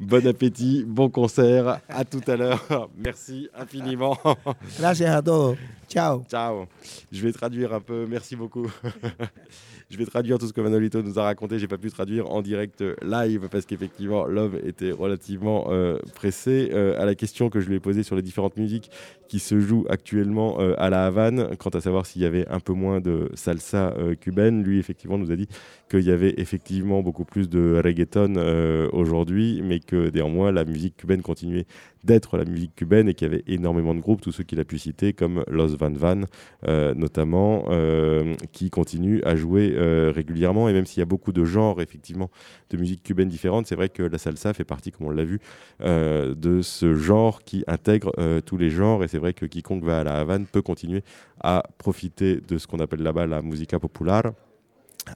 bon 0.00 0.26
appétit, 0.26 0.84
bon 0.84 1.10
concert, 1.10 1.80
à 1.88 2.04
tout 2.04 2.22
à 2.26 2.36
l'heure. 2.36 2.90
Merci 2.96 3.48
infiniment. 3.54 4.18
Gracias 4.78 5.14
a 5.14 5.22
todos. 5.22 5.56
Chao. 5.88 6.24
Ciao. 6.28 6.66
Je 7.12 7.22
vais 7.22 7.32
traduire 7.32 7.72
un 7.72 7.80
peu. 7.80 8.06
Merci 8.08 8.34
beaucoup. 8.34 8.66
je 9.90 9.98
vais 9.98 10.06
traduire 10.06 10.38
tout 10.38 10.46
ce 10.46 10.52
que 10.52 10.60
Manolito 10.60 11.02
nous 11.02 11.18
a 11.18 11.24
raconté. 11.24 11.58
J'ai 11.58 11.66
pas 11.66 11.76
pu 11.76 11.90
traduire 11.90 12.30
en 12.30 12.42
direct 12.42 12.80
euh, 12.80 12.94
live 13.02 13.48
parce 13.50 13.66
qu'effectivement 13.66 14.24
l'homme 14.24 14.56
était 14.64 14.92
relativement 14.92 15.66
euh, 15.70 15.98
pressé. 16.14 16.70
Euh, 16.72 17.00
à 17.00 17.04
la 17.04 17.16
question 17.16 17.50
que 17.50 17.60
je 17.60 17.68
lui 17.68 17.74
ai 17.74 17.80
posée 17.80 18.04
sur 18.04 18.14
les 18.14 18.22
différentes 18.22 18.56
musiques 18.56 18.90
qui 19.26 19.40
se 19.40 19.58
jouent 19.58 19.86
actuellement 19.88 20.58
à 20.58 20.90
la 20.90 21.06
Havane, 21.06 21.56
quant 21.56 21.70
à 21.70 21.80
savoir 21.80 22.04
s'il 22.04 22.20
y 22.20 22.24
avait 22.24 22.48
un 22.48 22.58
peu 22.58 22.72
moins 22.72 23.00
de 23.00 23.30
salsa 23.34 23.94
cubaine, 24.20 24.64
lui 24.64 24.80
effectivement 24.80 25.18
nous 25.18 25.30
a 25.30 25.36
dit 25.36 25.46
qu'il 25.90 26.06
y 26.06 26.12
avait 26.12 26.34
effectivement 26.38 27.02
beaucoup 27.02 27.24
plus 27.24 27.48
de 27.48 27.80
reggaeton 27.84 28.34
euh, 28.36 28.88
aujourd'hui, 28.92 29.60
mais 29.62 29.80
que 29.80 30.10
néanmoins 30.10 30.52
la 30.52 30.64
musique 30.64 30.96
cubaine 30.96 31.20
continuait 31.20 31.66
d'être 32.04 32.38
la 32.38 32.44
musique 32.44 32.76
cubaine 32.76 33.08
et 33.08 33.14
qu'il 33.14 33.26
y 33.28 33.30
avait 33.30 33.42
énormément 33.48 33.94
de 33.94 34.00
groupes, 34.00 34.20
tous 34.20 34.30
ceux 34.30 34.44
qu'il 34.44 34.60
a 34.60 34.64
pu 34.64 34.78
citer, 34.78 35.12
comme 35.12 35.44
Los 35.48 35.76
Van 35.76 35.90
Van 35.90 36.20
euh, 36.66 36.94
notamment, 36.94 37.64
euh, 37.70 38.36
qui 38.52 38.70
continuent 38.70 39.20
à 39.24 39.34
jouer 39.34 39.76
régulièrement. 40.14 40.68
Et 40.68 40.72
même 40.72 40.86
s'il 40.86 41.00
y 41.00 41.02
a 41.02 41.06
beaucoup 41.06 41.32
de 41.32 41.44
genres, 41.44 41.82
effectivement, 41.82 42.30
de 42.70 42.76
musique 42.76 43.02
cubaine 43.02 43.28
différentes, 43.28 43.66
c'est 43.66 43.74
vrai 43.74 43.88
que 43.88 44.04
la 44.04 44.16
salsa 44.16 44.54
fait 44.54 44.64
partie, 44.64 44.92
comme 44.92 45.08
on 45.08 45.10
l'a 45.10 45.24
vu, 45.24 45.40
de 45.80 46.62
ce 46.62 46.94
genre 46.94 47.42
qui 47.42 47.64
intègre 47.66 48.12
tous 48.46 48.56
les 48.56 48.70
genres. 48.70 49.02
Et 49.02 49.08
c'est 49.08 49.18
vrai 49.18 49.34
que 49.34 49.44
quiconque 49.44 49.84
va 49.84 50.00
à 50.00 50.04
la 50.04 50.20
Havane 50.20 50.46
peut 50.46 50.62
continuer 50.62 51.02
à 51.42 51.64
profiter 51.78 52.40
de 52.40 52.58
ce 52.58 52.66
qu'on 52.66 52.78
appelle 52.78 53.02
là-bas 53.02 53.26
la 53.26 53.42
musica 53.42 53.78
popular 53.78 54.32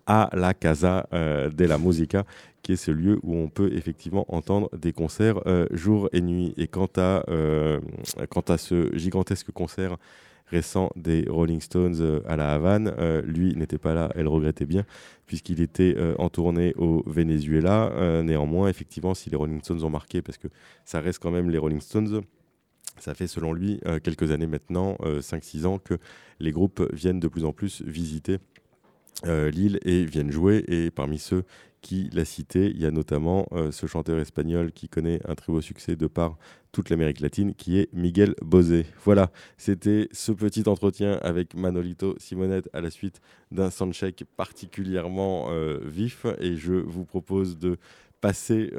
à 0.07 0.30
la 0.32 0.55
Casa 0.55 1.07
euh, 1.12 1.51
de 1.51 1.64
la 1.64 1.78
Musica, 1.78 2.24
qui 2.62 2.72
est 2.72 2.76
ce 2.76 2.91
lieu 2.91 3.18
où 3.22 3.37
on 3.37 3.49
peut 3.49 3.72
effectivement 3.72 4.24
entendre 4.28 4.70
des 4.76 4.93
concerts 4.93 5.41
euh, 5.47 5.66
jour 5.70 6.09
et 6.12 6.20
nuit. 6.20 6.55
Et 6.57 6.66
quant 6.66 6.89
à, 6.97 7.24
euh, 7.28 7.80
quant 8.30 8.45
à 8.49 8.59
ce 8.59 8.95
gigantesque 8.97 9.51
concert 9.53 9.97
récent 10.47 10.91
des 10.95 11.24
Rolling 11.28 11.61
Stones 11.61 12.22
à 12.26 12.37
la 12.37 12.53
Havane, 12.53 12.95
lui 13.24 13.57
n'était 13.57 13.78
pas 13.78 13.95
là, 13.95 14.12
elle 14.14 14.28
regrettait 14.28 14.66
bien, 14.66 14.85
puisqu'il 15.26 15.62
était 15.62 15.97
en 16.18 16.28
tournée 16.28 16.74
au 16.76 17.03
Venezuela. 17.07 18.22
Néanmoins, 18.22 18.68
effectivement, 18.68 19.14
si 19.14 19.30
les 19.30 19.37
Rolling 19.37 19.62
Stones 19.62 19.82
ont 19.82 19.91
marqué, 19.91 20.20
parce 20.20 20.37
que 20.37 20.49
ça 20.85 21.01
reste 21.01 21.18
quand 21.18 21.30
même 21.30 21.49
les 21.49 21.57
Rolling 21.57 21.80
Stones, 21.80 22.20
ça 22.99 23.14
fait 23.14 23.26
selon 23.26 23.55
lui 23.55 23.80
quelques 24.05 24.32
années 24.32 24.47
maintenant, 24.47 24.99
5-6 25.03 25.64
ans, 25.64 25.78
que 25.78 25.95
les 26.41 26.53
groupes 26.53 26.87
viennent 26.93 27.20
de 27.20 27.28
plus 27.28 27.47
en 27.47 27.55
plus 27.55 27.82
visiter 27.82 28.39
euh, 29.27 29.51
l'île 29.51 29.79
et 29.85 30.05
viennent 30.05 30.31
jouer. 30.31 30.65
Et 30.69 30.91
parmi 30.91 31.19
ceux 31.19 31.45
qui 31.81 32.09
l'a 32.12 32.25
cité, 32.25 32.71
il 32.71 32.81
y 32.81 32.87
a 32.87 32.91
notamment 32.91 33.47
euh, 33.53 33.71
ce 33.71 33.87
chanteur 33.87 34.19
espagnol 34.19 34.73
qui 34.73 34.89
connaît 34.89 35.21
un 35.27 35.35
très 35.35 35.53
beau 35.53 35.61
succès 35.61 35.97
de 35.97 36.07
par 36.07 36.39
toute 36.73 36.91
l'Amérique 36.91 37.21
latine, 37.21 37.55
qui 37.55 37.79
est 37.79 37.93
Miguel 37.93 38.35
Bosé. 38.43 38.87
Voilà, 39.05 39.31
c'était 39.59 40.09
ce 40.12 40.33
petit 40.33 40.65
entretien 40.67 41.19
avec 41.23 41.55
Manolito 41.55 42.17
Simonette 42.19 42.69
à 42.73 42.81
la 42.81 42.91
suite 42.91 43.21
d'un 43.53 43.71
soundcheck 43.71 44.25
particulièrement 44.37 45.47
euh, 45.51 45.79
vif. 45.85 46.27
Et 46.41 46.57
je 46.57 46.73
vous 46.73 47.05
propose 47.05 47.59
de 47.59 47.77
passer 48.21 48.73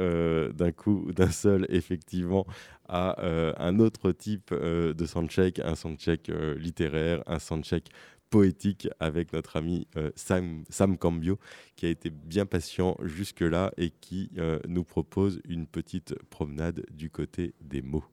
d'un 0.55 0.71
coup, 0.71 1.11
d'un 1.15 1.29
seul, 1.29 1.67
effectivement, 1.69 2.47
à 2.89 3.21
un 3.59 3.77
autre 3.77 4.11
type 4.11 4.51
de 4.51 5.05
soundcheck, 5.05 5.59
un 5.59 5.75
soundcheck 5.75 6.31
littéraire, 6.57 7.21
un 7.27 7.37
soundcheck 7.37 7.91
poétique 8.35 8.89
avec 8.99 9.31
notre 9.31 9.55
ami 9.55 9.87
euh, 9.95 10.11
Sam, 10.17 10.65
Sam 10.69 10.97
Cambio, 10.97 11.39
qui 11.77 11.85
a 11.85 11.89
été 11.89 12.09
bien 12.09 12.45
patient 12.45 12.97
jusque-là 13.01 13.71
et 13.77 13.91
qui 13.91 14.29
euh, 14.37 14.59
nous 14.67 14.83
propose 14.83 15.39
une 15.47 15.65
petite 15.65 16.21
promenade 16.29 16.83
du 16.91 17.09
côté 17.09 17.53
des 17.61 17.81
mots. 17.81 18.03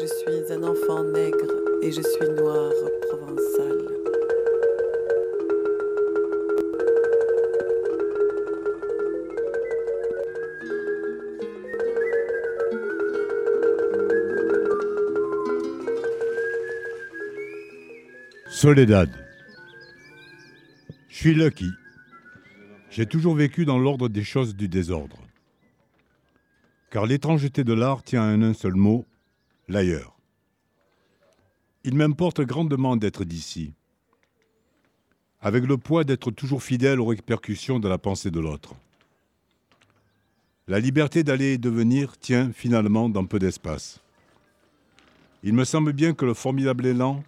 Je 0.00 0.06
suis 0.06 0.52
un 0.52 0.64
enfant 0.64 1.04
nègre 1.04 1.46
et 1.80 1.92
je 1.92 2.02
suis 2.02 2.28
noir 2.30 2.72
provençal. 3.08 3.99
Soledad. 18.60 19.08
Je 21.08 21.16
suis 21.16 21.34
lucky. 21.34 21.70
J'ai 22.90 23.06
toujours 23.06 23.34
vécu 23.34 23.64
dans 23.64 23.78
l'ordre 23.78 24.10
des 24.10 24.22
choses 24.22 24.54
du 24.54 24.68
désordre. 24.68 25.16
Car 26.90 27.06
l'étrangeté 27.06 27.64
de 27.64 27.72
l'art 27.72 28.02
tient 28.02 28.20
à 28.20 28.26
un 28.26 28.52
seul 28.52 28.74
mot, 28.74 29.06
l'ailleurs. 29.66 30.14
Il 31.84 31.94
m'importe 31.94 32.42
grandement 32.42 32.98
d'être 32.98 33.24
d'ici, 33.24 33.72
avec 35.40 35.64
le 35.64 35.78
poids 35.78 36.04
d'être 36.04 36.30
toujours 36.30 36.62
fidèle 36.62 37.00
aux 37.00 37.06
répercussions 37.06 37.80
de 37.80 37.88
la 37.88 37.96
pensée 37.96 38.30
de 38.30 38.40
l'autre. 38.40 38.74
La 40.68 40.80
liberté 40.80 41.22
d'aller 41.22 41.54
et 41.54 41.58
de 41.58 41.70
venir 41.70 42.18
tient 42.18 42.52
finalement 42.52 43.08
dans 43.08 43.24
peu 43.24 43.38
d'espace. 43.38 44.00
Il 45.44 45.54
me 45.54 45.64
semble 45.64 45.94
bien 45.94 46.12
que 46.12 46.26
le 46.26 46.34
formidable 46.34 46.84
élan, 46.84 47.24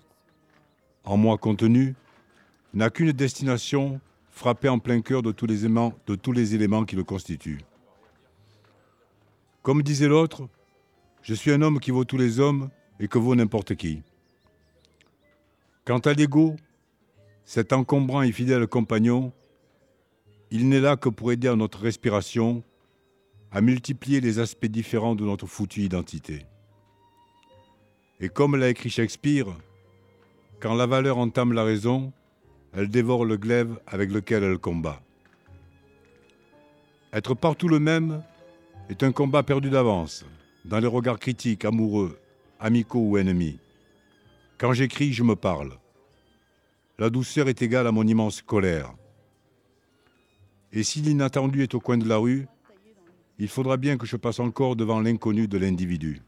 en 1.05 1.16
moi 1.16 1.38
contenu, 1.38 1.94
n'a 2.74 2.90
qu'une 2.90 3.12
destination 3.12 4.00
frappée 4.30 4.68
en 4.68 4.78
plein 4.78 5.00
cœur 5.00 5.22
de 5.22 5.32
tous 5.32 5.46
les 5.46 5.66
aimants, 5.66 5.94
de 6.07 6.14
tous 6.14 6.32
les 6.32 6.55
éléments 6.55 6.84
qui 6.84 6.96
le 6.96 7.05
constituent. 7.05 7.61
Comme 9.62 9.82
disait 9.82 10.09
l'autre, 10.09 10.48
je 11.22 11.34
suis 11.34 11.53
un 11.53 11.62
homme 11.62 11.78
qui 11.78 11.90
vaut 11.90 12.05
tous 12.05 12.16
les 12.16 12.40
hommes 12.40 12.70
et 12.98 13.09
que 13.09 13.18
vaut 13.18 13.34
n'importe 13.34 13.74
qui. 13.76 14.03
Quant 15.84 15.98
à 16.00 16.14
l'ego, 16.14 16.57
cet 17.44 17.72
encombrant 17.72 18.22
et 18.22 18.32
fidèle 18.32 18.66
compagnon, 18.66 19.32
il 20.50 20.68
n'est 20.68 20.80
là 20.80 20.96
que 20.96 21.09
pour 21.09 21.32
aider 21.32 21.48
à 21.48 21.57
notre 21.57 21.80
respiration, 21.80 22.62
à 23.50 23.61
multiplier 23.61 24.20
les 24.20 24.38
aspects 24.38 24.66
différents 24.66 25.14
de 25.14 25.24
notre 25.24 25.46
foutue 25.46 25.82
identité. 25.82 26.46
Et 28.20 28.28
comme 28.28 28.57
l'a 28.57 28.68
écrit 28.68 28.90
Shakespeare, 28.90 29.46
quand 30.63 30.75
la 30.77 30.87
valeur 30.87 31.19
entame 31.19 31.53
la 31.53 31.65
raison, 31.65 32.13
elle 32.73 32.89
dévore 32.89 33.25
le 33.25 33.37
glaive 33.37 33.81
avec 33.85 34.13
lequel 34.13 34.45
elle 34.45 34.59
combat. 34.59 35.03
Être 37.13 37.35
partout 37.35 37.67
le 37.67 37.81
même 37.81 38.23
est 38.89 39.03
un 39.03 39.11
combat 39.11 39.43
perdu 39.43 39.71
d'avance, 39.71 40.25
dans 40.65 40.79
les 40.79 40.87
regards 40.87 41.19
critiques, 41.19 41.65
amoureux, 41.65 42.17
amicaux 42.61 43.01
ou 43.01 43.19
ennemis. 43.19 43.59
Quand 44.57 44.73
j'écris, 44.73 45.13
je 45.13 45.25
me 45.25 45.35
parle. 45.35 45.73
La 46.97 47.11
douceur 47.11 47.49
est 47.49 47.61
égale 47.61 47.89
à 47.89 47.93
mon 47.93 48.07
immense 48.07 48.41
colère. 48.41 48.95
Et 50.73 50.85
si 50.85 51.01
l'inattendu 51.01 51.65
est 51.65 51.75
au 51.75 51.81
coin 51.81 51.99
de 51.99 52.09
la 52.09 52.19
rue, 52.19 52.47
il 53.41 53.49
faudra 53.49 53.77
bien 53.77 53.97
que 53.99 54.07
je 54.07 54.17
passe 54.17 54.39
encore 54.39 54.77
devant 54.77 55.01
l'inconnu 55.01 55.49
de 55.49 55.59
l'individu. 55.59 56.23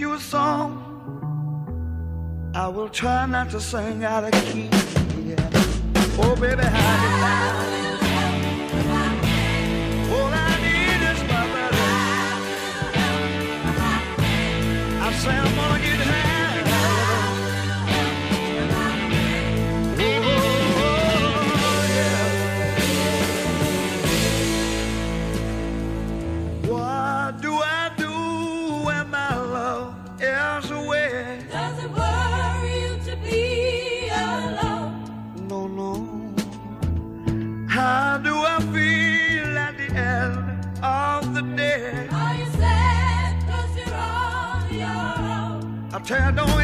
You 0.00 0.14
a 0.14 0.18
song. 0.18 0.72
I 2.54 2.68
will 2.68 2.88
try 2.88 3.26
not 3.26 3.50
to 3.50 3.60
sing 3.60 4.02
out 4.02 4.24
of 4.24 4.32
key. 4.32 4.70
Yeah. 5.28 5.50
Oh, 6.22 6.34
baby, 6.40 6.62
how 6.62 6.96
do 7.00 7.06
you 7.06 7.20
like? 7.20 7.90
All 15.52 15.59
own? 46.12 46.22
I 46.22 46.59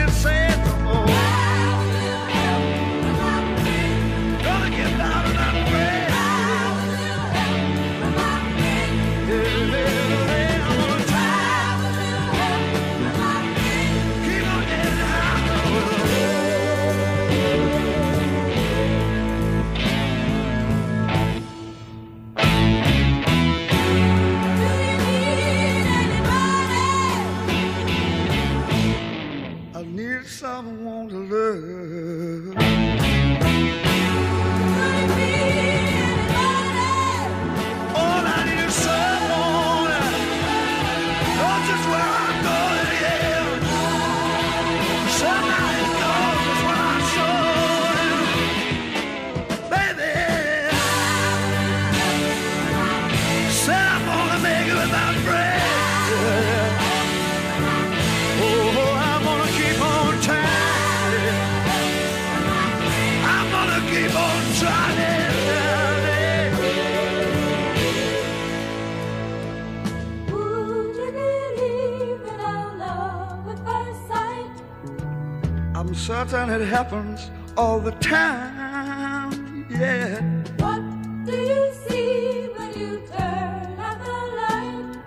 I'm 76.37 76.51
it 76.51 76.67
happens 76.67 77.31
all 77.57 77.81
the 77.81 77.93
time. 77.93 79.67
Yeah. 79.71 80.21
What 80.59 80.83
do 81.25 81.33
you 81.33 81.73
see 81.89 82.49
when 82.57 82.79
you 82.79 83.03
turn 83.09 83.81
out 83.81 83.99
the 84.05 84.19
light? 84.41 84.99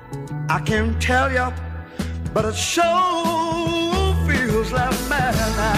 I 0.49 0.59
can't 0.65 0.99
tell 0.99 1.31
you, 1.31 1.53
but 2.33 2.45
it 2.45 2.55
sure 2.55 4.15
feels 4.27 4.71
like 4.71 4.97
madness. 5.07 5.68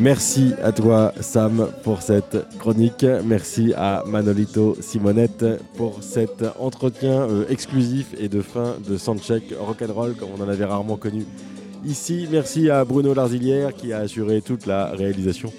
Merci 0.00 0.54
à 0.62 0.72
toi 0.72 1.12
Sam 1.20 1.68
pour 1.82 2.00
cette 2.00 2.38
chronique. 2.58 3.04
Merci 3.22 3.74
à 3.76 4.02
Manolito 4.06 4.74
Simonette 4.80 5.44
pour 5.76 6.02
cet 6.02 6.42
entretien 6.58 7.28
euh, 7.28 7.44
exclusif 7.50 8.14
et 8.18 8.30
de 8.30 8.40
fin 8.40 8.76
de 8.88 8.96
Soundcheck 8.96 9.54
Rock'n'Roll 9.58 10.14
comme 10.14 10.30
on 10.38 10.42
en 10.42 10.48
avait 10.48 10.64
rarement 10.64 10.96
connu 10.96 11.26
ici. 11.84 12.26
Merci 12.32 12.70
à 12.70 12.82
Bruno 12.86 13.12
Larzilière 13.12 13.74
qui 13.74 13.92
a 13.92 13.98
assuré 13.98 14.40
toute 14.40 14.64
la 14.64 14.86
réalisation 14.86 15.52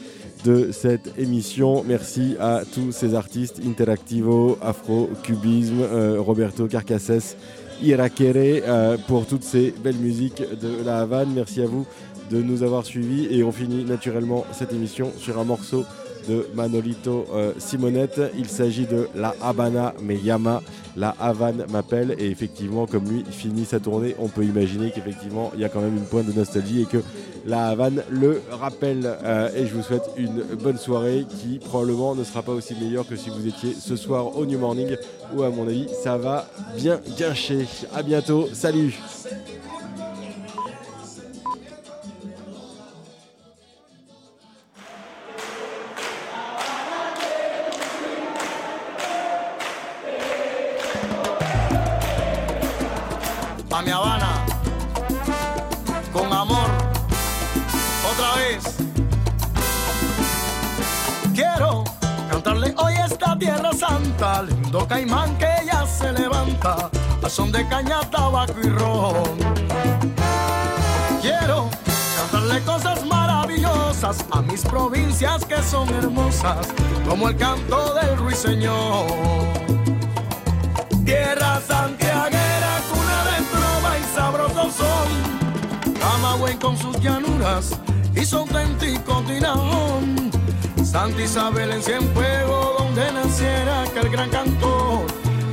de 0.44 0.72
cette 0.72 1.14
émission. 1.20 1.84
Merci 1.88 2.36
à 2.40 2.64
tous 2.74 2.92
ces 2.92 3.14
artistes 3.14 3.62
Interactivo, 3.64 4.58
Afro, 4.60 5.12
Cubisme, 5.22 5.82
euh, 5.82 6.20
Roberto 6.20 6.66
Carcasses, 6.66 7.38
Irakere 7.84 8.64
euh, 8.68 8.98
pour 9.08 9.28
toutes 9.28 9.44
ces 9.44 9.72
belles 9.84 9.98
musiques 9.98 10.42
de 10.42 10.84
la 10.84 11.02
Havane. 11.02 11.32
Merci 11.36 11.62
à 11.62 11.68
vous 11.68 11.86
de 12.32 12.42
nous 12.42 12.64
avoir 12.64 12.86
suivis 12.86 13.28
et 13.30 13.44
on 13.44 13.52
finit 13.52 13.84
naturellement 13.84 14.46
cette 14.52 14.72
émission 14.74 15.12
sur 15.18 15.38
un 15.38 15.44
morceau 15.44 15.84
de 16.30 16.48
Manolito 16.54 17.26
euh, 17.34 17.52
Simonette. 17.58 18.22
Il 18.38 18.48
s'agit 18.48 18.86
de 18.86 19.10
La 19.16 19.36
Habana 19.42 19.94
me 20.02 20.16
llama, 20.16 20.62
La 20.96 21.16
Havane 21.20 21.66
m'appelle 21.70 22.16
et 22.20 22.30
effectivement 22.30 22.86
comme 22.86 23.10
lui 23.10 23.26
finit 23.30 23.66
sa 23.66 23.80
tournée, 23.80 24.16
on 24.20 24.28
peut 24.28 24.44
imaginer 24.44 24.92
qu'effectivement 24.92 25.52
il 25.56 25.62
y 25.62 25.66
a 25.66 25.70
quand 25.70 25.82
même 25.82 25.98
une 25.98 26.06
pointe 26.06 26.28
de 26.28 26.34
nostalgie 26.34 26.84
et 26.84 26.86
que 26.86 27.00
La 27.46 27.68
Havane 27.68 28.04
le 28.10 28.42
rappelle. 28.52 29.18
Euh, 29.24 29.50
et 29.56 29.66
je 29.66 29.74
vous 29.74 29.84
souhaite 29.84 30.10
une 30.16 30.44
bonne 30.62 30.78
soirée 30.78 31.26
qui 31.42 31.60
probablement 31.60 32.16
ne 32.16 32.24
sera 32.24 32.44
pas 32.44 32.54
aussi 32.54 32.76
meilleure 32.76 33.08
que 33.08 33.16
si 33.16 33.30
vous 33.30 33.46
étiez 33.46 33.74
ce 33.74 33.96
soir 33.96 34.38
au 34.38 34.46
New 34.46 34.60
Morning 34.60 34.96
où 35.36 35.44
à 35.44 35.50
mon 35.50 35.68
avis 35.68 35.88
ça 36.04 36.18
va 36.18 36.48
bien 36.78 37.00
guincher. 37.18 37.68
À 37.94 38.04
bientôt, 38.04 38.48
salut 38.54 38.98
como 77.08 77.30
el 77.30 77.38
canto 77.38 77.94
del 77.94 78.18
ruiseñor 78.18 79.06
Tierra 81.06 81.60
santiaguera, 81.68 82.82
cuna 82.90 83.24
de 83.26 83.38
trova 83.52 83.98
y 83.98 84.16
sabroso 84.16 84.72
son. 84.72 85.94
Camagüey 86.00 86.56
con 86.56 86.78
sus 86.78 87.00
llanuras 87.02 87.72
y 88.16 88.24
su 88.26 88.38
auténtico 88.38 89.22
tinajón. 89.28 90.32
Santa 90.84 91.22
Isabel 91.22 91.72
en 91.72 91.82
Cienfuegos, 91.82 92.78
donde 92.78 93.12
naciera 93.12 93.84
aquel 93.84 94.10
gran 94.10 94.30
cantor. 94.30 95.06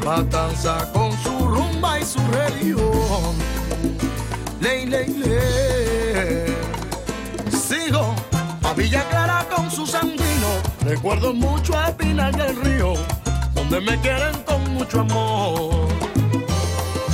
Matanza 0.04 0.90
con 0.92 1.10
su 1.22 1.30
rumba 1.48 1.98
y 1.98 2.04
su 2.04 2.20
religión. 2.28 3.34
Ley, 4.60 4.86
ley, 4.86 5.08
ley. 5.08 6.56
Sigo 7.50 8.14
a 8.62 8.72
Villa 8.74 9.02
Clara 9.08 9.46
con 9.50 9.70
su 9.70 9.86
sandino. 9.86 10.17
Recuerdo 10.88 11.34
mucho 11.34 11.78
a 11.78 11.88
Pinar 11.88 12.34
del 12.34 12.56
Río, 12.62 12.94
donde 13.52 13.78
me 13.78 14.00
quieren 14.00 14.34
con 14.44 14.72
mucho 14.72 15.00
amor. 15.00 15.86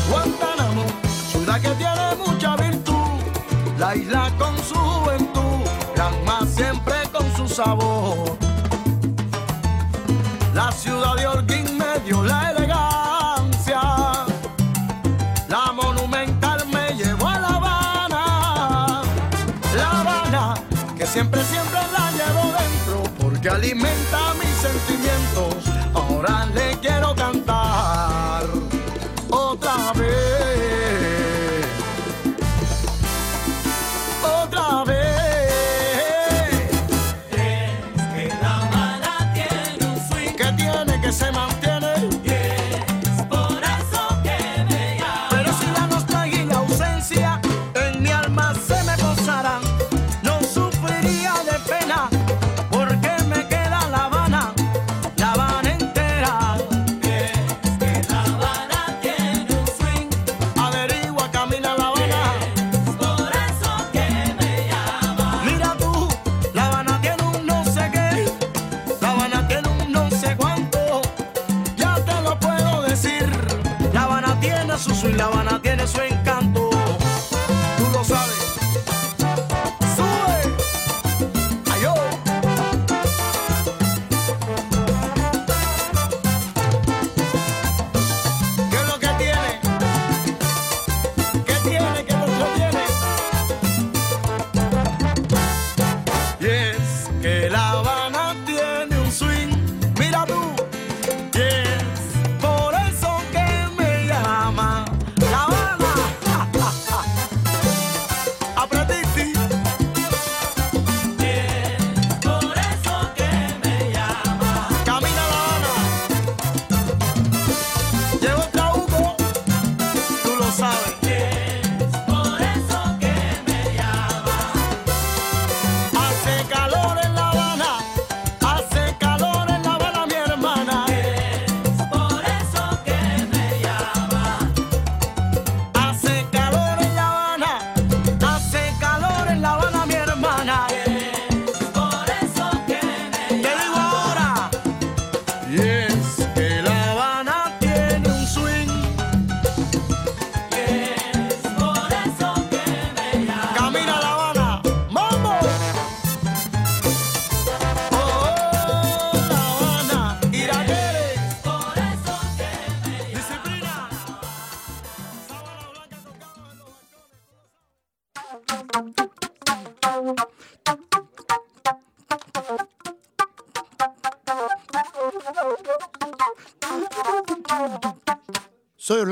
Guantánamo, 0.09 0.85
ciudad 1.33 1.61
que 1.61 1.70
tiene 1.70 2.14
mucha 2.25 2.55
virtud. 2.55 3.18
La 3.77 3.97
isla 3.97 4.31
con 4.39 4.57
su 4.59 4.77
juventud, 4.77 5.68
Granma 5.97 6.47
siempre 6.47 6.95
con 7.12 7.29
su 7.35 7.49
sabor. 7.53 8.39
La 10.55 10.70
ciudad 10.70 11.16
de 11.16 11.27
Orguín 11.27 11.77
me 11.77 11.99
dio 12.07 12.22
la 12.22 12.53
alimenta 23.55 24.34
mis 24.34 24.48
sentimientos. 24.57 25.64
Ahora 25.94 26.46
le 26.46 26.76
quiero 26.80 27.14
cantar 27.14 27.64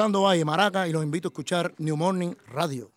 Orlando 0.03 0.23
Valle 0.23 0.45
Maraca 0.45 0.89
y 0.89 0.93
los 0.93 1.05
invito 1.05 1.29
a 1.29 1.31
escuchar 1.31 1.75
New 1.79 1.97
Morning 1.97 2.35
Radio. 2.49 2.91